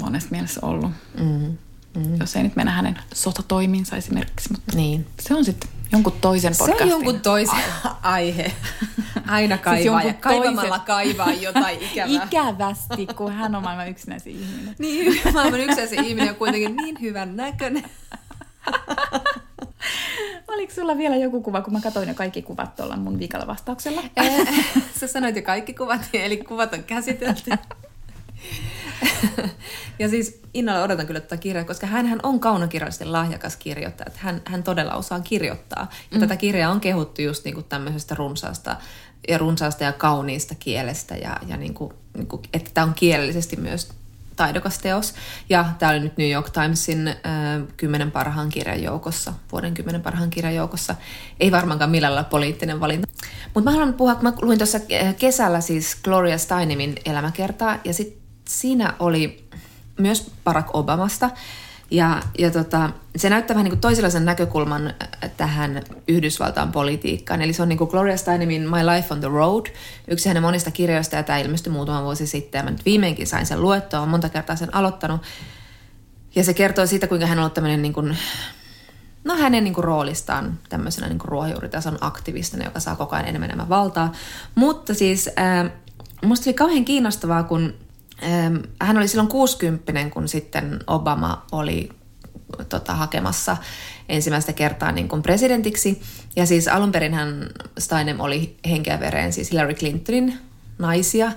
monessa 0.04 0.30
mielessä 0.32 0.60
ollut, 0.64 0.92
Mm. 1.20 1.58
mm. 1.96 2.16
jos 2.20 2.36
ei 2.36 2.44
nyt 2.44 2.56
mennä 2.56 2.72
hänen 2.72 2.98
sotatoimiinsa 3.14 3.96
esimerkiksi, 3.96 4.52
mutta 4.52 4.76
Niin. 4.76 5.08
se 5.22 5.36
on 5.36 5.46
sitten 5.46 5.70
jonkun 5.94 6.14
toisen 6.22 6.54
Se 6.56 6.60
podcastin. 6.60 6.84
on 6.86 6.90
jonkun 6.90 7.20
toisen 7.20 7.60
aihe. 8.02 8.52
Aina 9.28 9.58
kaivaa 9.58 10.02
Siis 10.02 10.14
ja 10.14 10.20
kaivamalla 10.20 10.62
toisen- 10.78 10.86
kaivaa 10.86 11.32
jotain 11.34 11.80
ikävää. 11.82 12.24
Ikävästi, 12.26 13.08
kun 13.16 13.32
hän 13.34 13.56
on 13.56 13.64
maailman 13.64 13.90
yksinäisin 13.90 14.34
ihminen. 14.40 14.76
Niin, 14.80 15.22
maailman 15.34 15.60
yksiäisen 15.60 16.06
ihminen 16.06 16.30
on 16.30 16.36
kuitenkin 16.36 16.76
niin 16.76 17.02
hyvän 17.02 17.36
näköinen. 17.38 17.84
Oliko 20.48 20.74
sulla 20.74 20.98
vielä 20.98 21.16
joku 21.16 21.42
kuva, 21.42 21.62
kun 21.62 21.74
mä 21.74 21.82
katsoin 21.82 22.08
jo 22.10 22.14
kaikki 22.16 22.42
kuvat 22.42 22.76
tuolla 22.76 22.96
mun 22.96 23.20
viikalla 23.20 23.48
vastauksella? 23.48 24.04
Eh, 24.18 24.48
Sä 25.00 25.08
sanoit 25.08 25.36
jo 25.36 25.42
kaikki 25.42 25.74
kuvat, 25.74 26.02
eli 26.14 26.38
kuvat 26.38 26.74
on 26.74 26.84
käsitelty. 26.84 27.52
Ja 30.00 30.10
siis 30.10 30.42
innolla 30.54 30.84
odotan 30.84 31.08
kyllä 31.08 31.20
tätä 31.20 31.38
kirjaa, 31.38 31.66
koska 31.66 31.88
hän 31.88 32.20
on 32.24 32.40
kaunokirjallisesti 32.40 33.06
lahjakas 33.06 33.56
kirjoittaja. 33.56 34.08
Että 34.08 34.20
hän, 34.24 34.42
hän 34.46 34.64
todella 34.64 34.94
osaa 34.94 35.20
kirjoittaa. 35.20 35.90
Ja 36.12 36.18
mm. 36.18 36.20
tätä 36.20 36.36
kirjaa 36.36 36.72
on 36.72 36.80
kehuttu 36.80 37.22
just 37.22 37.46
niin 37.46 37.54
kuin 37.54 37.66
tämmöisestä 37.70 38.16
runsaasta 38.16 38.78
ja 39.28 39.38
runsaasta 39.38 39.84
ja 39.84 39.94
kauniista 39.94 40.56
kielestä. 40.60 41.16
Ja, 41.16 41.38
ja 41.48 41.58
niin 41.58 41.74
kuin, 41.74 41.94
niin 42.18 42.28
kuin, 42.28 42.42
että 42.54 42.72
tämä 42.74 42.88
on 42.88 42.94
kielellisesti 42.94 43.56
myös 43.56 43.90
taidokas 44.36 44.80
teos. 44.80 45.14
Ja 45.50 45.66
tämä 45.80 45.92
oli 45.92 46.00
nyt 46.00 46.18
New 46.18 46.32
York 46.32 46.50
Timesin 46.50 47.08
äh, 47.08 47.16
kymmenen 47.78 48.12
parhaan 48.12 48.50
kirjan 48.50 48.84
joukossa, 48.84 49.34
vuoden 49.52 49.74
kymmenen 49.74 50.02
parhaan 50.02 50.30
kirjan 50.30 50.56
joukossa. 50.56 50.96
Ei 51.40 51.52
varmaankaan 51.52 51.92
millään 51.92 52.16
lailla 52.16 52.30
poliittinen 52.30 52.80
valinta. 52.80 53.08
Mutta 53.54 53.70
mä 53.70 53.72
haluan 53.72 53.94
puhua, 53.94 54.16
kun 54.16 54.24
mä 54.24 54.34
luin 54.42 54.58
tuossa 54.58 54.80
kesällä 55.18 55.62
siis 55.62 55.98
Gloria 56.04 56.38
Steinemin 56.38 56.96
elämäkertaa, 57.06 57.78
ja 57.84 57.94
sit 57.94 58.23
siinä 58.48 58.94
oli 59.00 59.48
myös 60.00 60.32
Barack 60.44 60.70
Obamasta. 60.74 61.30
Ja, 61.92 62.22
ja 62.40 62.52
tota, 62.52 62.90
se 63.16 63.30
näyttää 63.30 63.56
vähän 63.56 63.64
niin 63.64 63.72
kuin 63.72 63.82
toisenlaisen 63.82 64.26
näkökulman 64.26 64.88
äh, 64.88 65.32
tähän 65.38 65.82
Yhdysvaltain 66.08 66.72
politiikkaan. 66.72 67.42
Eli 67.42 67.54
se 67.54 67.62
on 67.62 67.70
niin 67.70 67.78
kuin 67.78 67.90
Gloria 67.90 68.18
Steinemin 68.18 68.62
My 68.62 68.86
Life 68.96 69.14
on 69.14 69.20
the 69.20 69.28
Road, 69.28 69.66
yksi 70.08 70.30
hänen 70.30 70.44
monista 70.44 70.72
kirjoista, 70.72 71.16
ja 71.16 71.24
tämä 71.24 71.40
ilmestyi 71.40 71.74
muutama 71.74 72.04
vuosi 72.04 72.28
sitten. 72.28 72.60
Ja 72.60 72.64
mä 72.64 72.72
nyt 72.72 72.86
viimeinkin 72.86 73.28
sain 73.28 73.46
sen 73.46 73.62
luettua, 73.62 74.00
olen 74.00 74.10
monta 74.10 74.30
kertaa 74.30 74.56
sen 74.56 74.76
aloittanut. 74.76 75.22
Ja 76.36 76.44
se 76.44 76.54
kertoo 76.54 76.86
siitä, 76.86 77.08
kuinka 77.08 77.26
hän 77.26 77.38
on 77.38 77.44
ollut 77.44 77.54
tämmöinen 77.54 77.82
niin 77.82 77.94
kuin, 77.94 78.18
no 79.24 79.36
hänen 79.36 79.64
niin 79.64 79.74
kuin, 79.74 79.84
roolistaan 79.84 80.60
tämmöisenä 80.70 81.08
niin 81.08 81.20
kuin 81.20 81.30
ruohonjuuritason 81.30 81.98
aktivistina, 82.02 82.66
joka 82.66 82.80
saa 82.80 82.96
koko 82.96 83.16
ajan 83.16 83.28
enemmän 83.28 83.50
enemmän 83.50 83.70
valtaa. 83.70 84.12
Mutta 84.56 84.94
siis 84.94 85.30
äh, 85.40 85.72
musta 86.26 86.50
oli 86.50 86.54
kauhean 86.54 86.86
kiinnostavaa, 86.86 87.44
kun 87.44 87.74
hän 88.82 88.98
oli 88.98 89.08
silloin 89.08 89.30
60 89.30 90.10
kun 90.10 90.28
sitten 90.28 90.80
Obama 90.88 91.46
oli 91.52 91.90
tota, 92.70 92.94
hakemassa 92.94 93.58
ensimmäistä 94.10 94.54
kertaa 94.54 94.92
niin 94.92 95.08
kuin 95.08 95.22
presidentiksi. 95.22 96.02
Ja 96.36 96.46
siis 96.46 96.68
alun 96.68 96.92
perin 96.92 97.14
hän 97.14 97.50
Steinem 97.80 98.20
oli 98.20 98.58
henkeä 98.70 99.00
vereen 99.00 99.34
siis 99.34 99.52
Hillary 99.52 99.74
Clintonin 99.74 100.38
naisia. 100.80 101.32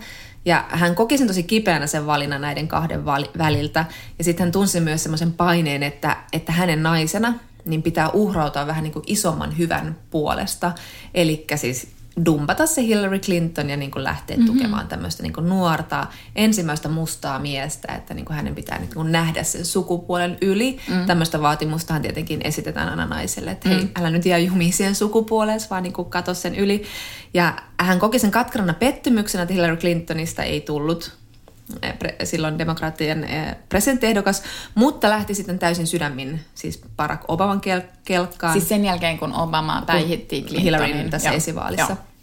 Ja 0.44 0.64
hän 0.68 0.94
koki 0.94 1.18
sen 1.18 1.26
tosi 1.26 1.42
kipeänä 1.42 1.86
sen 1.86 2.06
valinnan 2.06 2.40
näiden 2.40 2.68
kahden 2.68 3.04
väliltä. 3.38 3.84
Ja 4.18 4.24
sitten 4.24 4.44
hän 4.44 4.52
tunsi 4.52 4.80
myös 4.80 5.02
semmoisen 5.02 5.32
paineen, 5.32 5.82
että, 5.82 6.16
että 6.32 6.52
hänen 6.52 6.82
naisena 6.82 7.34
niin 7.64 7.82
pitää 7.82 8.10
uhrautua 8.10 8.66
vähän 8.66 8.82
niin 8.82 8.92
kuin 8.92 9.04
isomman 9.06 9.58
hyvän 9.58 9.96
puolesta. 10.10 10.72
Eli 11.14 11.46
siis 11.56 11.95
dumpata 12.24 12.66
se 12.66 12.82
Hillary 12.82 13.18
Clinton 13.18 13.70
ja 13.70 13.76
niin 13.76 13.90
kuin 13.90 14.04
lähteä 14.04 14.36
mm-hmm. 14.36 14.52
tukemaan 14.52 14.88
tämmöistä 14.88 15.22
niin 15.22 15.32
kuin 15.32 15.48
nuorta 15.48 16.06
ensimmäistä 16.36 16.88
mustaa 16.88 17.38
miestä, 17.38 17.94
että 17.94 18.14
niin 18.14 18.24
kuin 18.24 18.36
hänen 18.36 18.54
pitää 18.54 18.78
niin 18.78 18.94
kuin 18.94 19.12
nähdä 19.12 19.42
sen 19.42 19.64
sukupuolen 19.64 20.38
yli. 20.40 20.78
Mm. 20.88 21.06
Tämmöistä 21.06 21.42
vaatimustahan 21.42 22.02
tietenkin 22.02 22.40
esitetään 22.44 22.88
aina 22.88 23.06
naiselle, 23.06 23.50
että 23.50 23.68
hei, 23.68 23.82
mm. 23.82 23.90
älä 23.98 24.10
nyt 24.10 24.26
jää 24.26 24.38
jumiin 24.38 24.72
siihen 24.72 24.94
sukupuoleen, 24.94 25.60
vaan 25.70 25.82
niin 25.82 25.92
kuin 25.92 26.10
kato 26.10 26.34
sen 26.34 26.54
yli. 26.54 26.82
Ja 27.34 27.56
hän 27.80 27.98
koki 27.98 28.18
sen 28.18 28.30
katkerana 28.30 28.74
pettymyksenä, 28.74 29.42
että 29.42 29.54
Hillary 29.54 29.76
Clintonista 29.76 30.42
ei 30.42 30.60
tullut 30.60 31.16
silloin 32.24 32.58
demokraattien 32.58 33.24
eh, 33.24 33.56
presidenttiehdokas, 33.68 34.42
mutta 34.74 35.10
lähti 35.10 35.34
sitten 35.34 35.58
täysin 35.58 35.86
sydämin 35.86 36.40
siis 36.54 36.80
Barack 36.96 37.24
Obaman 37.28 37.60
kel- 37.60 37.96
kelkkaan. 38.04 38.52
Siis 38.52 38.68
sen 38.68 38.84
jälkeen, 38.84 39.18
kun 39.18 39.34
Obama 39.34 39.82
päihitti 39.86 40.36
Clintonin. 40.40 40.62
Hillaryn 40.62 41.10
tässä 41.10 41.28
Joo. 41.28 41.36
esivaalissa. 41.36 41.92
Joo. 41.92 42.16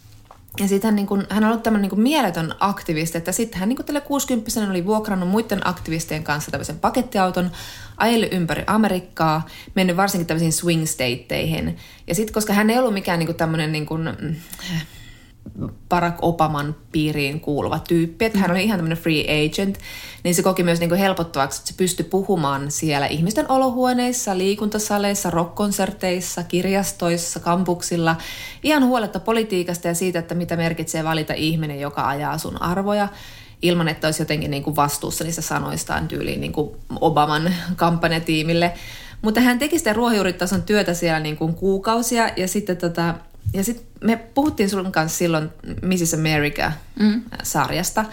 Ja 0.60 0.68
sitten 0.68 0.88
hän, 0.88 0.96
niin 0.96 1.08
kun, 1.08 1.28
hän 1.30 1.44
on 1.44 1.50
ollut 1.50 1.64
tämmöinen 1.64 1.90
niin 1.90 2.02
mieletön 2.02 2.56
aktivisti, 2.60 3.18
että 3.18 3.32
sitten 3.32 3.60
hän 3.60 3.70
niin 3.70 3.86
tälle 3.86 4.02
60 4.02 4.52
oli 4.70 4.86
vuokrannut 4.86 5.30
muiden 5.30 5.68
aktivistien 5.68 6.24
kanssa 6.24 6.52
tämmöisen 6.52 6.80
pakettiauton, 6.80 7.52
ajellut 7.98 8.34
ympäri 8.34 8.64
Amerikkaa, 8.68 9.46
mennyt 9.76 9.98
varsinkin 9.98 10.28
tämmöisiin 10.28 10.54
swing 10.54 10.86
stateihin. 10.86 11.78
Ja 12.08 12.16
sitten 12.16 12.34
koska 12.34 12.54
hän 12.54 12.70
ei 12.70 12.78
ollut 12.78 12.94
mikään 12.94 13.20
niin 13.20 13.36
tämmöinen 13.36 13.72
niin 13.72 13.88
mm, 14.22 14.36
Barack 15.90 16.18
Obaman 16.22 16.76
piiriin 16.92 17.40
kuuluva 17.40 17.80
tyyppi, 17.80 18.26
että 18.26 18.40
hän 18.40 18.52
oli 18.52 18.64
ihan 18.64 18.78
tämmöinen 18.78 18.98
free 18.98 19.46
agent, 19.46 19.78
niin 20.24 20.36
se 20.36 20.44
koki 20.44 20.64
myös 20.64 20.80
niin 20.80 20.90
kuin 20.90 21.00
helpottavaksi, 21.00 21.60
että 21.60 21.72
se 21.72 21.78
pystyi 21.78 22.06
puhumaan 22.06 22.72
siellä 22.72 23.08
ihmisten 23.08 23.52
olohuoneissa, 23.52 24.38
liikuntasaleissa, 24.38 25.30
rockkonserteissa, 25.30 26.44
kirjastoissa, 26.44 27.40
kampuksilla, 27.40 28.16
ihan 28.64 28.86
huoletta 28.86 29.20
politiikasta 29.20 29.88
ja 29.88 29.94
siitä, 29.94 30.20
että 30.20 30.36
mitä 30.36 30.56
merkitsee 30.56 31.04
valita 31.04 31.34
ihminen, 31.34 31.80
joka 31.80 32.08
ajaa 32.08 32.38
sun 32.38 32.62
arvoja, 32.62 33.08
ilman 33.62 33.88
että 33.88 34.08
olisi 34.08 34.22
jotenkin 34.22 34.52
niin 34.52 34.64
kuin 34.64 34.76
vastuussa 34.76 35.24
niistä 35.24 35.42
sanoistaan 35.42 36.08
tyyliin 36.08 36.42
niin 36.42 36.54
kuin 36.54 36.72
Obaman 37.02 37.54
kampanjatiimille. 37.76 38.74
Mutta 39.24 39.42
hän 39.42 39.60
teki 39.60 39.78
sitä 39.78 39.94
ruohonjuuritason 39.94 40.64
työtä 40.64 40.94
siellä 40.94 41.20
niin 41.20 41.38
kuin 41.38 41.54
kuukausia 41.54 42.30
ja 42.36 42.48
sitten 42.48 42.78
tota, 42.78 43.16
ja 43.54 43.64
sitten 43.64 43.86
me 44.02 44.16
puhuttiin 44.16 44.70
sun 44.70 44.92
kanssa 44.92 45.18
silloin 45.18 45.50
Mrs. 45.82 46.14
America-sarjasta. 46.14 48.06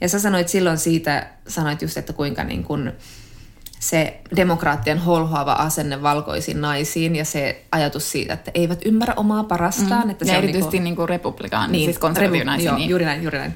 Ja 0.00 0.08
sä 0.08 0.18
sanoit 0.18 0.48
silloin 0.48 0.78
siitä, 0.78 1.26
sanoit 1.48 1.82
just, 1.82 1.96
että 1.96 2.12
kuinka 2.12 2.44
niin 2.44 2.64
kun 2.64 2.92
se 3.80 4.20
demokraattien 4.36 4.98
holhoava 4.98 5.52
asenne 5.52 6.02
valkoisiin 6.02 6.60
naisiin 6.60 7.16
ja 7.16 7.24
se 7.24 7.64
ajatus 7.72 8.12
siitä, 8.12 8.32
että 8.32 8.50
eivät 8.54 8.80
ymmärrä 8.84 9.14
omaa 9.16 9.44
parastaan. 9.44 10.04
Mm. 10.04 10.10
Että 10.10 10.24
ja 10.24 10.26
se 10.26 10.36
on 10.36 10.42
erityisesti 10.42 10.76
niinku, 10.76 10.84
niin 10.84 10.96
kuin 10.96 11.08
republikaani, 11.08 11.72
niin, 11.72 11.84
siis 11.84 11.98
konservatiivinaisia. 11.98 12.70
Joo, 12.70 12.78
niin. 12.78 12.90
juuri 12.90 13.04
näin, 13.04 13.22
juuri 13.22 13.38
näin. 13.38 13.54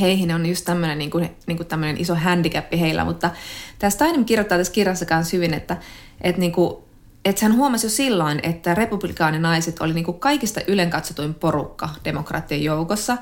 Heihin 0.00 0.34
on 0.34 0.46
just 0.46 0.64
tämmöinen 0.64 0.98
niin 0.98 1.10
kuin, 1.10 1.30
niin 1.46 1.56
kuin 1.56 1.66
tämmöinen 1.66 2.00
iso 2.00 2.14
handicap 2.14 2.64
heillä, 2.80 3.04
mutta 3.04 3.30
tämä 3.78 3.90
Steinem 3.90 4.24
kirjoittaa 4.24 4.58
tässä 4.58 4.72
kirjassa 4.72 5.06
myös 5.10 5.32
hyvin, 5.32 5.54
että, 5.54 5.76
että 6.20 6.40
niin 6.40 6.52
kuin, 6.52 6.76
että 7.24 7.44
hän 7.44 7.56
huomasi 7.56 7.86
jo 7.86 7.90
silloin, 7.90 8.40
että 8.42 8.74
republikaaninaiset 8.74 9.80
oli 9.80 9.92
niin 9.92 10.04
kuin 10.04 10.20
kaikista 10.20 10.60
ylenkatsotuin 10.66 11.34
porukka 11.34 11.88
demokraattien 12.04 12.64
joukossa. 12.64 13.16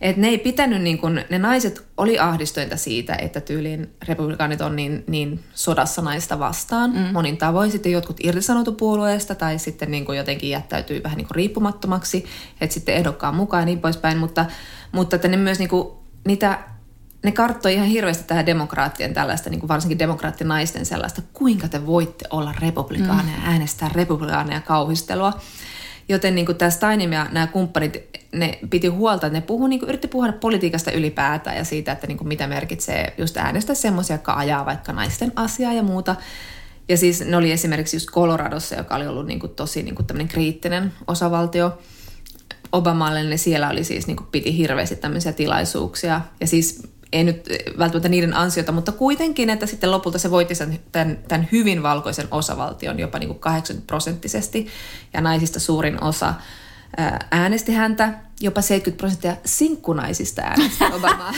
Että 0.00 0.20
ne 0.20 0.28
ei 0.28 0.38
pitänyt, 0.38 0.82
niin 0.82 0.98
kuin, 0.98 1.24
ne 1.30 1.38
naiset 1.38 1.86
oli 1.96 2.18
ahdistuinta 2.18 2.76
siitä, 2.76 3.14
että 3.14 3.40
tyyliin 3.40 3.90
republikaanit 4.08 4.60
on 4.60 4.76
niin, 4.76 5.04
niin 5.06 5.40
sodassa 5.54 6.02
naista 6.02 6.38
vastaan. 6.38 6.90
Mm. 6.90 7.12
Monin 7.12 7.36
tavoin 7.36 7.70
sitten 7.70 7.92
jotkut 7.92 8.16
irtisanoutu 8.20 8.72
puolueesta 8.72 9.34
tai 9.34 9.58
sitten 9.58 9.90
niin 9.90 10.04
kuin 10.04 10.18
jotenkin 10.18 10.50
jättäytyi 10.50 11.02
vähän 11.02 11.16
niin 11.16 11.26
kuin 11.26 11.36
riippumattomaksi, 11.36 12.24
että 12.60 12.74
sitten 12.74 12.94
ehdokkaan 12.94 13.34
mukaan 13.34 13.62
ja 13.62 13.66
niin 13.66 13.80
poispäin. 13.80 14.18
Mutta, 14.18 14.46
mutta 14.92 15.16
että 15.16 15.28
ne 15.28 15.36
myös 15.36 15.58
niin 15.58 15.68
kuin, 15.68 15.88
niitä 16.26 16.58
ne 17.26 17.32
karttoi 17.32 17.74
ihan 17.74 17.86
hirveästi 17.86 18.24
tähän 18.24 18.46
demokraattien 18.46 19.14
tällaista, 19.14 19.50
niin 19.50 19.60
kuin 19.60 19.68
varsinkin 19.68 19.98
demokraattinaisten 19.98 20.86
sellaista, 20.86 21.22
kuinka 21.32 21.68
te 21.68 21.86
voitte 21.86 22.24
olla 22.30 22.54
republikaaneja, 22.60 23.38
mm. 23.38 23.44
äänestää 23.44 23.90
republikaaneja 23.94 24.60
kauhistelua. 24.60 25.32
Joten 26.08 26.34
niin 26.34 26.46
kuin 26.46 26.58
tämä 26.58 26.70
Steinem 26.70 27.12
ja 27.12 27.26
nämä 27.32 27.46
kumppanit, 27.46 27.96
ne 28.32 28.58
piti 28.70 28.88
huolta, 28.88 29.26
että 29.26 29.38
ne 29.38 29.46
puhu, 29.46 29.66
niin 29.66 29.80
kuin, 29.80 29.88
yritti 29.88 30.08
puhua 30.08 30.32
politiikasta 30.32 30.90
ylipäätään 30.90 31.56
ja 31.56 31.64
siitä, 31.64 31.92
että 31.92 32.06
niin 32.06 32.18
kuin 32.18 32.28
mitä 32.28 32.46
merkitsee 32.46 33.14
just 33.18 33.36
äänestää 33.36 33.74
semmoisia, 33.74 34.14
jotka 34.14 34.34
ajaa 34.34 34.66
vaikka 34.66 34.92
naisten 34.92 35.32
asiaa 35.36 35.72
ja 35.72 35.82
muuta. 35.82 36.16
Ja 36.88 36.96
siis 36.96 37.24
ne 37.24 37.36
oli 37.36 37.52
esimerkiksi 37.52 37.96
just 37.96 38.10
Coloradossa, 38.10 38.74
joka 38.74 38.94
oli 38.94 39.06
ollut 39.06 39.26
niin 39.26 39.40
kuin 39.40 39.54
tosi 39.54 39.82
niin 39.82 39.94
kuin 39.94 40.06
tämmöinen 40.06 40.28
kriittinen 40.28 40.92
osavaltio 41.06 41.78
Obamalle, 42.72 43.22
niin 43.22 43.38
siellä 43.38 43.68
oli 43.68 43.84
siis, 43.84 44.06
niin 44.06 44.16
kuin 44.16 44.26
piti 44.32 44.56
hirveästi 44.56 44.96
tämmöisiä 44.96 45.32
tilaisuuksia. 45.32 46.20
Ja 46.40 46.46
siis 46.46 46.82
ei 47.12 47.24
nyt 47.24 47.48
välttämättä 47.78 48.08
niiden 48.08 48.36
ansiota, 48.36 48.72
mutta 48.72 48.92
kuitenkin, 48.92 49.50
että 49.50 49.66
sitten 49.66 49.90
lopulta 49.90 50.18
se 50.18 50.30
voitti 50.30 50.54
sen, 50.54 50.80
tämän, 50.92 51.18
tämän 51.28 51.48
hyvin 51.52 51.82
valkoisen 51.82 52.28
osavaltion 52.30 52.98
jopa 52.98 53.18
niin 53.18 53.28
kuin 53.28 53.38
80 53.38 53.86
prosenttisesti, 53.86 54.66
ja 55.12 55.20
naisista 55.20 55.60
suurin 55.60 56.02
osa 56.02 56.34
ää, 56.96 57.26
äänesti 57.30 57.72
häntä, 57.72 58.14
jopa 58.40 58.60
70 58.60 58.98
prosenttia 58.98 59.36
sinkkunaisista 59.44 60.42
äänesti 60.42 60.84
Obamaa. 60.96 61.32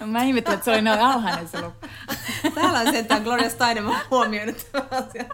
No, 0.00 0.06
mä 0.06 0.22
ihmettelin, 0.22 0.54
että 0.54 0.64
se 0.64 0.70
oli 0.70 0.82
noin 0.82 1.00
alhainen 1.00 1.48
se 1.48 1.60
luku. 1.60 1.76
Täällä 2.54 2.80
on 2.80 2.92
sentään 2.92 3.22
Gloria 3.22 3.50
Steinem 3.50 3.84
huomioinut 4.10 4.66
tämän 4.72 4.88
asian. 4.90 5.26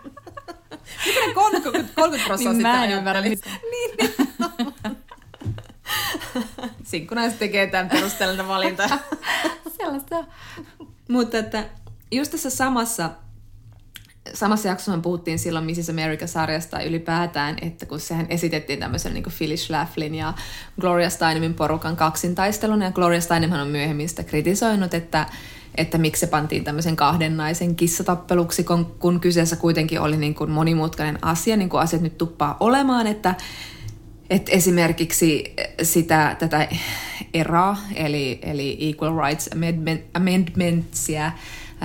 Miten 1.06 1.34
30, 1.34 1.92
30 1.94 2.26
prosenttia 2.26 2.52
Niin 2.52 2.62
mä 2.62 2.84
en 2.84 2.90
sitä 2.90 2.98
ymmärrä. 2.98 3.20
Niin, 3.30 3.38
niin. 3.98 5.09
Sinkkunaiset 6.84 7.38
tekee 7.38 7.66
tämän 7.66 7.88
perusteellinen 7.88 8.48
valinta. 8.48 8.88
Sellaista. 9.76 10.24
Mutta 11.08 11.38
että 11.38 11.64
just 12.12 12.30
tässä 12.30 12.50
samassa, 12.50 13.10
samassa 14.34 14.68
jaksossa 14.68 15.00
puhuttiin 15.00 15.38
silloin 15.38 15.64
Mrs. 15.64 15.90
America-sarjasta 15.90 16.82
ylipäätään, 16.82 17.56
että 17.62 17.86
kun 17.86 18.00
sehän 18.00 18.26
esitettiin 18.28 18.78
tämmöisen 18.78 19.14
niin 19.14 19.24
Phyllis 19.38 19.64
Schlaflin 19.64 20.14
ja 20.14 20.34
Gloria 20.80 21.10
Steinemin 21.10 21.54
porukan 21.54 21.96
kaksintaistelun, 21.96 22.82
ja 22.82 22.92
Gloria 22.92 23.20
Steinemhan 23.20 23.60
on 23.60 23.68
myöhemmin 23.68 24.08
sitä 24.08 24.24
kritisoinut, 24.24 24.94
että 24.94 25.26
että 25.74 25.98
miksi 25.98 26.20
se 26.20 26.26
pantiin 26.26 26.64
tämmöisen 26.64 26.96
kahden 26.96 27.36
naisen 27.36 27.76
kissatappeluksi, 27.76 28.64
kun, 28.64 28.94
kun 28.98 29.20
kyseessä 29.20 29.56
kuitenkin 29.56 30.00
oli 30.00 30.16
niin 30.16 30.34
kuin 30.34 30.50
monimutkainen 30.50 31.18
asia, 31.22 31.56
niin 31.56 31.68
kuin 31.68 31.80
asiat 31.80 32.02
nyt 32.02 32.18
tuppaa 32.18 32.56
olemaan, 32.60 33.06
että, 33.06 33.34
että 34.30 34.52
esimerkiksi 34.52 35.54
sitä, 35.82 36.36
tätä 36.38 36.68
eraa, 37.34 37.76
eli, 37.94 38.38
eli 38.42 38.78
Equal 38.80 39.26
Rights 39.26 39.48
Amendment, 39.52 40.00
Amendmentsia, 40.14 41.32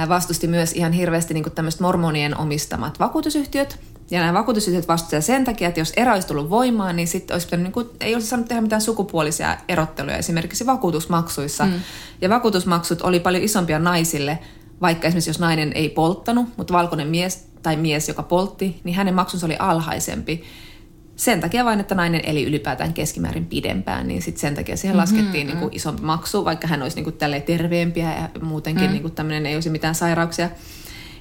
vastusti 0.10 0.48
myös 0.48 0.74
ihan 0.74 0.92
hirveästi 0.92 1.34
niin 1.34 1.52
tämmöiset 1.56 1.82
mormonien 1.82 2.38
omistamat 2.38 3.00
vakuutusyhtiöt. 3.00 3.80
Ja 4.12 4.20
nämä 4.20 4.34
vakuutusyhtiöt 4.34 4.88
vastustivat 4.88 5.26
sen 5.26 5.44
takia, 5.44 5.68
että 5.68 5.80
jos 5.80 5.94
ero 5.98 6.14
olisi 6.14 6.28
tullut 6.28 6.50
voimaan, 6.50 6.96
niin 6.96 7.08
sitten 7.08 7.36
olisi 7.36 7.48
pitänyt, 7.48 7.64
niin 7.64 7.74
kuin, 7.74 7.88
ei 8.00 8.14
olisi 8.14 8.28
saanut 8.28 8.48
tehdä 8.48 8.62
mitään 8.62 8.82
sukupuolisia 8.82 9.58
erotteluja 9.68 10.18
esimerkiksi 10.18 10.66
vakuutusmaksuissa. 10.66 11.66
Mm. 11.66 11.74
Ja 12.22 12.30
vakuutusmaksut 12.30 13.02
oli 13.02 13.20
paljon 13.20 13.44
isompia 13.44 13.80
naisille, 13.80 14.40
vaikka 14.82 15.08
esimerkiksi 15.08 15.30
jos 15.30 15.40
nainen 15.40 15.74
ei 15.74 15.90
polttanut, 15.90 16.48
mutta 16.58 16.74
valkoinen 16.74 17.08
mies 17.08 17.48
tai 17.64 17.76
mies, 17.76 18.08
joka 18.08 18.24
poltti, 18.24 18.82
niin 18.84 18.96
hänen 18.96 19.16
maksunsa 19.16 19.46
oli 19.46 19.56
alhaisempi. 19.60 20.44
Sen 21.16 21.40
takia 21.40 21.66
vain, 21.66 21.80
että 21.80 21.96
nainen 21.96 22.22
eli 22.24 22.44
ylipäätään 22.44 22.94
keskimäärin 22.94 23.46
pidempään, 23.46 24.08
niin 24.08 24.22
sitten 24.22 24.42
sen 24.42 24.56
takia 24.56 24.78
siihen 24.78 24.98
laskettiin 24.98 25.34
mm-hmm. 25.34 25.48
niin 25.48 25.58
kuin 25.58 25.76
isompi 25.76 26.02
maksu, 26.02 26.46
vaikka 26.46 26.68
hän 26.68 26.82
olisi 26.82 26.96
niin 26.96 27.04
kuin 27.04 27.18
tälleen 27.18 27.44
terveempiä 27.44 28.14
ja 28.14 28.30
muutenkin 28.42 28.86
mm. 28.86 28.92
niin 28.92 29.02
kuin 29.02 29.16
tämmöinen 29.16 29.46
ei 29.46 29.56
olisi 29.56 29.70
mitään 29.70 29.96
sairauksia. 29.96 30.50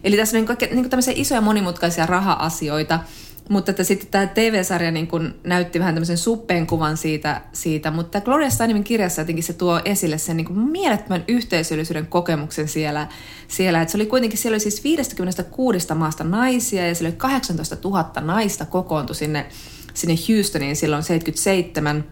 Eli 0.05 0.17
tässä 0.17 0.37
on 0.37 0.45
niin 0.45 0.57
kuin, 0.57 0.71
niin 0.71 0.83
kuin 0.83 0.91
tämmöisiä 0.91 1.15
isoja 1.17 1.41
monimutkaisia 1.41 2.07
raha-asioita, 2.07 3.01
mutta 3.49 3.71
että 3.71 3.85
sitten 3.85 4.09
tämä 4.11 4.27
TV-sarja 4.27 4.91
niin 4.91 5.07
kuin 5.07 5.35
näytti 5.45 5.79
vähän 5.79 5.95
tämmöisen 5.95 6.19
suppeen 6.19 6.67
kuvan 6.67 6.97
siitä, 6.97 7.41
siitä 7.53 7.91
mutta 7.91 8.21
Gloria 8.21 8.51
Steinemin 8.51 8.85
kirjassa 8.85 9.21
jotenkin 9.21 9.45
se 9.45 9.53
tuo 9.53 9.81
esille 9.85 10.19
sen 10.19 10.37
niin 10.37 10.45
kuin 10.45 10.59
mielettömän 10.59 11.25
yhteisöllisyyden 11.29 12.07
kokemuksen 12.07 12.69
siellä, 12.69 13.09
siellä. 13.49 13.83
Että 13.83 13.93
se 13.93 13.99
oli 13.99 14.07
kuitenkin, 14.07 14.39
siellä 14.39 14.55
oli 14.55 14.61
siis 14.61 14.85
56 14.85 15.95
maasta 15.95 16.25
naisia 16.25 16.89
ja 16.89 16.95
siellä 16.95 17.09
oli 17.09 17.17
18 17.17 17.77
000 17.85 18.13
naista 18.21 18.67
kokoontui 18.67 19.17
sinne, 19.17 19.47
sinne 19.95 20.15
Houstoniin 20.29 20.77
silloin 20.77 21.03
77. 21.03 22.05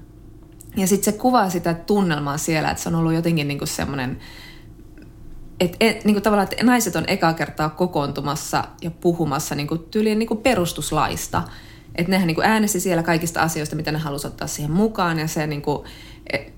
Ja 0.77 0.87
sitten 0.87 1.13
se 1.13 1.19
kuvaa 1.19 1.51
sitä 1.51 1.75
tunnelmaa 1.75 2.39
siellä, 2.39 2.71
että 2.71 2.83
se 2.83 2.89
on 2.89 2.95
ollut 2.95 3.15
jotenkin 3.15 3.49
niin 3.49 3.59
kuin 3.59 3.69
semmoinen, 3.69 4.19
että 5.61 5.77
et, 5.81 6.05
niin 6.05 6.15
kuin 6.15 6.23
tavallaan, 6.23 6.49
että 6.51 6.65
naiset 6.65 6.97
on 6.97 7.05
ekaa 7.07 7.35
kertaa 7.35 7.71
kokoontumassa 7.71 8.65
ja 8.83 8.91
puhumassa 8.91 9.55
niin 9.55 9.67
kuin 9.67 9.81
tyyliin 9.91 10.19
niin 10.19 10.27
kuin 10.27 10.41
perustuslaista. 10.41 11.43
Että 11.95 12.11
nehän 12.11 12.27
niin 12.27 12.35
kuin 12.35 12.47
äänesti 12.47 12.81
siellä 12.81 13.03
kaikista 13.03 13.41
asioista, 13.41 13.77
mitä 13.77 13.93
ne 13.93 13.99
halusivat 13.99 14.33
ottaa 14.33 14.49
siihen 14.49 14.71
mukaan. 14.71 15.19
Ja 15.19 15.27
se 15.27 15.47
niin 15.47 15.63
kuin, 15.63 15.85
et, 16.33 16.53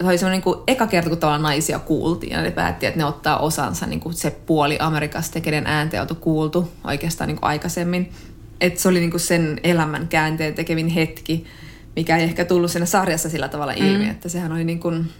se 0.00 0.06
oli 0.06 0.18
semmoinen 0.18 0.42
niin 0.46 0.64
eka 0.66 0.86
kerta, 0.86 1.10
kun 1.10 1.18
tavallaan 1.18 1.42
naisia 1.42 1.78
kuultiin. 1.78 2.32
Ja 2.32 2.42
ne 2.42 2.50
päätti, 2.50 2.86
että 2.86 2.98
ne 2.98 3.04
ottaa 3.04 3.38
osansa 3.38 3.86
niin 3.86 4.00
kuin 4.00 4.14
se 4.14 4.30
puoli 4.30 4.76
Amerikasta, 4.80 5.40
kenen 5.40 5.66
ääntä 5.66 6.00
oltu 6.00 6.14
kuultu 6.14 6.68
oikeastaan 6.84 7.28
niin 7.28 7.36
kuin 7.36 7.48
aikaisemmin. 7.48 8.12
Että 8.60 8.80
se 8.80 8.88
oli 8.88 9.00
niin 9.00 9.10
kuin 9.10 9.20
sen 9.20 9.60
elämän 9.64 10.08
käänteen 10.08 10.54
tekevin 10.54 10.88
hetki, 10.88 11.46
mikä 11.96 12.16
ei 12.16 12.24
ehkä 12.24 12.44
tullut 12.44 12.70
siinä 12.70 12.86
sarjassa 12.86 13.28
sillä 13.28 13.48
tavalla 13.48 13.72
ilmi. 13.72 14.04
Mm. 14.04 14.10
Että 14.10 14.28
sehän 14.28 14.52
oli 14.52 14.64
niin 14.64 14.80
kuin, 14.80 15.10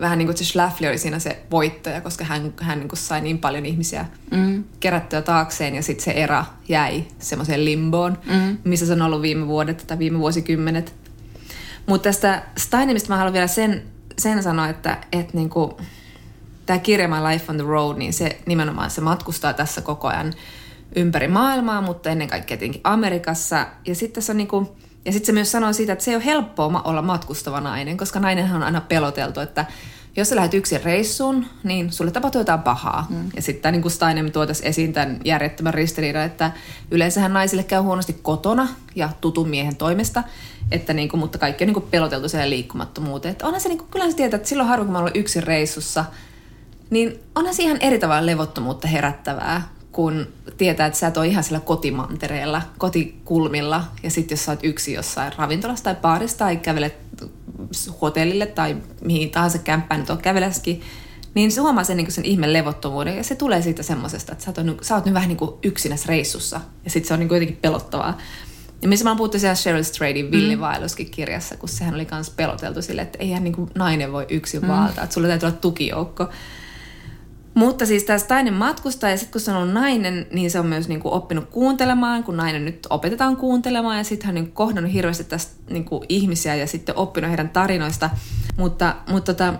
vähän 0.00 0.18
niin 0.18 0.26
kuin 0.26 0.36
se 0.36 0.44
Schlafly 0.44 0.86
oli 0.86 0.98
siinä 0.98 1.18
se 1.18 1.42
voittaja, 1.50 2.00
koska 2.00 2.24
hän, 2.24 2.52
hän 2.60 2.78
niin 2.78 2.88
kuin 2.88 2.98
sai 2.98 3.20
niin 3.20 3.38
paljon 3.38 3.66
ihmisiä 3.66 4.06
mm. 4.30 4.64
kerättyä 4.80 5.22
taakseen 5.22 5.74
ja 5.74 5.82
sitten 5.82 6.04
se 6.04 6.10
era 6.10 6.44
jäi 6.68 7.04
semmoiseen 7.18 7.64
limboon, 7.64 8.18
mm. 8.26 8.58
missä 8.64 8.86
se 8.86 8.92
on 8.92 9.02
ollut 9.02 9.22
viime 9.22 9.46
vuodet 9.46 9.84
tai 9.86 9.98
viime 9.98 10.18
vuosikymmenet. 10.18 10.94
Mutta 11.86 12.08
tästä 12.08 12.42
Steinemista 12.58 13.08
mä 13.08 13.16
haluan 13.16 13.32
vielä 13.32 13.46
sen, 13.46 13.82
sen 14.18 14.42
sanoa, 14.42 14.68
että, 14.68 14.98
että 15.12 15.36
niin 15.36 15.50
kuin, 15.50 15.72
tämä 16.66 16.78
kirja 16.78 17.08
My 17.08 17.14
Life 17.32 17.44
on 17.48 17.56
the 17.56 17.64
Road, 17.66 17.98
niin 17.98 18.12
se 18.12 18.38
nimenomaan 18.46 18.90
se 18.90 19.00
matkustaa 19.00 19.52
tässä 19.52 19.80
koko 19.80 20.08
ajan 20.08 20.34
ympäri 20.96 21.28
maailmaa, 21.28 21.80
mutta 21.80 22.10
ennen 22.10 22.28
kaikkea 22.28 22.56
tietenkin 22.56 22.80
Amerikassa. 22.84 23.66
Ja 23.86 23.94
sitten 23.94 24.22
se 24.22 24.32
on 24.32 24.36
niin 24.36 24.48
kuin, 24.48 24.68
ja 25.04 25.12
sitten 25.12 25.26
se 25.26 25.32
myös 25.32 25.52
sanoo 25.52 25.72
siitä, 25.72 25.92
että 25.92 26.04
se 26.04 26.10
ei 26.10 26.16
ole 26.16 26.24
helppoa 26.24 26.82
olla 26.84 27.02
matkustava 27.02 27.60
nainen, 27.60 27.96
koska 27.96 28.20
nainenhan 28.20 28.56
on 28.56 28.62
aina 28.62 28.80
peloteltu, 28.80 29.40
että 29.40 29.66
jos 30.16 30.28
sä 30.28 30.36
lähdet 30.36 30.54
yksin 30.54 30.84
reissuun, 30.84 31.46
niin 31.64 31.92
sulle 31.92 32.10
tapahtuu 32.10 32.40
jotain 32.40 32.62
pahaa. 32.62 33.06
Mm. 33.10 33.30
Ja 33.36 33.42
sitten 33.42 33.72
niin 33.72 33.82
kuin 33.82 33.92
Steinem 33.92 34.32
tuo 34.32 34.46
tässä 34.46 34.64
esiin 34.64 34.92
tämän 34.92 35.20
järjettömän 35.24 35.74
ristiriidan, 35.74 36.24
että 36.24 36.50
yleensähän 36.90 37.32
naisille 37.32 37.62
käy 37.62 37.80
huonosti 37.80 38.18
kotona 38.22 38.68
ja 38.94 39.08
tutun 39.20 39.48
miehen 39.48 39.76
toimesta, 39.76 40.22
että 40.70 40.92
niin 40.92 41.08
kuin, 41.08 41.20
mutta 41.20 41.38
kaikki 41.38 41.64
on 41.64 41.66
niin 41.66 41.74
kuin 41.74 41.86
peloteltu 41.90 42.28
siihen 42.28 42.50
liikkumattomuuteen. 42.50 43.32
Että 43.32 43.46
onhan 43.46 43.60
se, 43.60 43.68
niin 43.68 43.78
kuin, 43.78 43.90
kyllä 43.90 44.10
se 44.10 44.16
tietää, 44.16 44.36
että 44.36 44.48
silloin 44.48 44.68
harvoin 44.68 44.86
kun 44.86 44.92
mä 44.92 44.98
olen 44.98 45.12
yksin 45.14 45.42
reissussa, 45.42 46.04
niin 46.90 47.20
onhan 47.34 47.54
se 47.54 47.62
ihan 47.62 47.78
eri 47.80 47.98
tavalla 47.98 48.26
levottomuutta 48.26 48.88
herättävää, 48.88 49.68
kun 49.96 50.26
tietää, 50.56 50.86
että 50.86 50.98
sä 50.98 51.06
et 51.06 51.16
ole 51.16 51.26
ihan 51.26 51.44
siellä 51.44 51.60
kotimantereella, 51.60 52.62
kotikulmilla, 52.78 53.84
ja 54.02 54.10
sitten 54.10 54.36
jos 54.36 54.44
sä 54.44 54.52
oot 54.52 54.60
yksi 54.62 54.92
jossain 54.92 55.32
ravintolassa 55.38 55.84
tai 55.84 55.94
baarissa 55.94 56.38
tai 56.38 56.56
kävelet 56.56 56.98
hotellille 58.00 58.46
tai 58.46 58.76
mihin 59.04 59.30
tahansa 59.30 59.58
kämppään 59.58 60.00
nyt 60.00 60.10
on 60.10 60.18
käveleskin, 60.18 60.80
niin 61.34 61.52
se 61.52 61.60
huomaa 61.60 61.84
sen, 61.84 61.96
niin 61.96 62.12
sen 62.12 62.24
ihme 62.24 62.52
levottomuuden 62.52 63.16
ja 63.16 63.24
se 63.24 63.34
tulee 63.34 63.62
siitä 63.62 63.82
semmoisesta, 63.82 64.32
että 64.32 64.44
sä 64.44 64.52
oot, 64.56 64.78
sä 64.82 64.94
oot 64.94 65.04
nyt 65.04 65.14
vähän 65.14 65.28
niin 65.28 65.36
kuin 65.36 65.50
yksinäs 65.62 66.06
reissussa 66.06 66.60
ja 66.84 66.90
sitten 66.90 67.08
se 67.08 67.14
on 67.14 67.20
niin 67.20 67.28
kuin 67.28 67.36
jotenkin 67.36 67.58
pelottavaa. 67.62 68.18
Ja 68.82 68.88
missä 68.88 69.04
mä 69.04 69.10
oon 69.10 69.16
puhuttu 69.16 69.38
siellä 69.38 69.54
Cheryl 69.54 69.82
Stradin 69.82 70.30
Villi 70.30 70.56
mm. 70.56 70.60
Vailoskin 70.60 71.10
kirjassa, 71.10 71.56
kun 71.56 71.68
sehän 71.68 71.94
oli 71.94 72.06
myös 72.10 72.30
peloteltu 72.30 72.82
sille, 72.82 73.02
että 73.02 73.18
eihän 73.18 73.44
niin 73.44 73.54
kuin 73.54 73.70
nainen 73.74 74.12
voi 74.12 74.26
yksin 74.28 74.62
mm. 74.62 74.68
vaaltaa, 74.68 75.04
että 75.04 75.14
sulle 75.14 75.28
täytyy 75.28 75.46
olla 75.46 75.58
tukijoukko. 75.60 76.28
Mutta 77.56 77.86
siis 77.86 78.04
tämä 78.04 78.18
Steinen 78.18 78.54
matkustaa 78.54 79.10
ja 79.10 79.16
sitten 79.16 79.32
kun 79.32 79.40
se 79.40 79.50
on 79.50 79.56
ollut 79.56 79.74
nainen, 79.74 80.26
niin 80.32 80.50
se 80.50 80.60
on 80.60 80.66
myös 80.66 80.88
niin 80.88 81.00
kuin 81.00 81.12
oppinut 81.12 81.44
kuuntelemaan, 81.50 82.24
kun 82.24 82.36
nainen 82.36 82.64
nyt 82.64 82.86
opetetaan 82.90 83.36
kuuntelemaan 83.36 83.98
ja 83.98 84.04
sitten 84.04 84.26
hän 84.26 84.36
on 84.36 84.42
niin 84.42 84.52
kohdannut 84.52 84.92
hirveästi 84.92 85.24
tästä 85.24 85.54
niin 85.70 85.84
kuin 85.84 86.04
ihmisiä 86.08 86.54
ja 86.54 86.66
sitten 86.66 86.96
oppinut 86.96 87.30
heidän 87.30 87.48
tarinoista. 87.48 88.10
Mutta, 88.56 88.96
mutta 89.08 89.34
tota, 89.34 89.54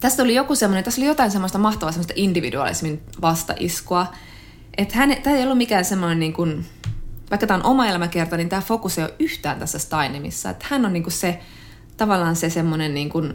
tästä 0.00 0.22
oli 0.22 0.34
joku 0.34 0.54
semmoinen, 0.54 0.84
tässä 0.84 1.00
oli 1.00 1.08
jotain 1.08 1.30
semmoista 1.30 1.58
mahtavaa 1.58 1.92
semmoista 1.92 2.14
individualismin 2.16 3.02
vastaiskua. 3.22 4.06
Että 4.78 4.96
hän, 4.96 5.16
tämä 5.22 5.36
ei 5.36 5.42
ollut 5.42 5.58
mikään 5.58 5.84
semmoinen 5.84 6.18
niin 6.18 6.32
kuin, 6.32 6.66
vaikka 7.30 7.46
tämä 7.46 7.58
on 7.58 7.70
oma 7.70 7.86
elämäkerta, 7.86 8.36
niin 8.36 8.48
tämä 8.48 8.62
fokus 8.62 8.98
ei 8.98 9.04
ole 9.04 9.14
yhtään 9.18 9.58
tässä 9.58 9.78
Steinemissa. 9.78 10.50
Että 10.50 10.66
hän 10.68 10.86
on 10.86 10.92
niin 10.92 11.02
kuin 11.02 11.12
se, 11.12 11.40
tavallaan 11.96 12.36
se 12.36 12.50
semmoinen 12.50 12.94
niin 12.94 13.08
kuin, 13.10 13.34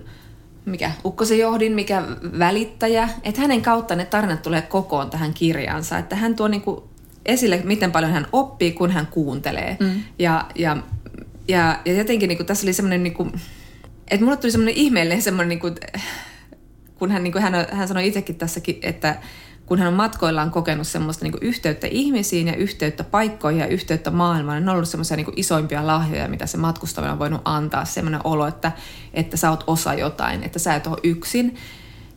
mikä 0.66 0.92
Ukkosen 1.06 1.40
johdin, 1.40 1.72
mikä 1.72 2.04
välittäjä, 2.40 3.10
että 3.24 3.42
hänen 3.42 3.62
kautta 3.62 3.96
ne 3.96 4.06
tarinat 4.06 4.42
tulee 4.42 4.62
kokoon 4.62 5.10
tähän 5.10 5.34
kirjaansa, 5.34 5.98
että 5.98 6.16
hän 6.16 6.36
tuo 6.36 6.48
niinku 6.48 6.90
esille, 7.26 7.62
miten 7.64 7.92
paljon 7.92 8.12
hän 8.12 8.28
oppii, 8.32 8.72
kun 8.72 8.92
hän 8.92 9.08
kuuntelee. 9.08 9.78
Mm. 9.80 10.04
Ja, 10.20 10.46
ja, 10.56 10.78
ja, 11.48 11.80
ja 11.86 11.94
jotenkin 11.94 12.28
niinku, 12.28 12.44
tässä 12.44 12.66
oli 12.66 12.74
semmoinen, 12.74 13.04
niinku, 13.04 13.28
että 14.12 14.26
mulle 14.26 14.38
tuli 14.38 14.52
semmoinen 14.52 14.76
ihmeellinen 14.76 15.22
semmoinen, 15.22 15.50
niinku, 15.50 15.72
kun 16.96 17.12
hän, 17.12 17.24
niinku, 17.24 17.40
hän, 17.40 17.54
hän 17.72 17.88
sanoi 17.88 18.08
itsekin 18.08 18.36
tässäkin, 18.36 18.80
että 18.82 19.16
kun 19.70 19.80
hän 19.80 19.88
on 19.88 19.94
matkoillaan 19.94 20.52
kokenut 20.52 20.88
semmoista 20.88 21.26
niin 21.26 21.34
yhteyttä 21.42 21.88
ihmisiin 21.88 22.48
ja 22.48 22.56
yhteyttä 22.56 23.04
paikkoihin 23.04 23.60
ja 23.60 23.68
yhteyttä 23.68 24.12
maailmaan, 24.12 24.58
niin 24.58 24.66
ne 24.66 24.72
on 24.72 24.78
ollut 24.78 24.90
semmoisia 24.90 25.18
niin 25.18 25.28
isoimpia 25.36 25.88
lahjoja, 25.88 26.28
mitä 26.28 26.46
se 26.46 26.58
matkustaminen 26.58 27.14
on 27.14 27.20
voinut 27.20 27.42
antaa. 27.46 27.86
Semmoinen 27.86 28.22
olo, 28.24 28.48
että, 28.48 28.72
että 29.14 29.38
sä 29.38 29.50
oot 29.50 29.64
osa 29.68 29.94
jotain, 29.94 30.44
että 30.44 30.60
sä 30.60 30.76
et 30.76 30.88
ole 30.88 30.98
yksin. 31.04 31.58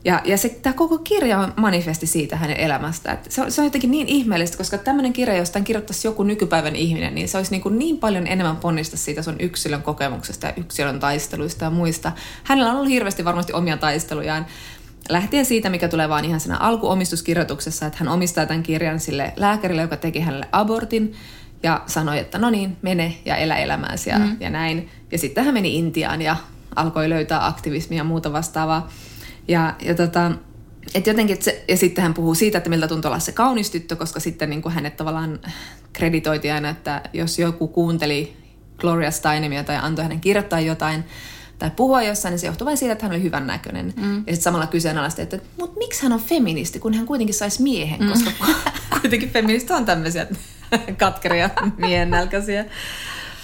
Ja, 0.05 0.21
ja 0.25 0.39
se, 0.39 0.49
tämä 0.49 0.73
koko 0.73 0.99
kirja 0.99 1.39
on 1.39 1.53
manifesti 1.57 2.07
siitä 2.07 2.37
hänen 2.37 2.57
elämästä. 2.57 3.13
Että 3.13 3.31
se, 3.31 3.43
on, 3.43 3.53
se 3.53 3.61
on 3.61 3.67
jotenkin 3.67 3.91
niin 3.91 4.09
ihmeellistä, 4.09 4.57
koska 4.57 4.79
tämmöinen 4.79 5.13
kirja, 5.13 5.37
josta 5.37 5.61
kirjoittaisi 5.61 6.09
joku 6.09 6.23
nykypäivän 6.23 6.77
ihminen, 6.77 7.15
niin 7.15 7.29
se 7.29 7.37
olisi 7.37 7.51
niin, 7.51 7.63
kuin 7.63 7.79
niin 7.79 7.99
paljon 7.99 8.27
enemmän 8.27 8.57
ponnista 8.57 8.97
siitä 8.97 9.23
sun 9.23 9.37
yksilön 9.41 9.83
kokemuksesta 9.83 10.47
ja 10.47 10.53
yksilön 10.57 11.01
taisteluista 11.01 11.65
ja 11.65 11.71
muista. 11.71 12.13
Hänellä 12.45 12.71
on 12.71 12.77
ollut 12.77 12.91
hirveästi 12.91 13.25
varmasti 13.25 13.53
omia 13.53 13.77
taistelujaan, 13.77 14.47
lähtien 15.09 15.45
siitä, 15.45 15.71
mikä 15.71 15.89
tulee 15.89 16.09
vaan 16.09 16.25
ihan 16.25 16.41
siinä 16.41 16.57
alkuomistuskirjoituksessa, 16.57 17.87
että 17.87 17.99
hän 17.99 18.09
omistaa 18.09 18.47
tämän 18.47 18.63
kirjan 18.63 19.01
sille 19.01 19.33
lääkärille, 19.37 19.83
joka 19.83 19.97
teki 19.97 20.21
hänelle 20.21 20.49
abortin 20.53 21.15
ja 21.63 21.83
sanoi, 21.87 22.19
että 22.19 22.39
no 22.39 22.51
niin, 22.51 22.77
mene 22.83 23.17
ja 23.25 23.37
elä 23.37 23.57
elämääsi 23.57 24.11
ja, 24.11 24.19
mm. 24.19 24.37
ja 24.41 24.51
näin. 24.51 24.89
Ja 25.13 25.19
sitten 25.19 25.45
hän 25.45 25.55
meni 25.55 25.79
Intiaan 25.79 26.23
ja 26.23 26.37
alkoi 26.77 27.09
löytää 27.09 27.47
aktivismia 27.47 27.99
ja 27.99 28.05
muuta 28.05 28.33
vastaavaa. 28.33 28.91
Ja, 29.49 29.75
ja 29.85 29.95
tota, 29.95 30.33
et 30.95 31.07
jotenkin, 31.07 31.35
et 31.35 31.43
se, 31.43 31.65
ja 31.69 31.77
sitten 31.77 32.03
hän 32.03 32.15
puhuu 32.15 32.35
siitä, 32.35 32.59
että 32.59 32.71
miltä 32.71 32.89
tuntuu 32.89 33.09
olla 33.09 33.19
se 33.19 33.33
kaunis 33.33 33.71
tyttö, 33.71 33.97
koska 33.97 34.21
sitten 34.21 34.51
niin 34.51 34.63
kuin 34.63 34.75
hänet 34.75 34.97
tavallaan 34.97 35.39
kreditoitiin 35.93 36.55
aina, 36.55 36.69
että 36.69 37.03
jos 37.13 37.39
joku 37.39 37.69
kuunteli 37.69 38.37
Gloria 38.79 39.11
Steinemia 39.11 39.65
tai 39.65 39.77
antoi 39.77 40.03
hänen 40.03 40.21
kirjoittaa 40.21 40.61
jotain, 40.61 41.05
tai 41.63 41.71
puhua 41.77 42.03
jossain, 42.03 42.33
niin 42.33 42.39
se 42.39 42.47
johtuu 42.47 42.65
vain 42.65 42.77
siitä, 42.77 42.93
että 42.93 43.05
hän 43.05 43.15
oli 43.15 43.23
hyvän 43.23 43.47
näköinen. 43.47 43.95
Mm. 43.97 44.17
Ja 44.17 44.19
sitten 44.19 44.43
samalla 44.43 44.67
kyseenalaisesti, 44.67 45.23
että 45.23 45.39
mutta 45.59 45.79
miksi 45.79 46.03
hän 46.03 46.13
on 46.13 46.21
feministi, 46.21 46.79
kun 46.79 46.95
hän 46.95 47.07
kuitenkin 47.07 47.35
saisi 47.35 47.63
miehen, 47.63 48.01
mm. 48.01 48.09
koska 48.09 48.31
kuitenkin 49.01 49.31
feministit 49.31 49.71
on 49.71 49.85
tämmöisiä 49.85 50.27
katkeria 50.99 51.51
miehennälkäisiä. 51.77 52.65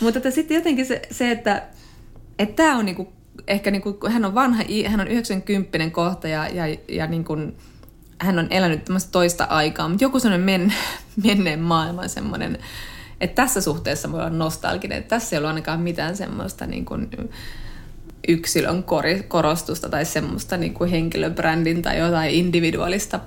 Mutta 0.01 0.31
sitten 0.31 0.55
jotenkin 0.55 0.87
se, 0.87 1.03
se 1.11 1.31
että 1.31 1.63
tämä 2.57 2.77
on 2.77 2.85
niinku, 2.85 3.13
ehkä 3.47 3.71
niinku, 3.71 3.99
hän 4.09 4.25
on 4.25 4.35
vanha, 4.35 4.63
hän 4.87 5.01
on 5.01 5.09
90 5.09 5.91
kohta 5.91 6.29
ja, 6.29 6.49
ja, 6.49 6.77
ja 6.89 7.07
niinku, 7.07 7.37
hän 8.21 8.39
on 8.39 8.47
elänyt 8.51 8.85
tämmöistä 8.85 9.13
toista 9.13 9.45
aikaa, 9.45 9.89
mutta 9.89 10.05
joku 10.05 10.21
semmoinen 10.21 10.45
men, 10.45 10.75
menneen 11.27 11.61
maailman 11.61 12.09
semmoinen, 12.09 12.59
että 13.21 13.43
tässä 13.43 13.61
suhteessa 13.61 14.13
voi 14.13 14.21
olla 14.21 14.31
nostalginen, 14.31 14.99
että 14.99 15.09
tässä 15.09 15.37
ei 15.37 15.41
ole 15.41 15.49
ainakaan 15.49 15.81
mitään 15.81 16.17
semmoista 16.17 16.67
niin 16.67 16.85
kuin, 16.85 17.11
yksilön 18.29 18.85
korostusta 19.29 19.89
tai 19.89 20.05
semmoista 20.05 20.57
niin 20.57 20.75
kuin 20.75 20.91
henkilöbrändin 20.91 21.83
tai 21.83 21.99
jotain 21.99 22.31
individuaalista 22.31 23.21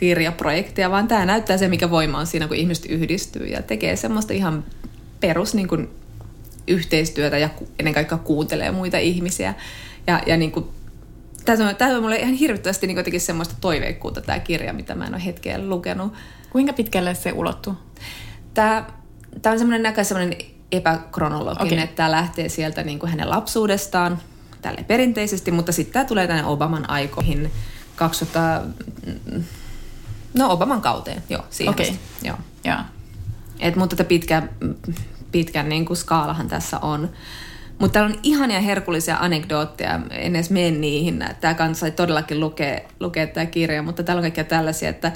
kirjaprojektia, 0.00 0.90
vaan 0.90 1.08
tämä 1.08 1.26
näyttää 1.26 1.58
se, 1.58 1.68
mikä 1.68 1.90
voima 1.90 2.18
on 2.18 2.26
siinä, 2.26 2.48
kun 2.48 2.56
ihmiset 2.56 2.86
yhdistyy 2.86 3.46
ja 3.46 3.62
tekee 3.62 3.96
semmoista 3.96 4.32
ihan 4.32 4.64
perus 5.20 5.54
niin 5.54 5.68
kuin, 5.68 5.88
yhteistyötä 6.68 7.38
ja 7.38 7.48
ennen 7.78 7.94
kaikkea 7.94 8.18
kuuntelee 8.18 8.70
muita 8.70 8.98
ihmisiä. 8.98 9.54
Ja, 10.06 10.22
ja 10.26 10.36
niin 10.36 10.52
kuin, 10.52 10.64
tämä 11.44 11.68
on, 11.68 11.76
tämä 11.76 11.96
on 11.96 12.02
mulle 12.02 12.16
ihan 12.16 12.34
hirvittävästi 12.34 12.86
niin 12.86 12.96
jotenkin 12.96 13.20
semmoista 13.20 13.54
toiveikkuutta 13.60 14.20
tämä 14.20 14.38
kirja, 14.38 14.72
mitä 14.72 14.94
mä 14.94 15.06
en 15.06 15.14
ole 15.14 15.24
hetkeä 15.24 15.58
lukenut. 15.58 16.12
Kuinka 16.50 16.72
pitkälle 16.72 17.14
se 17.14 17.32
ulottuu? 17.32 17.74
Tämä, 18.54 18.86
tämä 19.42 19.52
on 19.52 19.58
semmoinen 19.58 19.82
näkö 19.82 20.04
semmoinen 20.04 20.38
epäkronologinen, 20.72 21.72
okay. 21.72 21.84
että 21.84 21.96
tämä 21.96 22.10
lähtee 22.10 22.48
sieltä 22.48 22.82
niin 22.82 22.98
kuin 22.98 23.10
hänen 23.10 23.30
lapsuudestaan, 23.30 24.18
tälle 24.62 24.84
perinteisesti, 24.86 25.50
mutta 25.50 25.72
sitten 25.72 25.92
tämä 25.92 26.04
tulee 26.04 26.26
tänne 26.26 26.44
Obaman 26.44 26.90
aikoihin 26.90 27.50
2000, 27.96 28.62
no 30.34 30.50
Obaman 30.50 30.80
kauteen, 30.80 31.22
joo, 31.28 31.44
siihen 31.50 31.74
okay. 31.74 31.86
asti, 31.86 31.98
joo. 32.22 32.36
Yeah. 32.66 32.84
Et, 33.60 33.76
mutta 33.76 33.96
tätä 33.96 34.08
pitkä, 34.08 34.42
pitkän 35.32 35.68
niin 35.68 35.86
kuin 35.86 35.96
skaalahan 35.96 36.48
tässä 36.48 36.78
on. 36.78 37.10
Mutta 37.78 37.92
täällä 37.92 38.14
on 38.14 38.20
ihania 38.22 38.60
herkullisia 38.60 39.16
anekdootteja, 39.20 40.00
en 40.10 40.36
edes 40.36 40.50
mene 40.50 40.70
niihin. 40.70 41.24
Tämä 41.40 41.54
kanssa 41.54 41.90
todellakin 41.90 42.40
lukea, 42.40 42.80
lukea 43.00 43.26
tämä 43.26 43.46
kirja, 43.46 43.82
mutta 43.82 44.02
täällä 44.02 44.18
on 44.18 44.24
kaikkia 44.24 44.44
tällaisia, 44.44 44.88
että 44.88 45.12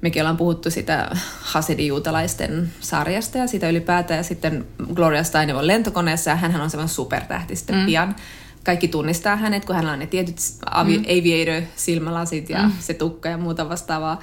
mekin 0.00 0.22
ollaan 0.22 0.36
puhuttu 0.36 0.70
sitä 0.70 1.10
Hasidi-juutalaisten 1.40 2.72
sarjasta 2.80 3.38
ja 3.38 3.46
siitä 3.46 3.68
ylipäätään. 3.68 4.18
Ja 4.18 4.24
sitten 4.24 4.66
Gloria 4.94 5.24
Steinem 5.24 5.56
on 5.56 5.66
lentokoneessa 5.66 6.30
ja 6.30 6.36
hän 6.36 6.60
on 6.60 6.70
semmoinen 6.70 6.94
supertähti 6.94 7.56
sitten 7.56 7.76
mm. 7.76 7.86
pian. 7.86 8.16
Kaikki 8.64 8.88
tunnistaa 8.88 9.36
hänet, 9.36 9.64
kun 9.64 9.74
hänellä 9.74 9.92
on 9.92 9.98
ne 9.98 10.06
tietyt 10.06 10.36
avi- 10.70 10.98
mm. 10.98 11.04
aviator-silmälasit 11.04 12.50
ja 12.50 12.62
mm. 12.62 12.72
se 12.80 12.94
tukka 12.94 13.28
ja 13.28 13.38
muuta 13.38 13.68
vastaavaa. 13.68 14.20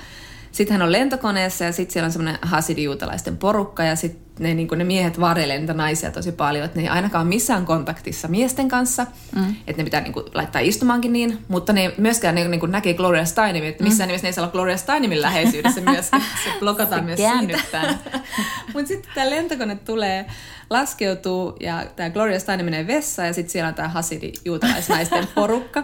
Sitten 0.52 0.74
hän 0.74 0.82
on 0.82 0.92
lentokoneessa 0.92 1.64
ja 1.64 1.72
sitten 1.72 1.94
siellä 1.94 2.06
on 2.06 2.12
semmoinen 2.12 2.40
hasidijuutalaisten 2.42 3.38
porukka 3.38 3.84
ja 3.84 3.96
sitten 3.96 4.22
ne, 4.40 4.54
niin 4.54 4.68
ne 4.76 4.84
miehet 4.84 5.20
varjelee 5.20 5.60
niitä 5.60 5.74
naisia 5.74 6.12
tosi 6.12 6.32
paljon, 6.32 6.66
että 6.66 6.80
ne 6.80 6.84
ei 6.84 6.90
ainakaan 6.90 7.28
missään 7.28 7.66
kontaktissa 7.66 8.28
miesten 8.28 8.68
kanssa, 8.68 9.08
mm. 9.36 9.56
että 9.68 9.82
ne 9.82 9.84
pitää 9.84 10.02
niin 10.02 10.14
kuin, 10.14 10.26
laittaa 10.34 10.62
istumaankin 10.62 11.14
niin, 11.14 11.38
mutta 11.48 11.74
ne 11.74 11.94
myöskään 11.98 12.36
ne, 12.36 12.48
niin 12.48 12.60
kuin 12.60 12.72
näkee 12.72 12.94
Gloria 12.94 13.26
Steinemin, 13.26 13.70
että 13.70 13.84
missään 13.84 14.08
mm. 14.08 14.10
nimessä 14.10 14.26
ne 14.26 14.30
ei 14.30 14.34
saa 14.34 14.44
olla 14.44 14.52
Gloria 14.52 14.78
Steinemin 14.78 15.22
läheisyydessä 15.22 15.82
myöskään, 15.92 16.24
se 16.44 16.60
blokataan 16.60 17.06
myös 17.06 17.20
siitä. 17.40 17.98
mutta 18.74 18.88
sitten 18.88 19.12
tämä 19.16 19.30
lentokone 19.30 19.76
tulee, 19.76 20.26
laskeutuu 20.72 21.56
ja 21.60 21.86
tämä 21.96 22.10
Gloria 22.10 22.40
Steinem 22.40 22.66
menee 22.66 22.88
vessaan 22.88 23.28
ja 23.28 23.34
sitten 23.34 23.52
siellä 23.52 23.68
on 23.68 23.76
tämä 23.76 23.88
hasidi 23.88 24.32
juutalaisnaisten 24.46 25.28
porukka. 25.36 25.84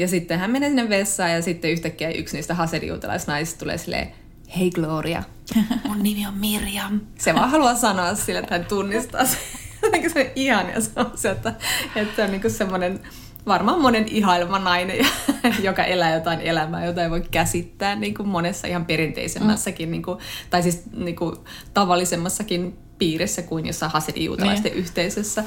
Ja 0.00 0.08
sitten 0.08 0.38
hän 0.38 0.50
menee 0.50 0.68
sinne 0.68 0.88
vessaan 0.88 1.32
ja 1.32 1.42
sitten 1.42 1.70
yhtäkkiä 1.70 2.10
yksi 2.10 2.36
niistä 2.36 2.54
hasedijuutalaisnaisista 2.54 3.58
tulee 3.58 3.78
silleen, 3.78 4.12
hei 4.58 4.70
Gloria, 4.70 5.22
mun 5.88 6.02
nimi 6.02 6.26
on 6.26 6.34
Mirjam. 6.34 7.00
Se 7.18 7.34
vaan 7.34 7.50
haluaa 7.50 7.74
sanoa 7.74 8.14
sille, 8.14 8.38
että 8.38 8.54
hän 8.54 8.64
tunnistaa 8.64 9.24
sen. 9.24 9.38
se 10.12 10.20
on 10.20 10.26
ihan 10.34 10.66
ja 10.68 10.80
se, 11.14 11.30
että, 11.30 11.54
että 11.96 12.16
se 12.16 12.22
on 12.22 12.30
niin 12.30 12.50
semmoinen 12.50 13.00
varmaan 13.46 13.80
monen 13.80 14.08
ihailma 14.08 14.58
nainen, 14.58 15.06
joka 15.62 15.84
elää 15.84 16.14
jotain 16.14 16.40
elämää, 16.40 16.84
jota 16.84 17.02
ei 17.02 17.10
voi 17.10 17.24
käsittää 17.30 17.94
niin 17.94 18.14
kuin 18.14 18.28
monessa 18.28 18.68
ihan 18.68 18.84
perinteisemmässäkin, 18.86 19.88
mm. 19.88 19.90
niin 19.90 20.02
kuin, 20.02 20.18
tai 20.50 20.62
siis 20.62 20.82
niin 20.96 21.16
kuin, 21.16 21.36
tavallisemmassakin 21.74 22.78
piirissä 22.98 23.42
kuin 23.42 23.66
jossain 23.66 23.92
hasedijuutalaisten 23.92 24.72
niin. 24.72 24.80
yhteisössä. 24.80 25.44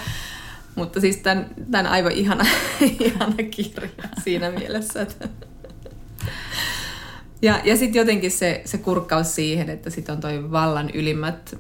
Mutta 0.76 1.02
siis 1.02 1.18
tämän, 1.18 1.50
tämän 1.72 1.88
aivan 1.88 2.12
ihana, 2.12 2.46
ihana 3.00 3.36
kirja 3.52 3.90
siinä 4.24 4.52
mielessä. 4.52 5.02
Että. 5.02 5.30
Ja, 7.42 7.60
ja 7.64 7.78
sitten 7.78 8.00
jotenkin 8.00 8.32
se, 8.32 8.62
se 8.66 8.78
kurkkaus 8.78 9.36
siihen, 9.36 9.70
että 9.70 9.90
sitten 9.90 10.16
on 10.16 10.22
toi 10.22 10.52
vallan 10.52 10.90
ylimmät 10.90 11.56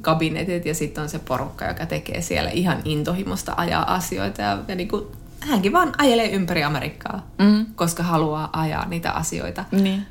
kabinetit 0.00 0.66
ja 0.66 0.74
sitten 0.74 1.02
on 1.02 1.08
se 1.08 1.18
porukka, 1.18 1.64
joka 1.64 1.86
tekee 1.86 2.22
siellä 2.22 2.50
ihan 2.50 2.78
intohimosta 2.84 3.54
ajaa 3.56 3.94
asioita. 3.94 4.42
Ja, 4.42 4.58
ja 4.68 4.74
niin 4.74 4.88
kuin, 4.88 5.06
hänkin 5.40 5.72
vaan 5.72 5.92
ajelee 5.98 6.30
ympäri 6.30 6.64
Amerikkaa, 6.64 7.26
mm. 7.38 7.66
koska 7.74 8.02
haluaa 8.02 8.50
ajaa 8.52 8.88
niitä 8.88 9.12
asioita. 9.12 9.64
Niin. 9.72 10.06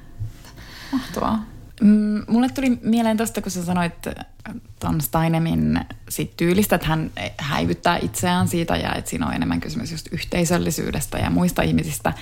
Mahtavaa. 0.91 1.45
Mm, 1.81 2.23
mulle 2.27 2.49
tuli 2.49 2.79
mieleen 2.81 3.17
tuosta, 3.17 3.41
kun 3.41 3.51
sä 3.51 3.65
sanoit 3.65 3.93
ton 4.81 5.01
Steinemin 5.01 5.79
sit 6.09 6.37
tyylistä, 6.37 6.75
että 6.75 6.87
hän 6.87 7.11
häivyttää 7.37 7.97
itseään 7.97 8.47
siitä 8.47 8.75
ja 8.75 8.95
että 8.95 9.09
siinä 9.09 9.27
on 9.27 9.33
enemmän 9.33 9.61
kysymys 9.61 9.91
just 9.91 10.07
yhteisöllisyydestä 10.11 11.17
ja 11.17 11.29
muista 11.29 11.61
ihmisistä. 11.61 12.13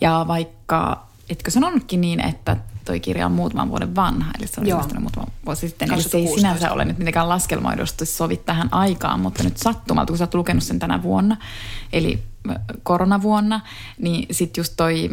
Ja 0.00 0.24
vaikka, 0.28 1.06
etkö 1.30 1.50
sanonutkin 1.50 2.00
niin, 2.00 2.20
että 2.20 2.56
toi 2.84 3.00
kirja 3.00 3.26
on 3.26 3.32
muutaman 3.32 3.70
vuoden 3.70 3.94
vanha, 3.94 4.30
eli 4.38 4.46
se 4.46 4.60
on 4.60 4.66
ilmestynyt 4.66 5.02
muutama 5.02 5.26
vuosi 5.46 5.68
sitten. 5.68 5.92
Eli 5.92 6.02
se 6.02 6.18
ei 6.18 6.26
sinänsä 6.34 6.72
ole 6.72 6.84
nyt 6.84 6.98
mitenkään 6.98 7.28
laskelmoidusti 7.28 8.06
sovi 8.06 8.36
tähän 8.36 8.68
aikaan, 8.72 9.20
mutta 9.20 9.42
nyt 9.42 9.56
sattumalta, 9.56 10.10
kun 10.10 10.18
sä 10.18 10.24
oot 10.24 10.34
lukenut 10.34 10.62
sen 10.62 10.78
tänä 10.78 11.02
vuonna, 11.02 11.36
eli 11.92 12.22
koronavuonna, 12.82 13.60
niin 13.98 14.26
sitten 14.30 14.60
just 14.60 14.72
toi 14.76 15.10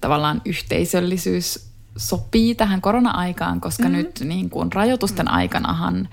tavallaan 0.00 0.42
yhteisöllisyys 0.44 1.73
sopii 1.96 2.54
tähän 2.54 2.80
korona-aikaan, 2.80 3.60
koska 3.60 3.82
mm-hmm. 3.82 3.96
nyt 3.96 4.20
niin 4.24 4.50
kuin 4.50 4.72
rajoitusten 4.72 5.30
aikanahan 5.30 6.08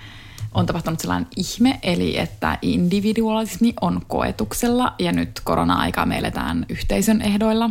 on 0.53 0.65
tapahtunut 0.65 0.99
sellainen 0.99 1.27
ihme, 1.35 1.79
eli 1.83 2.19
että 2.19 2.57
individualismi 2.61 3.73
on 3.81 4.01
koetuksella 4.07 4.93
ja 4.99 5.11
nyt 5.11 5.41
korona-aikaa 5.43 6.05
me 6.05 6.17
eletään 6.17 6.65
yhteisön 6.69 7.21
ehdoilla. 7.21 7.69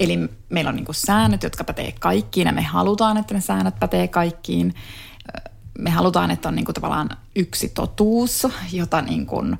Eli 0.00 0.18
meillä 0.48 0.68
on 0.68 0.76
niin 0.76 0.84
kuin 0.84 0.94
säännöt, 0.94 1.42
jotka 1.42 1.64
pätee 1.64 1.92
kaikkiin 1.92 2.46
ja 2.46 2.52
me 2.52 2.62
halutaan, 2.62 3.16
että 3.16 3.34
ne 3.34 3.40
säännöt 3.40 3.80
pätee 3.80 4.08
kaikkiin. 4.08 4.74
Me 5.78 5.90
halutaan, 5.90 6.30
että 6.30 6.48
on 6.48 6.54
niin 6.54 6.64
kuin 6.64 6.74
tavallaan 6.74 7.08
yksi 7.36 7.68
totuus, 7.68 8.46
jota 8.72 9.02
niin 9.02 9.26
kuin, 9.26 9.58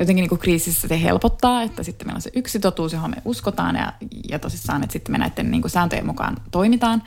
jotenkin 0.00 0.28
niin 0.30 0.38
kriisissä 0.38 0.88
se 0.88 1.02
helpottaa, 1.02 1.62
että 1.62 1.82
sitten 1.82 2.08
meillä 2.08 2.16
on 2.16 2.22
se 2.22 2.30
yksi 2.34 2.60
totuus, 2.60 2.92
johon 2.92 3.10
me 3.10 3.22
uskotaan 3.24 3.76
ja, 3.76 3.92
ja 4.28 4.38
tosissaan, 4.38 4.82
että 4.82 4.92
sitten 4.92 5.12
me 5.12 5.18
näiden 5.18 5.50
niin 5.50 5.62
kuin 5.62 5.70
sääntöjen 5.70 6.06
mukaan 6.06 6.36
toimitaan. 6.50 7.02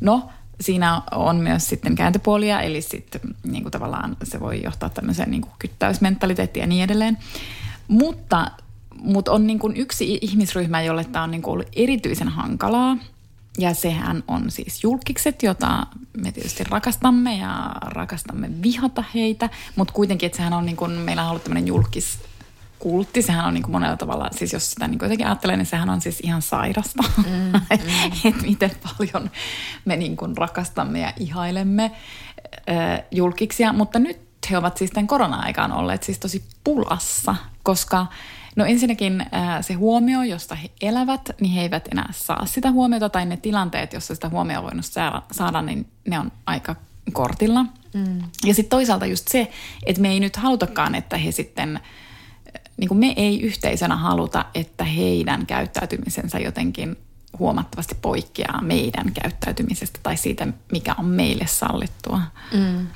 No, 0.00 0.28
siinä 0.60 1.02
on 1.12 1.36
myös 1.36 1.68
sitten 1.68 1.94
kääntöpuolia, 1.94 2.60
eli 2.60 2.82
sitten 2.82 3.20
niin 3.44 3.62
kuin 3.62 3.72
tavallaan 3.72 4.16
se 4.22 4.40
voi 4.40 4.62
johtaa 4.62 4.88
tämmöiseen 4.88 5.30
niin 5.30 5.44
kyttäysmentaliteettiin 5.58 6.62
ja 6.62 6.66
niin 6.66 6.84
edelleen. 6.84 7.18
Mutta, 7.88 8.50
mutta 9.00 9.32
on 9.32 9.46
niin 9.46 9.58
kuin 9.58 9.76
yksi 9.76 10.18
ihmisryhmä, 10.20 10.82
jolle 10.82 11.04
tämä 11.04 11.22
on 11.22 11.30
niin 11.30 11.42
kuin 11.42 11.52
ollut 11.52 11.68
erityisen 11.76 12.28
hankalaa– 12.28 12.96
ja 13.58 13.74
sehän 13.74 14.24
on 14.28 14.50
siis 14.50 14.82
julkikset, 14.84 15.42
jota 15.42 15.86
me 16.22 16.32
tietysti 16.32 16.64
rakastamme 16.64 17.36
ja 17.36 17.72
rakastamme 17.80 18.50
vihata 18.62 19.04
heitä, 19.14 19.50
mutta 19.76 19.94
kuitenkin, 19.94 20.26
että 20.26 20.36
sehän 20.36 20.52
on 20.52 20.66
niin 20.66 20.76
kuin, 20.76 20.90
meillä 20.90 21.22
on 21.22 21.30
ollut 21.30 21.44
tämmöinen 21.44 21.66
julkis 21.66 22.18
kultti, 22.78 23.22
sehän 23.22 23.44
on 23.44 23.54
niin 23.54 23.62
kuin 23.62 23.72
monella 23.72 23.96
tavalla, 23.96 24.28
siis 24.32 24.52
jos 24.52 24.70
sitä 24.70 24.88
niin 24.88 24.98
jotenkin 25.02 25.26
ajattelee, 25.26 25.56
niin 25.56 25.66
sehän 25.66 25.90
on 25.90 26.00
siis 26.00 26.20
ihan 26.20 26.42
sairasta, 26.42 27.02
mm, 27.16 27.24
mm. 27.52 27.60
että 28.24 28.42
miten 28.42 28.70
paljon 28.82 29.30
me 29.84 29.96
niin 29.96 30.16
kuin 30.16 30.36
rakastamme 30.36 31.00
ja 31.00 31.12
ihailemme 31.20 31.84
äh, 31.84 33.02
julkiksia, 33.10 33.72
mutta 33.72 33.98
nyt 33.98 34.20
he 34.50 34.58
ovat 34.58 34.76
siis 34.76 34.90
tämän 34.90 35.06
korona-aikaan 35.06 35.72
olleet 35.72 36.02
siis 36.02 36.18
tosi 36.18 36.44
pulassa, 36.64 37.34
koska 37.62 38.06
No 38.56 38.64
ensinnäkin 38.64 39.26
se 39.60 39.74
huomio, 39.74 40.22
josta 40.22 40.54
he 40.54 40.70
elävät, 40.80 41.30
niin 41.40 41.52
he 41.52 41.60
eivät 41.60 41.88
enää 41.92 42.08
saa 42.12 42.46
sitä 42.46 42.70
huomiota, 42.70 43.08
tai 43.08 43.26
ne 43.26 43.36
tilanteet, 43.36 43.92
jossa 43.92 44.14
sitä 44.14 44.28
huomioon 44.28 44.58
on 44.58 44.64
voinut 44.64 44.84
saada, 45.32 45.62
niin 45.62 45.86
ne 46.06 46.18
on 46.18 46.32
aika 46.46 46.76
kortilla. 47.12 47.62
Mm. 47.94 48.18
Ja 48.44 48.54
sitten 48.54 48.70
toisaalta 48.70 49.06
just 49.06 49.28
se, 49.28 49.50
että 49.86 50.02
me 50.02 50.08
ei 50.08 50.20
nyt 50.20 50.36
halutakaan, 50.36 50.94
että 50.94 51.16
he 51.16 51.32
sitten, 51.32 51.80
niin 52.78 52.88
kuin 52.88 52.98
me 52.98 53.14
ei 53.16 53.40
yhteisönä 53.40 53.96
haluta, 53.96 54.44
että 54.54 54.84
heidän 54.84 55.46
käyttäytymisensä 55.46 56.38
jotenkin 56.38 56.96
huomattavasti 57.38 57.96
poikkeaa 58.02 58.62
meidän 58.62 59.12
käyttäytymisestä 59.22 60.00
tai 60.02 60.16
siitä, 60.16 60.46
mikä 60.72 60.94
on 60.98 61.04
meille 61.04 61.46
sallittua. 61.46 62.20
Mm. 62.52 62.86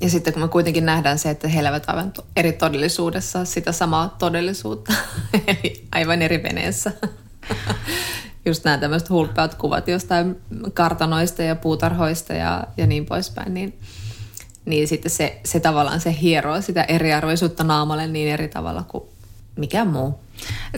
Ja 0.00 0.10
sitten 0.10 0.32
kun 0.32 0.42
me 0.42 0.48
kuitenkin 0.48 0.86
nähdään 0.86 1.18
se, 1.18 1.30
että 1.30 1.48
he 1.48 1.60
elävät 1.60 1.84
aivan 1.86 2.12
eri 2.36 2.52
todellisuudessa 2.52 3.44
sitä 3.44 3.72
samaa 3.72 4.08
todellisuutta, 4.18 4.92
eli 5.46 5.86
aivan 5.92 6.22
eri 6.22 6.42
veneessä. 6.42 6.92
Just 8.46 8.64
nämä 8.64 8.78
tämmöiset 8.78 9.10
hulppeat 9.10 9.54
kuvat 9.54 9.88
jostain 9.88 10.36
kartanoista 10.74 11.42
ja 11.42 11.56
puutarhoista 11.56 12.32
ja, 12.32 12.64
ja 12.76 12.86
niin 12.86 13.06
poispäin, 13.06 13.54
niin, 13.54 13.78
niin 14.64 14.88
sitten 14.88 15.10
se, 15.10 15.40
se 15.44 15.60
tavallaan 15.60 16.00
se 16.00 16.16
hieroo 16.20 16.60
sitä 16.60 16.82
eriarvoisuutta 16.82 17.64
naamalle 17.64 18.06
niin 18.06 18.28
eri 18.28 18.48
tavalla 18.48 18.82
kuin 18.82 19.04
mikä 19.56 19.84
muu. 19.84 20.20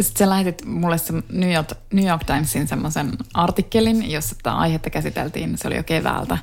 Sitten 0.00 0.26
sä 0.26 0.30
lähetit 0.30 0.64
mulle 0.64 0.98
se 0.98 1.12
New 1.32 1.52
York, 1.52 1.68
New 1.92 2.06
York 2.06 2.24
Timesin 2.24 2.68
semmoisen 2.68 3.12
artikkelin, 3.34 4.10
jossa 4.10 4.34
tätä 4.34 4.52
aihetta 4.52 4.90
käsiteltiin, 4.90 5.58
se 5.58 5.68
oli 5.68 5.76
jo 5.76 5.82
keväältä 5.82 6.38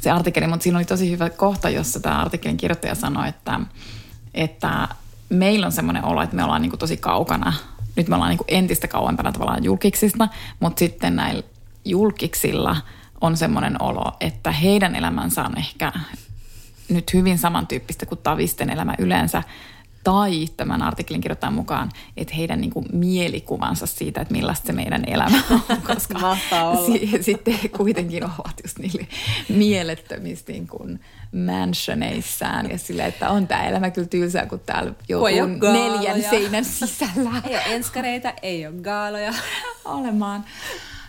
se 0.00 0.10
artikkeli, 0.10 0.46
mutta 0.46 0.62
siinä 0.62 0.78
oli 0.78 0.84
tosi 0.84 1.10
hyvä 1.10 1.30
kohta, 1.30 1.70
jossa 1.70 2.00
tämä 2.00 2.20
artikkelin 2.20 2.56
kirjoittaja 2.56 2.94
sanoi, 2.94 3.28
että, 3.28 3.60
että 4.34 4.88
meillä 5.28 5.66
on 5.66 5.72
semmoinen 5.72 6.04
olo, 6.04 6.22
että 6.22 6.36
me 6.36 6.44
ollaan 6.44 6.62
niin 6.62 6.78
tosi 6.78 6.96
kaukana, 6.96 7.52
nyt 7.96 8.08
me 8.08 8.14
ollaan 8.14 8.30
niin 8.30 8.40
entistä 8.48 8.88
kauempana 8.88 9.32
tavallaan 9.32 9.64
julkiksista, 9.64 10.28
mutta 10.60 10.78
sitten 10.78 11.16
näillä 11.16 11.42
julkiksilla 11.84 12.76
on 13.20 13.36
semmoinen 13.36 13.82
olo, 13.82 14.16
että 14.20 14.52
heidän 14.52 14.94
elämänsä 14.94 15.42
on 15.42 15.58
ehkä 15.58 15.92
nyt 16.88 17.14
hyvin 17.14 17.38
samantyyppistä 17.38 18.06
kuin 18.06 18.20
tavisten 18.22 18.70
elämä 18.70 18.94
yleensä, 18.98 19.42
tai 20.04 20.46
tämän 20.56 20.82
artikkelin 20.82 21.20
kirjoittaa 21.20 21.50
mukaan, 21.50 21.90
että 22.16 22.34
heidän 22.34 22.60
niin 22.60 22.70
kuin 22.70 22.86
mielikuvansa 22.92 23.86
siitä, 23.86 24.20
että 24.20 24.34
millaista 24.34 24.66
se 24.66 24.72
meidän 24.72 25.04
elämä 25.06 25.42
on, 25.50 25.60
koska 25.94 26.36
s- 26.36 27.24
sitten 27.24 27.54
he 27.62 27.68
kuitenkin 27.68 28.24
ovat 28.24 28.54
just 28.64 28.78
niille 28.78 29.06
mielettömistä 29.48 30.52
niin 30.52 30.66
kuin 30.66 31.00
mansioneissaan 31.46 32.70
ja 32.70 32.78
sille, 32.78 33.04
että 33.06 33.30
on 33.30 33.46
tämä 33.48 33.64
elämä 33.64 33.90
kyllä 33.90 34.08
tylsää, 34.08 34.46
kun 34.46 34.60
täällä 34.60 34.92
joutuu 35.08 35.28
neljän 35.72 36.22
seinän 36.30 36.64
sisällä. 36.64 37.30
Ei 37.48 37.54
ole 37.54 37.62
enskareita, 37.66 38.32
ei 38.42 38.66
ole 38.66 38.74
gaaloja. 38.82 39.34
Olemaan. 39.84 40.44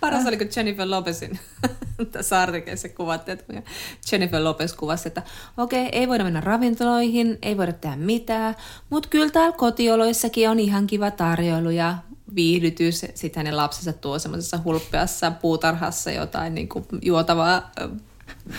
Paras 0.01 0.25
oli, 0.25 0.37
kun 0.37 0.47
Jennifer 0.55 0.89
Lopezin 0.89 1.39
tässä 2.11 2.41
artikkelissa 2.41 2.89
kuvattiin, 2.89 3.39
että 3.39 3.71
Jennifer 4.11 4.43
Lopez 4.43 4.73
kuvasi, 4.73 5.07
että 5.07 5.23
okei, 5.57 5.87
okay, 5.87 5.99
ei 5.99 6.07
voida 6.07 6.23
mennä 6.23 6.41
ravintoloihin, 6.41 7.37
ei 7.41 7.57
voida 7.57 7.73
tehdä 7.73 7.95
mitään, 7.95 8.55
mutta 8.89 9.09
kyllä 9.09 9.29
täällä 9.29 9.57
kotioloissakin 9.57 10.49
on 10.49 10.59
ihan 10.59 10.87
kiva 10.87 11.11
tarjoilu 11.11 11.69
ja 11.69 11.97
viihdytys. 12.35 13.05
Sitten 13.13 13.39
hänen 13.39 13.57
lapsensa 13.57 13.93
tuo 13.93 14.19
semmoisessa 14.19 14.59
hulppeassa 14.65 15.31
puutarhassa 15.31 16.11
jotain 16.11 16.55
niin 16.55 16.69
kuin 16.69 16.85
juotavaa 17.01 17.71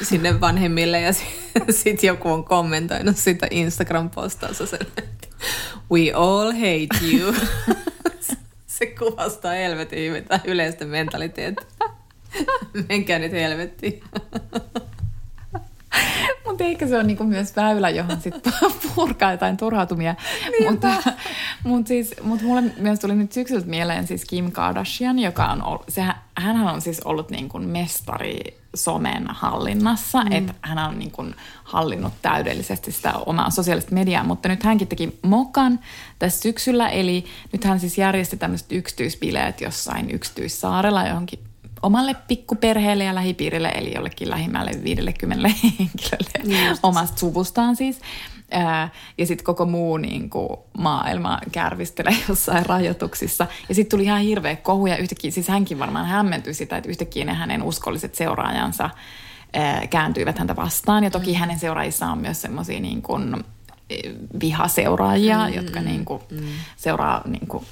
sinne 0.02 0.40
vanhemmille 0.40 1.00
ja 1.00 1.12
sitten 1.70 2.08
joku 2.08 2.28
on 2.28 2.44
kommentoinut 2.44 3.16
sitä 3.16 3.46
Instagram-postausta 3.50 4.66
sen, 4.66 4.86
että 4.96 5.28
we 5.92 6.12
all 6.12 6.52
hate 6.52 7.06
you. 7.12 7.34
se 8.78 8.86
kuvastaa 8.86 9.52
helvetin 9.52 10.08
hyvin 10.08 10.24
yleistä 10.44 10.84
mentaliteettia. 10.84 11.88
Menkää 12.88 13.18
nyt 13.18 13.32
helvettiin. 13.32 14.02
Mutta 16.46 16.64
ehkä 16.64 16.86
se 16.86 16.98
on 16.98 17.06
niinku 17.06 17.24
myös 17.24 17.56
väylä, 17.56 17.90
johon 17.90 18.20
sitten 18.20 18.52
purkaa 18.94 19.32
jotain 19.32 19.56
turhautumia. 19.56 20.14
mutta 20.68 20.88
mut 21.64 21.86
siis, 21.86 22.14
mut 22.22 22.42
mulle 22.42 22.62
myös 22.76 23.00
tuli 23.00 23.14
nyt 23.14 23.32
syksyltä 23.32 23.66
mieleen 23.66 24.06
siis 24.06 24.24
Kim 24.24 24.52
Kardashian, 24.52 25.18
joka 25.18 25.44
on 25.46 25.62
ollut, 25.62 25.84
sehän, 25.88 26.14
hänhän 26.36 26.74
on 26.74 26.80
siis 26.80 27.00
ollut 27.00 27.30
niin 27.30 27.48
kuin 27.48 27.68
mestari 27.68 28.38
somen 28.76 29.26
hallinnassa, 29.28 30.24
mm. 30.24 30.32
että 30.32 30.54
hän 30.62 30.78
on 30.78 30.98
niin 30.98 31.10
kuin 31.10 31.34
hallinnut 31.64 32.12
täydellisesti 32.22 32.92
sitä 32.92 33.12
omaa 33.26 33.50
sosiaalista 33.50 33.94
mediaa, 33.94 34.24
mutta 34.24 34.48
nyt 34.48 34.62
hänkin 34.62 34.88
teki 34.88 35.18
mokan 35.22 35.80
tässä 36.18 36.40
syksyllä, 36.40 36.88
eli 36.88 37.24
nyt 37.52 37.64
hän 37.64 37.80
siis 37.80 37.98
järjesti 37.98 38.36
tämmöiset 38.36 38.72
yksityisbileet 38.72 39.60
jossain 39.60 40.10
yksityissaarella 40.10 41.06
johonkin 41.06 41.38
omalle 41.82 42.16
pikkuperheelle 42.28 43.04
ja 43.04 43.14
lähipiirille, 43.14 43.68
eli 43.68 43.94
jollekin 43.94 44.30
lähimmälle 44.30 44.70
50 44.84 45.48
henkilölle 45.62 46.44
niin 46.44 46.76
omasta 46.82 47.18
suvustaan 47.18 47.76
siis. 47.76 48.00
Ja 49.18 49.26
sitten 49.26 49.44
koko 49.44 49.66
muu 49.66 49.96
niin 49.96 50.30
kuin, 50.30 50.48
maailma 50.78 51.40
kärvistelee 51.52 52.16
jossain 52.28 52.66
rajoituksissa. 52.66 53.46
Ja 53.68 53.74
sitten 53.74 53.98
tuli 53.98 54.04
ihan 54.04 54.20
hirveä 54.20 54.56
kohu 54.56 54.86
ja 54.86 54.96
yhtäkkiä, 54.96 55.30
siis 55.30 55.48
hänkin 55.48 55.78
varmaan 55.78 56.06
hämmentyi 56.06 56.54
sitä, 56.54 56.76
että 56.76 56.90
yhtäkkiä 56.90 57.24
ne 57.24 57.34
hänen 57.34 57.62
uskolliset 57.62 58.14
seuraajansa 58.14 58.90
kääntyivät 59.90 60.38
häntä 60.38 60.56
vastaan. 60.56 61.04
Ja 61.04 61.10
toki 61.10 61.32
mm. 61.32 61.38
hänen 61.38 61.58
seuraajissaan 61.58 62.12
on 62.12 62.18
myös 62.18 62.42
semmoisia 62.42 62.80
niin 62.80 63.02
kuin, 63.02 63.44
vihaseuraajia, 64.40 65.48
mm, 65.48 65.54
jotka 65.54 65.80
niin 65.80 66.04
kuin, 66.04 66.22
mm. 66.30 66.46
seuraa 66.76 67.22
niin 67.26 67.46
kuin, 67.46 67.64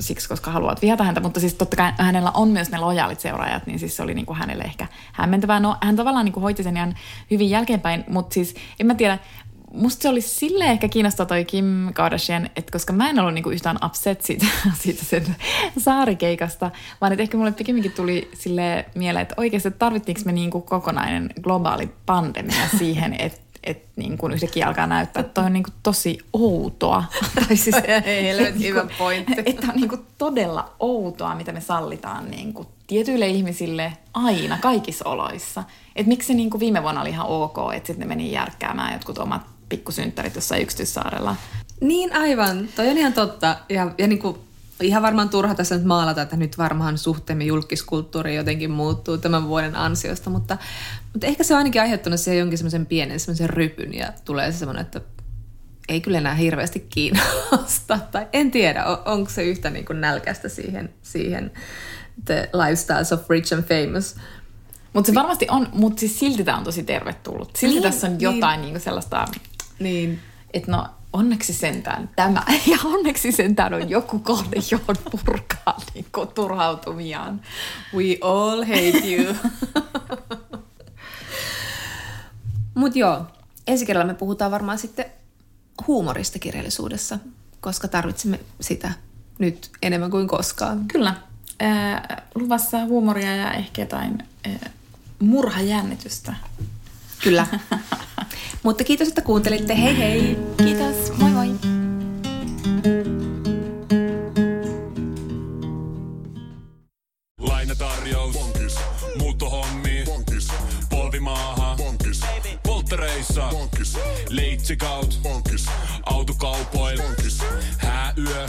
siksi, 0.00 0.28
koska 0.28 0.50
haluat 0.50 0.82
vihata 0.82 1.04
häntä, 1.04 1.20
mutta 1.20 1.40
siis 1.40 1.54
totta 1.54 1.76
kai 1.76 1.92
hänellä 1.98 2.30
on 2.30 2.48
myös 2.48 2.70
ne 2.70 2.78
lojaalit 2.78 3.20
seuraajat, 3.20 3.66
niin 3.66 3.78
siis 3.78 3.96
se 3.96 4.02
oli 4.02 4.14
niin 4.14 4.26
kuin 4.26 4.38
hänelle 4.38 4.64
ehkä 4.64 4.86
hämmentävää. 5.12 5.60
No 5.60 5.76
hän 5.80 5.96
tavallaan 5.96 6.24
niin 6.24 6.32
kuin 6.32 6.42
hoiti 6.42 6.62
sen 6.62 6.76
ihan 6.76 6.94
hyvin 7.30 7.50
jälkeenpäin, 7.50 8.04
mutta 8.08 8.34
siis 8.34 8.54
en 8.80 8.86
mä 8.86 8.94
tiedä, 8.94 9.18
musta 9.72 10.02
se 10.02 10.08
oli 10.08 10.20
sille 10.20 10.64
ehkä 10.64 10.88
kiinnostava 10.88 11.26
toi 11.26 11.44
Kim 11.44 11.92
Kardashian, 11.94 12.50
että 12.56 12.72
koska 12.72 12.92
mä 12.92 13.10
en 13.10 13.18
ollut 13.18 13.34
niinku 13.34 13.50
yhtään 13.50 13.78
upset 13.86 14.22
siitä, 14.22 14.46
siitä 14.82 15.04
sen 15.04 15.36
saarikeikasta, 15.78 16.70
vaan 17.00 17.12
että 17.12 17.22
ehkä 17.22 17.36
mulle 17.36 17.52
pikemminkin 17.52 17.92
tuli 17.92 18.30
sille 18.34 18.84
mieleen, 18.94 19.22
että 19.22 19.34
oikeasti 19.36 19.70
tarvittiinko 19.70 20.22
me 20.24 20.32
niinku 20.32 20.60
kokonainen 20.60 21.30
globaali 21.42 21.90
pandemia 22.06 22.68
siihen, 22.78 23.14
että 23.18 23.48
että 23.64 23.88
niin 23.96 24.18
kuin 24.18 24.32
yhtäkkiä 24.32 24.66
alkaa 24.66 24.86
näyttää, 24.86 25.20
että 25.20 25.34
toi 25.34 25.44
on 25.44 25.52
niin 25.52 25.62
kuin 25.62 25.74
tosi 25.82 26.18
outoa. 26.32 27.04
tai 27.34 27.56
siis 27.56 27.76
helvetin 28.06 28.62
hyvä 28.62 28.86
pointti. 28.98 29.42
Että 29.46 29.66
on 29.68 29.76
niin 29.76 29.88
kuin 29.88 30.06
todella 30.18 30.74
outoa, 30.80 31.34
mitä 31.34 31.52
me 31.52 31.60
sallitaan 31.60 32.30
niin 32.30 32.52
kuin 32.52 32.68
tietyille 32.86 33.28
ihmisille 33.28 33.92
aina, 34.14 34.58
kaikissa 34.60 35.08
oloissa. 35.08 35.64
Että 35.96 36.08
miksi 36.08 36.26
se 36.26 36.34
niin 36.34 36.50
kuin 36.50 36.60
viime 36.60 36.82
vuonna 36.82 37.00
oli 37.00 37.10
ihan 37.10 37.26
ok, 37.26 37.58
että 37.74 37.86
sitten 37.86 38.08
ne 38.08 38.14
meni 38.14 38.32
järkkäämään 38.32 38.92
jotkut 38.92 39.18
omat 39.18 39.42
pikkusynttärit 39.68 40.34
jossain 40.34 40.62
yksityissaarella. 40.62 41.36
Niin 41.80 42.16
aivan, 42.16 42.68
toi 42.76 42.88
on 42.88 42.98
ihan 42.98 43.12
totta. 43.12 43.56
Ja, 43.68 43.94
ja 43.98 44.06
niin 44.06 44.18
kuin 44.18 44.38
ihan 44.80 45.02
varmaan 45.02 45.28
turha 45.28 45.54
tässä 45.54 45.74
nyt 45.76 45.84
maalata, 45.84 46.22
että 46.22 46.36
nyt 46.36 46.58
varmaan 46.58 46.98
suhteemme 46.98 47.44
julkiskulttuuri 47.44 48.36
jotenkin 48.36 48.70
muuttuu 48.70 49.18
tämän 49.18 49.48
vuoden 49.48 49.76
ansiosta, 49.76 50.30
mutta, 50.30 50.58
mutta 51.12 51.26
ehkä 51.26 51.44
se 51.44 51.54
on 51.54 51.58
ainakin 51.58 51.82
aiheuttanut 51.82 52.20
siihen 52.20 52.38
jonkin 52.38 52.58
semmoisen 52.58 52.86
pienen 52.86 53.20
semmoisen 53.20 53.50
rypyn 53.50 53.94
ja 53.94 54.12
tulee 54.24 54.52
se 54.52 54.58
semmoinen, 54.58 54.82
että 54.82 55.00
ei 55.88 56.00
kyllä 56.00 56.18
enää 56.18 56.34
hirveästi 56.34 56.86
kiinnosta. 56.90 57.98
Tai 58.12 58.26
en 58.32 58.50
tiedä, 58.50 58.84
on, 58.84 58.98
onko 59.04 59.30
se 59.30 59.44
yhtä 59.44 59.70
niin 59.70 59.84
kuin 59.84 60.00
nälkästä 60.00 60.48
siihen, 60.48 60.90
siihen 61.02 61.50
the 62.24 62.50
lifestyles 62.52 63.12
of 63.12 63.30
rich 63.30 63.54
and 63.54 63.62
famous. 63.62 64.16
Mutta 64.92 65.10
se 65.10 65.14
varmasti 65.14 65.46
on, 65.50 65.68
mutta 65.72 66.00
siis 66.00 66.18
silti 66.18 66.44
tämä 66.44 66.58
on 66.58 66.64
tosi 66.64 66.82
tervetullut. 66.82 67.56
Silti 67.56 67.74
niin, 67.74 67.82
tässä 67.82 68.06
on 68.06 68.12
niin. 68.12 68.20
jotain 68.20 68.60
niin. 68.60 68.72
Niin 68.72 68.80
sellaista, 68.80 69.26
niin. 69.78 70.20
että 70.52 70.70
no 70.70 70.86
onneksi 71.12 71.52
sentään 71.52 72.10
tämä 72.16 72.42
ja 72.72 72.78
onneksi 72.84 73.32
sentään 73.32 73.74
on 73.74 73.90
joku 73.90 74.18
kohde, 74.18 74.56
johon 74.70 74.96
purkaa 75.26 75.80
niin 75.94 76.06
turhautumiaan. 76.34 77.40
We 77.94 78.18
all 78.20 78.64
hate 78.64 79.02
you. 79.14 79.34
Mutta 82.74 82.98
joo, 82.98 83.26
ensi 83.66 83.86
kerralla 83.86 84.12
me 84.12 84.14
puhutaan 84.14 84.50
varmaan 84.50 84.78
sitten 84.78 85.04
huumorista 85.86 86.38
kirjallisuudessa, 86.38 87.18
koska 87.60 87.88
tarvitsemme 87.88 88.40
sitä 88.60 88.92
nyt 89.38 89.70
enemmän 89.82 90.10
kuin 90.10 90.28
koskaan. 90.28 90.84
Kyllä. 90.88 91.14
Äh, 91.62 92.02
luvassa 92.34 92.84
huumoria 92.84 93.36
ja 93.36 93.52
ehkä 93.52 93.82
jotain 93.82 94.22
äh, 94.46 94.72
murhajännitystä. 95.18 96.34
Kyllä. 97.22 97.46
Mutta 98.62 98.84
kiitos, 98.84 99.08
että 99.08 99.22
kuuntelitte. 99.22 99.76
Hei 99.82 99.98
hei! 99.98 100.38
Kiitos, 100.56 101.12
moi 101.18 101.30
moi! 101.30 101.48
Lainatarjous. 107.40 108.32
Bonkis. 108.34 108.74
Muuttohommi. 109.18 110.02
Bonkis. 110.06 110.48
Polvimaaha. 110.90 111.76
Bonkis. 111.76 112.20
Polttereissa. 112.62 113.48
Bonkis. 113.50 113.96
Leitsikaut. 114.28 115.18
Bonkis. 115.22 115.66
Autokaupoil. 116.02 116.98
Bonkis. 117.02 117.38
Hääyö. 117.78 118.46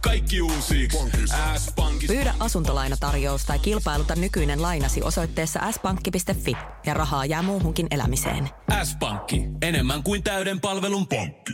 Kaikki 0.00 0.42
uusi. 0.42 0.88
Pyydä 2.06 2.34
asuntolainatarjous 2.40 3.44
tai 3.44 3.58
kilpailuta 3.58 4.14
nykyinen 4.16 4.62
lainasi 4.62 5.02
osoitteessa 5.02 5.72
s-pankki.fi 5.72 6.56
ja 6.86 6.94
rahaa 6.94 7.24
jää 7.24 7.42
muuhunkin 7.42 7.86
elämiseen. 7.90 8.50
S-pankki. 8.84 9.44
Enemmän 9.62 10.02
kuin 10.02 10.22
täyden 10.22 10.60
palvelun 10.60 11.06
pankki. 11.06 11.52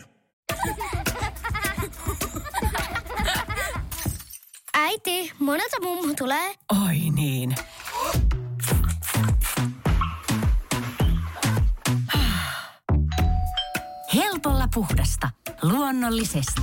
Äiti, 4.75 5.33
monelta 5.39 5.77
mummu 5.83 6.15
tulee? 6.15 6.55
Oi 6.87 6.99
niin. 7.15 7.55
Helpolla 14.15 14.69
puhdasta. 14.75 15.31
Luonnollisesti. 15.63 16.63